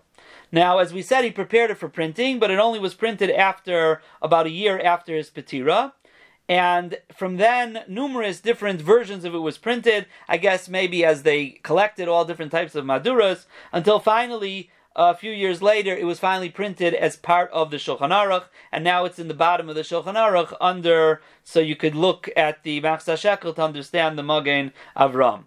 Now, 0.52 0.80
as 0.80 0.94
we 0.94 1.02
said, 1.02 1.24
he 1.24 1.32
prepared 1.32 1.70
it 1.70 1.78
for 1.78 1.90
printing, 1.90 2.40
but 2.40 2.50
it 2.50 2.60
only 2.60 2.80
was 2.80 2.96
printed 2.96 3.30
after 3.30 4.02
about 4.22 4.48
a 4.48 4.52
year 4.52 4.80
after 4.80 5.16
his 5.16 5.30
Petira. 5.30 5.94
And 6.50 6.98
from 7.16 7.38
then, 7.38 7.84
numerous 7.88 8.42
different 8.42 8.82
versions 8.82 9.24
of 9.24 9.36
it 9.36 9.40
was 9.40 9.60
printed. 9.60 10.08
I 10.28 10.38
guess 10.38 10.68
maybe 10.68 11.06
as 11.06 11.22
they 11.22 11.60
collected 11.62 12.08
all 12.08 12.26
different 12.26 12.52
types 12.52 12.74
of 12.74 12.86
maduras, 12.86 13.46
until 13.72 14.00
finally, 14.00 14.72
a 14.96 15.14
few 15.14 15.32
years 15.32 15.62
later, 15.62 15.96
it 15.96 16.06
was 16.06 16.20
finally 16.20 16.50
printed 16.50 16.96
as 16.96 17.16
part 17.16 17.52
of 17.52 17.70
the 17.70 17.78
Shulchan 17.78 18.10
Aruch, 18.10 18.46
and 18.72 18.84
now 18.84 19.06
it's 19.06 19.20
in 19.20 19.28
the 19.28 19.36
bottom 19.36 19.70
of 19.70 19.76
the 19.76 19.84
Shulchan 19.84 20.16
Aruch 20.16 20.58
under, 20.60 21.22
so 21.44 21.60
you 21.60 21.76
could 21.76 21.94
look 21.94 22.28
at 22.36 22.64
the 22.64 22.82
Machzis 22.82 23.14
HaShekel 23.14 23.56
to 23.56 23.62
understand 23.62 24.18
the 24.18 24.24
Magen 24.24 24.74
Avram. 24.98 25.44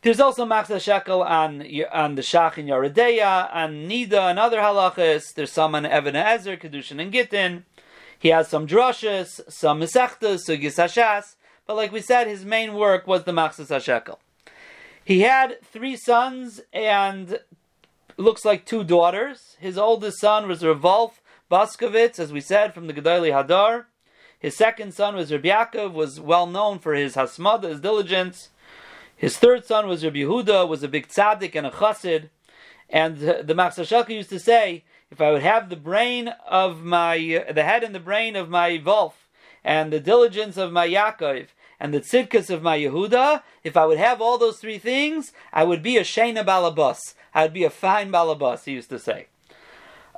There's 0.00 0.20
also 0.20 0.46
Machzis 0.46 1.04
HaShekel 1.04 1.22
on, 1.24 1.60
on 1.92 2.14
the 2.14 2.22
Shach 2.22 2.56
in 2.56 2.66
Yeridea, 2.66 3.54
on 3.54 3.88
Nida 3.88 4.30
and 4.30 4.38
other 4.38 4.58
halachas. 4.58 5.34
There's 5.34 5.52
some 5.52 5.74
on 5.74 5.84
Even 5.84 6.14
HaEzer, 6.14 6.58
Kedushin 6.58 7.00
and 7.00 7.12
Gittin. 7.12 7.66
He 8.24 8.30
has 8.30 8.48
some 8.48 8.66
drushes, 8.66 9.42
some 9.52 9.80
mesechtas, 9.80 10.48
sugis 10.48 10.76
hashas, 10.76 11.36
but 11.66 11.76
like 11.76 11.92
we 11.92 12.00
said, 12.00 12.26
his 12.26 12.42
main 12.42 12.72
work 12.72 13.06
was 13.06 13.24
the 13.24 13.32
Machzis 13.32 13.66
HaShekel. 13.66 14.16
He 15.04 15.20
had 15.20 15.60
three 15.62 15.94
sons 15.94 16.62
and 16.72 17.38
looks 18.16 18.46
like 18.46 18.64
two 18.64 18.82
daughters. 18.82 19.58
His 19.60 19.76
oldest 19.76 20.22
son 20.22 20.48
was 20.48 20.64
Reb 20.64 20.82
Wolf 20.82 21.20
Baskovitz, 21.50 22.18
as 22.18 22.32
we 22.32 22.40
said, 22.40 22.72
from 22.72 22.86
the 22.86 22.94
Gedali 22.94 23.30
Hadar. 23.30 23.84
His 24.38 24.56
second 24.56 24.94
son 24.94 25.16
was 25.16 25.30
Rabbi 25.30 25.50
Yaakov, 25.50 25.92
was 25.92 26.18
well 26.18 26.46
known 26.46 26.78
for 26.78 26.94
his 26.94 27.16
hasmada, 27.16 27.64
his 27.64 27.80
diligence. 27.80 28.48
His 29.14 29.36
third 29.36 29.66
son 29.66 29.86
was 29.86 30.02
Rabbi 30.02 30.20
Yehuda, 30.20 30.66
was 30.66 30.82
a 30.82 30.88
big 30.88 31.08
tzaddik 31.08 31.54
and 31.54 31.66
a 31.66 31.70
chassid. 31.70 32.30
And 32.88 33.18
the 33.18 33.54
Machzah 33.54 34.08
used 34.08 34.30
to 34.30 34.40
say 34.40 34.84
if 35.14 35.20
I 35.20 35.30
would 35.30 35.42
have 35.42 35.68
the 35.68 35.76
brain 35.76 36.26
of 36.44 36.82
my, 36.82 37.16
the 37.52 37.62
head 37.62 37.84
and 37.84 37.94
the 37.94 38.00
brain 38.00 38.34
of 38.34 38.50
my 38.50 38.82
Wolf, 38.84 39.28
and 39.62 39.92
the 39.92 40.00
diligence 40.00 40.56
of 40.56 40.72
my 40.72 40.88
Yaakov, 40.88 41.46
and 41.78 41.94
the 41.94 42.00
tzidkas 42.00 42.50
of 42.50 42.64
my 42.64 42.76
Yehuda, 42.76 43.42
if 43.62 43.76
I 43.76 43.86
would 43.86 43.98
have 43.98 44.20
all 44.20 44.38
those 44.38 44.58
three 44.58 44.78
things, 44.78 45.32
I 45.52 45.62
would 45.62 45.84
be 45.84 45.96
a 45.96 46.02
Shena 46.02 46.44
Balabas. 46.44 47.14
I 47.32 47.44
would 47.44 47.52
be 47.52 47.62
a 47.62 47.70
fine 47.70 48.10
Balabas, 48.10 48.64
he 48.64 48.72
used 48.72 48.90
to 48.90 48.98
say. 48.98 49.28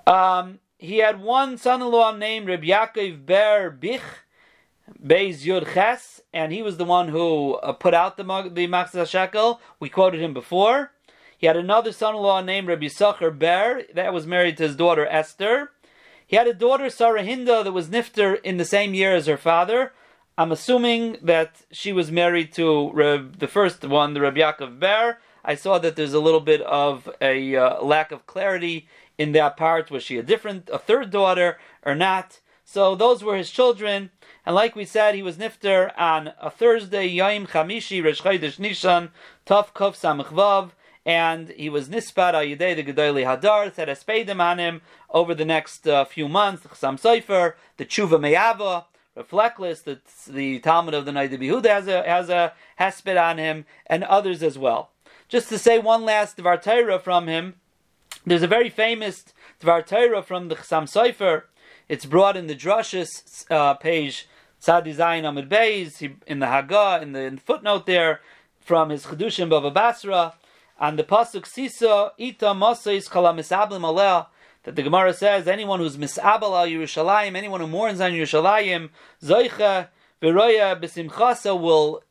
Um, 0.07 0.61
he 0.79 0.99
had 0.99 1.21
one 1.21 1.59
son-in-law 1.59 2.17
named 2.17 2.49
Reb 2.49 2.63
Yaakov 2.63 3.27
Ber 3.27 3.71
Bich, 3.79 4.01
Beis 5.05 5.45
Yud 5.45 5.75
Ches, 5.75 6.23
and 6.33 6.53
he 6.53 6.63
was 6.63 6.79
the 6.79 6.87
one 6.87 7.09
who 7.09 7.57
uh, 7.57 7.75
put 7.75 7.93
out 7.93 8.17
the 8.17 8.25
the 8.25 8.67
Machzis 8.67 9.03
HaShekel. 9.03 9.59
We 9.79 9.91
quoted 9.91 10.23
him 10.23 10.33
before. 10.33 10.93
He 11.39 11.47
had 11.47 11.57
another 11.57 11.93
son-in-law 11.93 12.43
named 12.43 12.69
Rabbi 12.69 12.87
Yisachar 12.87 13.39
Ber 13.39 13.83
that 13.95 14.13
was 14.13 14.27
married 14.27 14.57
to 14.57 14.65
his 14.65 14.77
daughter 14.77 15.07
Esther. 15.07 15.71
He 16.27 16.37
had 16.37 16.49
a 16.49 16.55
daughter 16.55 16.91
Sarah 16.91 17.23
Hinda 17.23 17.63
that 17.63 17.73
was 17.73 17.89
nifter 17.89 18.41
in 18.43 18.57
the 18.57 18.65
same 18.65 18.95
year 18.95 19.15
as 19.15 19.27
her 19.27 19.37
father. 19.37 19.93
I'm 20.39 20.53
assuming 20.53 21.19
that 21.23 21.63
she 21.71 21.93
was 21.93 22.11
married 22.11 22.53
to 22.55 22.91
Reb, 22.93 23.39
the 23.39 23.49
first 23.49 23.85
one, 23.85 24.15
the 24.15 24.21
Rabbi 24.21 24.41
Yaakov 24.41 24.81
Ber. 24.81 25.19
I 25.45 25.55
saw 25.55 25.79
that 25.79 25.95
there's 25.95 26.13
a 26.13 26.21
little 26.21 26.41
bit 26.41 26.61
of 26.63 27.09
a 27.21 27.55
uh, 27.55 27.83
lack 27.83 28.11
of 28.11 28.27
clarity 28.27 28.89
in 29.17 29.33
that 29.33 29.57
part. 29.57 29.91
Was 29.91 30.03
she 30.03 30.19
a 30.19 30.23
different, 30.23 30.69
a 30.73 30.79
third 30.79 31.11
daughter 31.11 31.59
or 31.85 31.95
not? 31.95 32.41
So 32.65 32.97
those 32.97 33.23
were 33.23 33.37
his 33.37 33.51
children. 33.51 34.11
And 34.45 34.55
like 34.55 34.75
we 34.75 34.85
said, 34.85 35.15
he 35.15 35.23
was 35.23 35.37
nifter 35.37 35.93
on 35.97 36.33
a 36.41 36.51
Thursday, 36.51 37.07
Yom 37.07 37.47
Chamishi, 37.47 38.05
Rosh 38.05 38.21
Chodesh 38.21 38.59
Nishan, 38.59 39.11
Tov 39.47 39.73
Kuf 39.73 39.95
Samach 39.95 40.33
Vav, 40.33 40.73
and 41.07 41.51
he 41.51 41.71
was 41.71 41.89
nispat 41.89 42.35
ayidei 42.35 42.75
the 42.75 42.83
Gedoli 42.83 43.25
Hadar, 43.25 43.73
said 43.73 43.89
a 43.89 44.43
on 44.43 44.59
him 44.59 44.83
over 45.09 45.35
the 45.35 45.45
next 45.45 45.87
uh, 45.87 46.05
few 46.05 46.29
months, 46.29 46.65
the 46.65 46.69
Chasam 46.69 47.01
Sofer, 47.01 47.55
the 47.77 47.87
Tshuva 47.87 48.19
Meyava, 48.19 48.87
Reb 49.15 49.29
Fleckeles, 49.29 49.85
the, 49.85 50.01
the 50.31 50.59
Talmud 50.59 50.95
of 50.95 51.07
the 51.07 51.13
Noda 51.13 51.39
B'Yehuda 51.39 51.69
has 51.69 51.87
a, 51.87 52.03
has 52.03 52.29
a 52.29 52.53
hesped 52.81 53.23
on 53.23 53.39
him, 53.39 53.65
and 53.87 54.03
others 54.03 54.43
as 54.43 54.59
well. 54.59 54.91
Just 55.29 55.49
to 55.49 55.59
say 55.59 55.79
one 55.79 56.05
last 56.05 56.39
Dvar 56.39 56.61
Torah 56.61 56.99
from 56.99 57.29
him, 57.29 57.55
there's 58.27 58.43
a 58.43 58.49
very 58.49 58.69
famous 58.69 59.25
Dvar 59.61 59.87
Torah 59.87 60.23
from 60.23 60.49
the 60.49 60.57
Chasam 60.57 60.85
Sofer. 60.85 61.45
It's 61.89 62.05
brought 62.05 62.37
in 62.37 62.49
the 62.49 62.57
Drushes 62.57 63.49
uh, 63.49 63.75
page, 63.75 64.29
Tzadi 64.61 64.97
Zayin 64.97 65.25
Amid 65.25 65.49
Beis, 65.49 66.03
in 66.27 66.41
the 66.41 66.47
Haggah, 66.47 67.01
in 67.01 67.13
the, 67.13 67.21
in 67.21 67.37
the 67.37 67.41
footnote 67.41 67.87
there, 67.87 68.21
from 68.61 68.91
his 68.91 69.07
Chedushim 69.07 69.49
Bava 69.49 69.73
Basra, 69.73 70.35
and 70.79 70.99
the 70.99 71.05
pasuk 71.05 71.47
Sisa 71.47 72.13
Ita 72.19 72.47
Masais 72.47 73.09
Kala 73.09 73.33
Misablim 73.33 73.83
Aleh, 73.83 74.27
that 74.65 74.77
the 74.77 74.83
Gemara 74.83 75.15
says 75.15 75.47
anyone 75.47 75.81
who's 75.81 75.97
misabel 75.97 76.43
al 76.43 76.67
Yerushalayim, 76.67 77.37
anyone 77.37 77.61
who 77.61 77.67
mourns 77.67 78.01
on 78.01 78.13
Yerushalayim, 78.13 78.91
Zoicha 79.23 79.89
Viroya 80.21 80.81
Besimchasa 80.81 81.59
will 81.59 82.03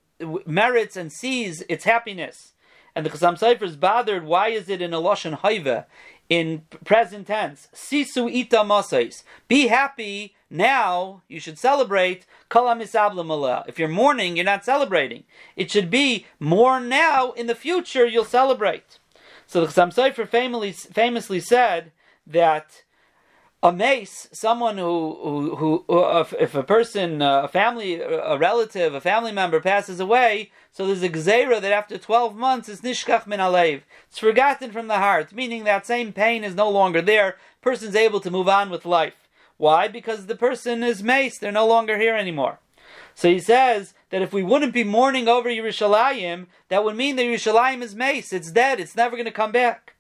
merits 0.46 0.96
and 0.96 1.12
sees 1.12 1.62
its 1.68 1.84
happiness. 1.84 2.54
And 2.96 3.06
the 3.06 3.10
Chasam 3.10 3.38
Sofer 3.38 3.64
is 3.64 3.76
bothered. 3.76 4.24
Why 4.24 4.50
is 4.50 4.70
it 4.70 4.82
in 4.82 4.94
a 4.94 5.02
lashon 5.02 5.40
haiva, 5.40 5.86
in 6.30 6.64
present 6.84 7.28
tense? 7.28 7.68
Sisu 7.74 8.32
ita 8.32 8.58
masais. 8.58 9.24
Be 9.48 9.68
happy 9.68 10.36
now. 10.50 11.22
You 11.28 11.40
should 11.40 11.58
celebrate 11.58 12.26
if 12.54 13.80
you're 13.80 13.90
mourning, 13.90 14.36
you're 14.36 14.46
not 14.46 14.66
celebrating. 14.66 15.24
It 15.56 15.72
should 15.72 15.90
be 15.90 16.26
mourn 16.40 16.88
now. 16.88 17.32
In 17.32 17.48
the 17.48 17.56
future, 17.56 18.06
you'll 18.06 18.26
celebrate. 18.26 19.00
So 19.48 19.62
the 19.62 19.68
Chasam 19.68 19.94
Sofer 19.94 20.28
famously, 20.28 20.72
famously 20.72 21.40
said 21.40 21.92
that 22.26 22.84
a 23.66 23.72
mace, 23.72 24.30
someone 24.32 24.78
who, 24.78 25.56
who, 25.56 25.56
who 25.88 26.20
if, 26.20 26.34
if, 26.34 26.54
a 26.54 26.62
person, 26.62 27.20
uh, 27.20 27.42
a 27.42 27.48
family, 27.48 27.96
a 28.00 28.38
relative, 28.38 28.94
a 28.94 29.02
family 29.02 29.32
member 29.32 29.60
passes 29.60 30.00
away, 30.00 30.52
so 30.72 30.86
there's 30.86 31.02
a 31.02 31.10
gzera 31.10 31.60
that 31.60 31.72
after 31.72 31.98
12 31.98 32.36
months 32.36 32.70
it's 32.70 32.82
nishkach 32.82 33.26
min 33.26 33.40
alev. 33.40 33.82
It's 34.08 34.20
forgotten 34.20 34.72
from 34.72 34.88
the 34.88 35.00
heart, 35.00 35.34
meaning 35.34 35.64
that 35.64 35.88
same 35.88 36.14
pain 36.14 36.44
is 36.44 36.54
no 36.54 36.70
longer 36.70 37.02
there. 37.02 37.38
Person's 37.64 37.96
able 37.96 38.20
to 38.20 38.30
move 38.30 38.48
on 38.48 38.70
with 38.70 38.86
life. 38.86 39.28
Why? 39.58 39.88
Because 39.88 40.28
the 40.28 40.36
person 40.36 40.84
is 40.84 41.02
mace. 41.02 41.40
They're 41.40 41.52
no 41.52 41.66
longer 41.66 41.98
here 41.98 42.16
anymore. 42.16 42.60
So 43.16 43.30
he 43.30 43.40
says 43.40 43.96
that 44.12 44.22
if 44.22 44.32
we 44.32 44.44
wouldn't 44.44 44.74
be 44.74 44.84
mourning 44.84 45.28
over 45.28 45.50
Yerushalayim, 45.50 46.46
that 46.70 46.84
would 46.84 46.96
mean 46.96 47.16
that 47.16 47.24
Yerushalayim 47.24 47.82
is 47.82 47.96
mace. 47.96 48.32
It's 48.32 48.52
dead. 48.52 48.80
It's 48.80 48.96
never 48.96 49.16
going 49.16 49.26
to 49.26 49.32
come 49.32 49.52
back. 49.52 49.95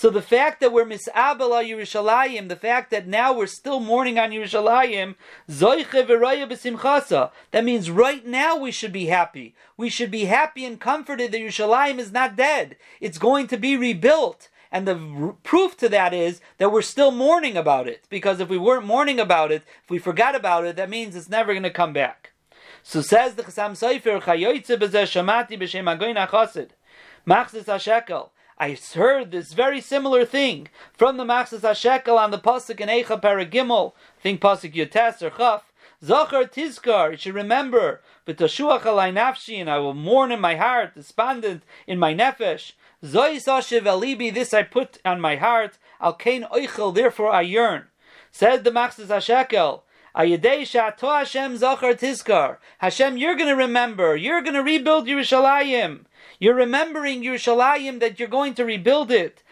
So 0.00 0.08
the 0.08 0.22
fact 0.22 0.60
that 0.60 0.72
we're 0.72 0.86
misabel 0.86 1.62
Yerushalayim, 1.62 2.48
the 2.48 2.56
fact 2.56 2.90
that 2.90 3.06
now 3.06 3.34
we're 3.34 3.46
still 3.46 3.80
mourning 3.80 4.18
on 4.18 4.30
Yerushalayim, 4.30 5.14
that 7.50 7.64
means 7.64 7.90
right 7.90 8.26
now 8.26 8.56
we 8.56 8.70
should 8.70 8.92
be 8.94 9.06
happy. 9.06 9.54
We 9.76 9.90
should 9.90 10.10
be 10.10 10.24
happy 10.24 10.64
and 10.64 10.80
comforted 10.80 11.32
that 11.32 11.40
Yerushalayim 11.42 11.98
is 11.98 12.12
not 12.12 12.34
dead. 12.34 12.76
It's 12.98 13.18
going 13.18 13.46
to 13.48 13.58
be 13.58 13.76
rebuilt. 13.76 14.48
And 14.72 14.88
the 14.88 14.96
r- 14.96 15.36
proof 15.42 15.76
to 15.76 15.88
that 15.90 16.14
is 16.14 16.40
that 16.56 16.72
we're 16.72 16.80
still 16.80 17.10
mourning 17.10 17.58
about 17.58 17.86
it. 17.86 18.06
Because 18.08 18.40
if 18.40 18.48
we 18.48 18.56
weren't 18.56 18.86
mourning 18.86 19.20
about 19.20 19.52
it, 19.52 19.64
if 19.84 19.90
we 19.90 19.98
forgot 19.98 20.34
about 20.34 20.64
it, 20.64 20.76
that 20.76 20.88
means 20.88 21.14
it's 21.14 21.28
never 21.28 21.52
going 21.52 21.62
to 21.64 21.68
come 21.68 21.92
back. 21.92 22.30
So 22.82 23.02
says 23.02 23.34
the 23.34 23.42
Chasam 23.42 23.72
Sofer, 23.72 24.22
Chayoytze 24.22 24.78
b'zeh 24.78 25.04
shamati 25.04 25.60
b'shem 25.60 25.94
agoyin. 25.94 26.70
Machzis 27.26 27.64
HaShekel. 27.64 28.30
I 28.60 28.76
heard 28.94 29.30
this 29.30 29.54
very 29.54 29.80
similar 29.80 30.26
thing 30.26 30.68
from 30.92 31.16
the 31.16 31.24
Machzis 31.24 31.60
HaShekel 31.60 32.18
on 32.18 32.30
the 32.30 32.38
Pasuk 32.38 32.78
in 32.78 32.90
Eicha 32.90 33.18
Paragimel, 33.18 33.94
think 34.22 34.42
Pasuk 34.42 34.74
Yotes 34.74 35.22
or 35.22 35.30
Chaf. 35.30 35.72
Zachar 36.04 36.44
Tizkar, 36.44 37.12
you 37.12 37.16
should 37.16 37.34
remember, 37.34 38.02
V'tashuach 38.26 38.82
alai 38.82 39.14
nafshi, 39.14 39.58
and 39.58 39.70
I 39.70 39.78
will 39.78 39.94
mourn 39.94 40.30
in 40.30 40.42
my 40.42 40.56
heart, 40.56 40.94
despondent 40.94 41.62
in 41.86 41.98
my 41.98 42.12
nefesh. 42.12 42.72
Zoisashiv 43.02 43.86
alibi, 43.86 44.28
this 44.28 44.52
I 44.52 44.62
put 44.62 44.98
on 45.06 45.22
my 45.22 45.36
heart. 45.36 45.78
Al 45.98 46.12
kain 46.12 46.46
oichel, 46.52 46.94
therefore 46.94 47.32
I 47.32 47.40
yearn. 47.40 47.84
Said 48.30 48.64
the 48.64 48.70
Machzis 48.70 49.06
HaShekel, 49.06 49.80
Ayadei 50.14 50.62
Shato 50.62 51.18
Hashem 51.18 51.56
Zachar 51.56 51.94
Tizkar. 51.94 52.58
Hashem, 52.78 53.16
you're 53.16 53.36
going 53.36 53.48
to 53.48 53.56
remember. 53.56 54.16
You're 54.16 54.42
going 54.42 54.54
to 54.54 54.62
rebuild 54.62 55.06
Yerushalayim. 55.06 56.00
You're 56.40 56.54
remembering 56.54 57.22
Yerushalayim 57.22 58.00
that 58.00 58.18
you're 58.18 58.26
going 58.28 58.54
to 58.54 58.64
rebuild 58.64 59.10
it. 59.10 59.42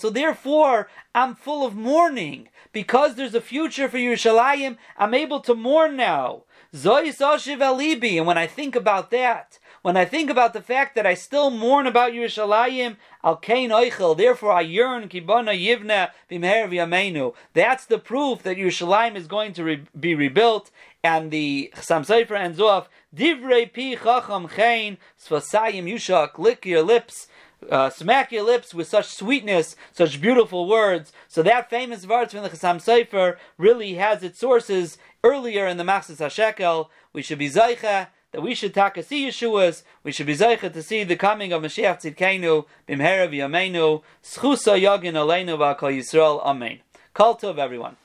So 0.00 0.10
therefore, 0.10 0.88
I'm 1.14 1.34
full 1.36 1.64
of 1.64 1.74
mourning. 1.76 2.48
Because 2.72 3.14
there's 3.14 3.36
a 3.36 3.40
future 3.40 3.88
for 3.88 3.98
Yerushalayim, 3.98 4.76
I'm 4.98 5.14
able 5.14 5.38
to 5.40 5.54
mourn 5.54 5.96
now. 5.96 6.42
And 6.72 8.26
when 8.26 8.36
I 8.36 8.46
think 8.48 8.74
about 8.74 9.10
that, 9.12 9.58
when 9.82 9.96
I 9.96 10.04
think 10.04 10.28
about 10.30 10.54
the 10.54 10.62
fact 10.62 10.94
that 10.96 11.06
I 11.06 11.14
still 11.14 11.50
mourn 11.50 11.86
about 11.86 12.12
Yerushalayim, 12.12 12.96
al 13.22 13.36
kain 13.36 13.70
oichel, 13.70 14.16
therefore 14.16 14.52
I 14.52 14.62
yearn 14.62 15.08
kibana 15.08 15.54
yivna 15.54 16.10
b'meher 16.28 16.68
v'yameinu. 16.68 17.34
That's 17.52 17.84
the 17.84 17.98
proof 17.98 18.42
that 18.42 18.56
Yerushalayim 18.56 19.14
is 19.14 19.26
going 19.28 19.52
to 19.52 19.62
re- 19.62 19.86
be 19.98 20.14
rebuilt. 20.14 20.70
And 21.04 21.30
the 21.30 21.70
Chasam 21.76 22.06
Sofer 22.06 22.34
ends 22.34 22.58
off, 22.58 22.88
divrei 23.14 23.70
pi 23.70 23.94
chacham 24.02 24.48
chein, 24.48 24.96
svasayim 25.22 25.84
yushak, 25.84 26.38
lick 26.38 26.64
your 26.64 26.80
lips, 26.80 27.28
uh, 27.70 27.90
smack 27.90 28.32
your 28.32 28.42
lips 28.42 28.72
with 28.72 28.88
such 28.88 29.08
sweetness, 29.08 29.76
such 29.92 30.18
beautiful 30.18 30.66
words. 30.66 31.12
So 31.28 31.42
that 31.42 31.68
famous 31.68 32.04
verse 32.06 32.32
from 32.32 32.42
the 32.42 32.48
Chasam 32.48 32.76
Sofer 32.76 33.36
really 33.58 33.94
has 33.94 34.22
its 34.22 34.38
sources 34.38 34.96
earlier 35.22 35.66
in 35.66 35.76
the 35.76 35.84
Machzis 35.84 36.24
HaShekel. 36.24 36.88
We 37.12 37.20
should 37.20 37.38
be 37.38 37.50
zaycha 37.50 38.06
that 38.32 38.40
we 38.40 38.54
should 38.54 38.72
taka 38.72 39.02
see 39.02 39.28
Yeshua's, 39.28 39.84
we 40.04 40.10
should 40.10 40.26
be 40.26 40.34
zeicha 40.34 40.72
to 40.72 40.82
see 40.82 41.04
the 41.04 41.16
coming 41.16 41.52
of 41.52 41.62
Mashiach 41.62 42.00
Tzidkenu, 42.00 42.64
bimhera 42.88 43.28
v'yameinu, 43.28 44.02
schusa 44.24 44.80
yagin 44.80 45.12
aleinu 45.12 45.58
v'akal 45.58 45.94
Yisrael, 45.94 46.42
amen. 46.42 46.80
Call 47.12 47.34
to 47.34 47.50
of 47.50 47.58
everyone. 47.58 47.96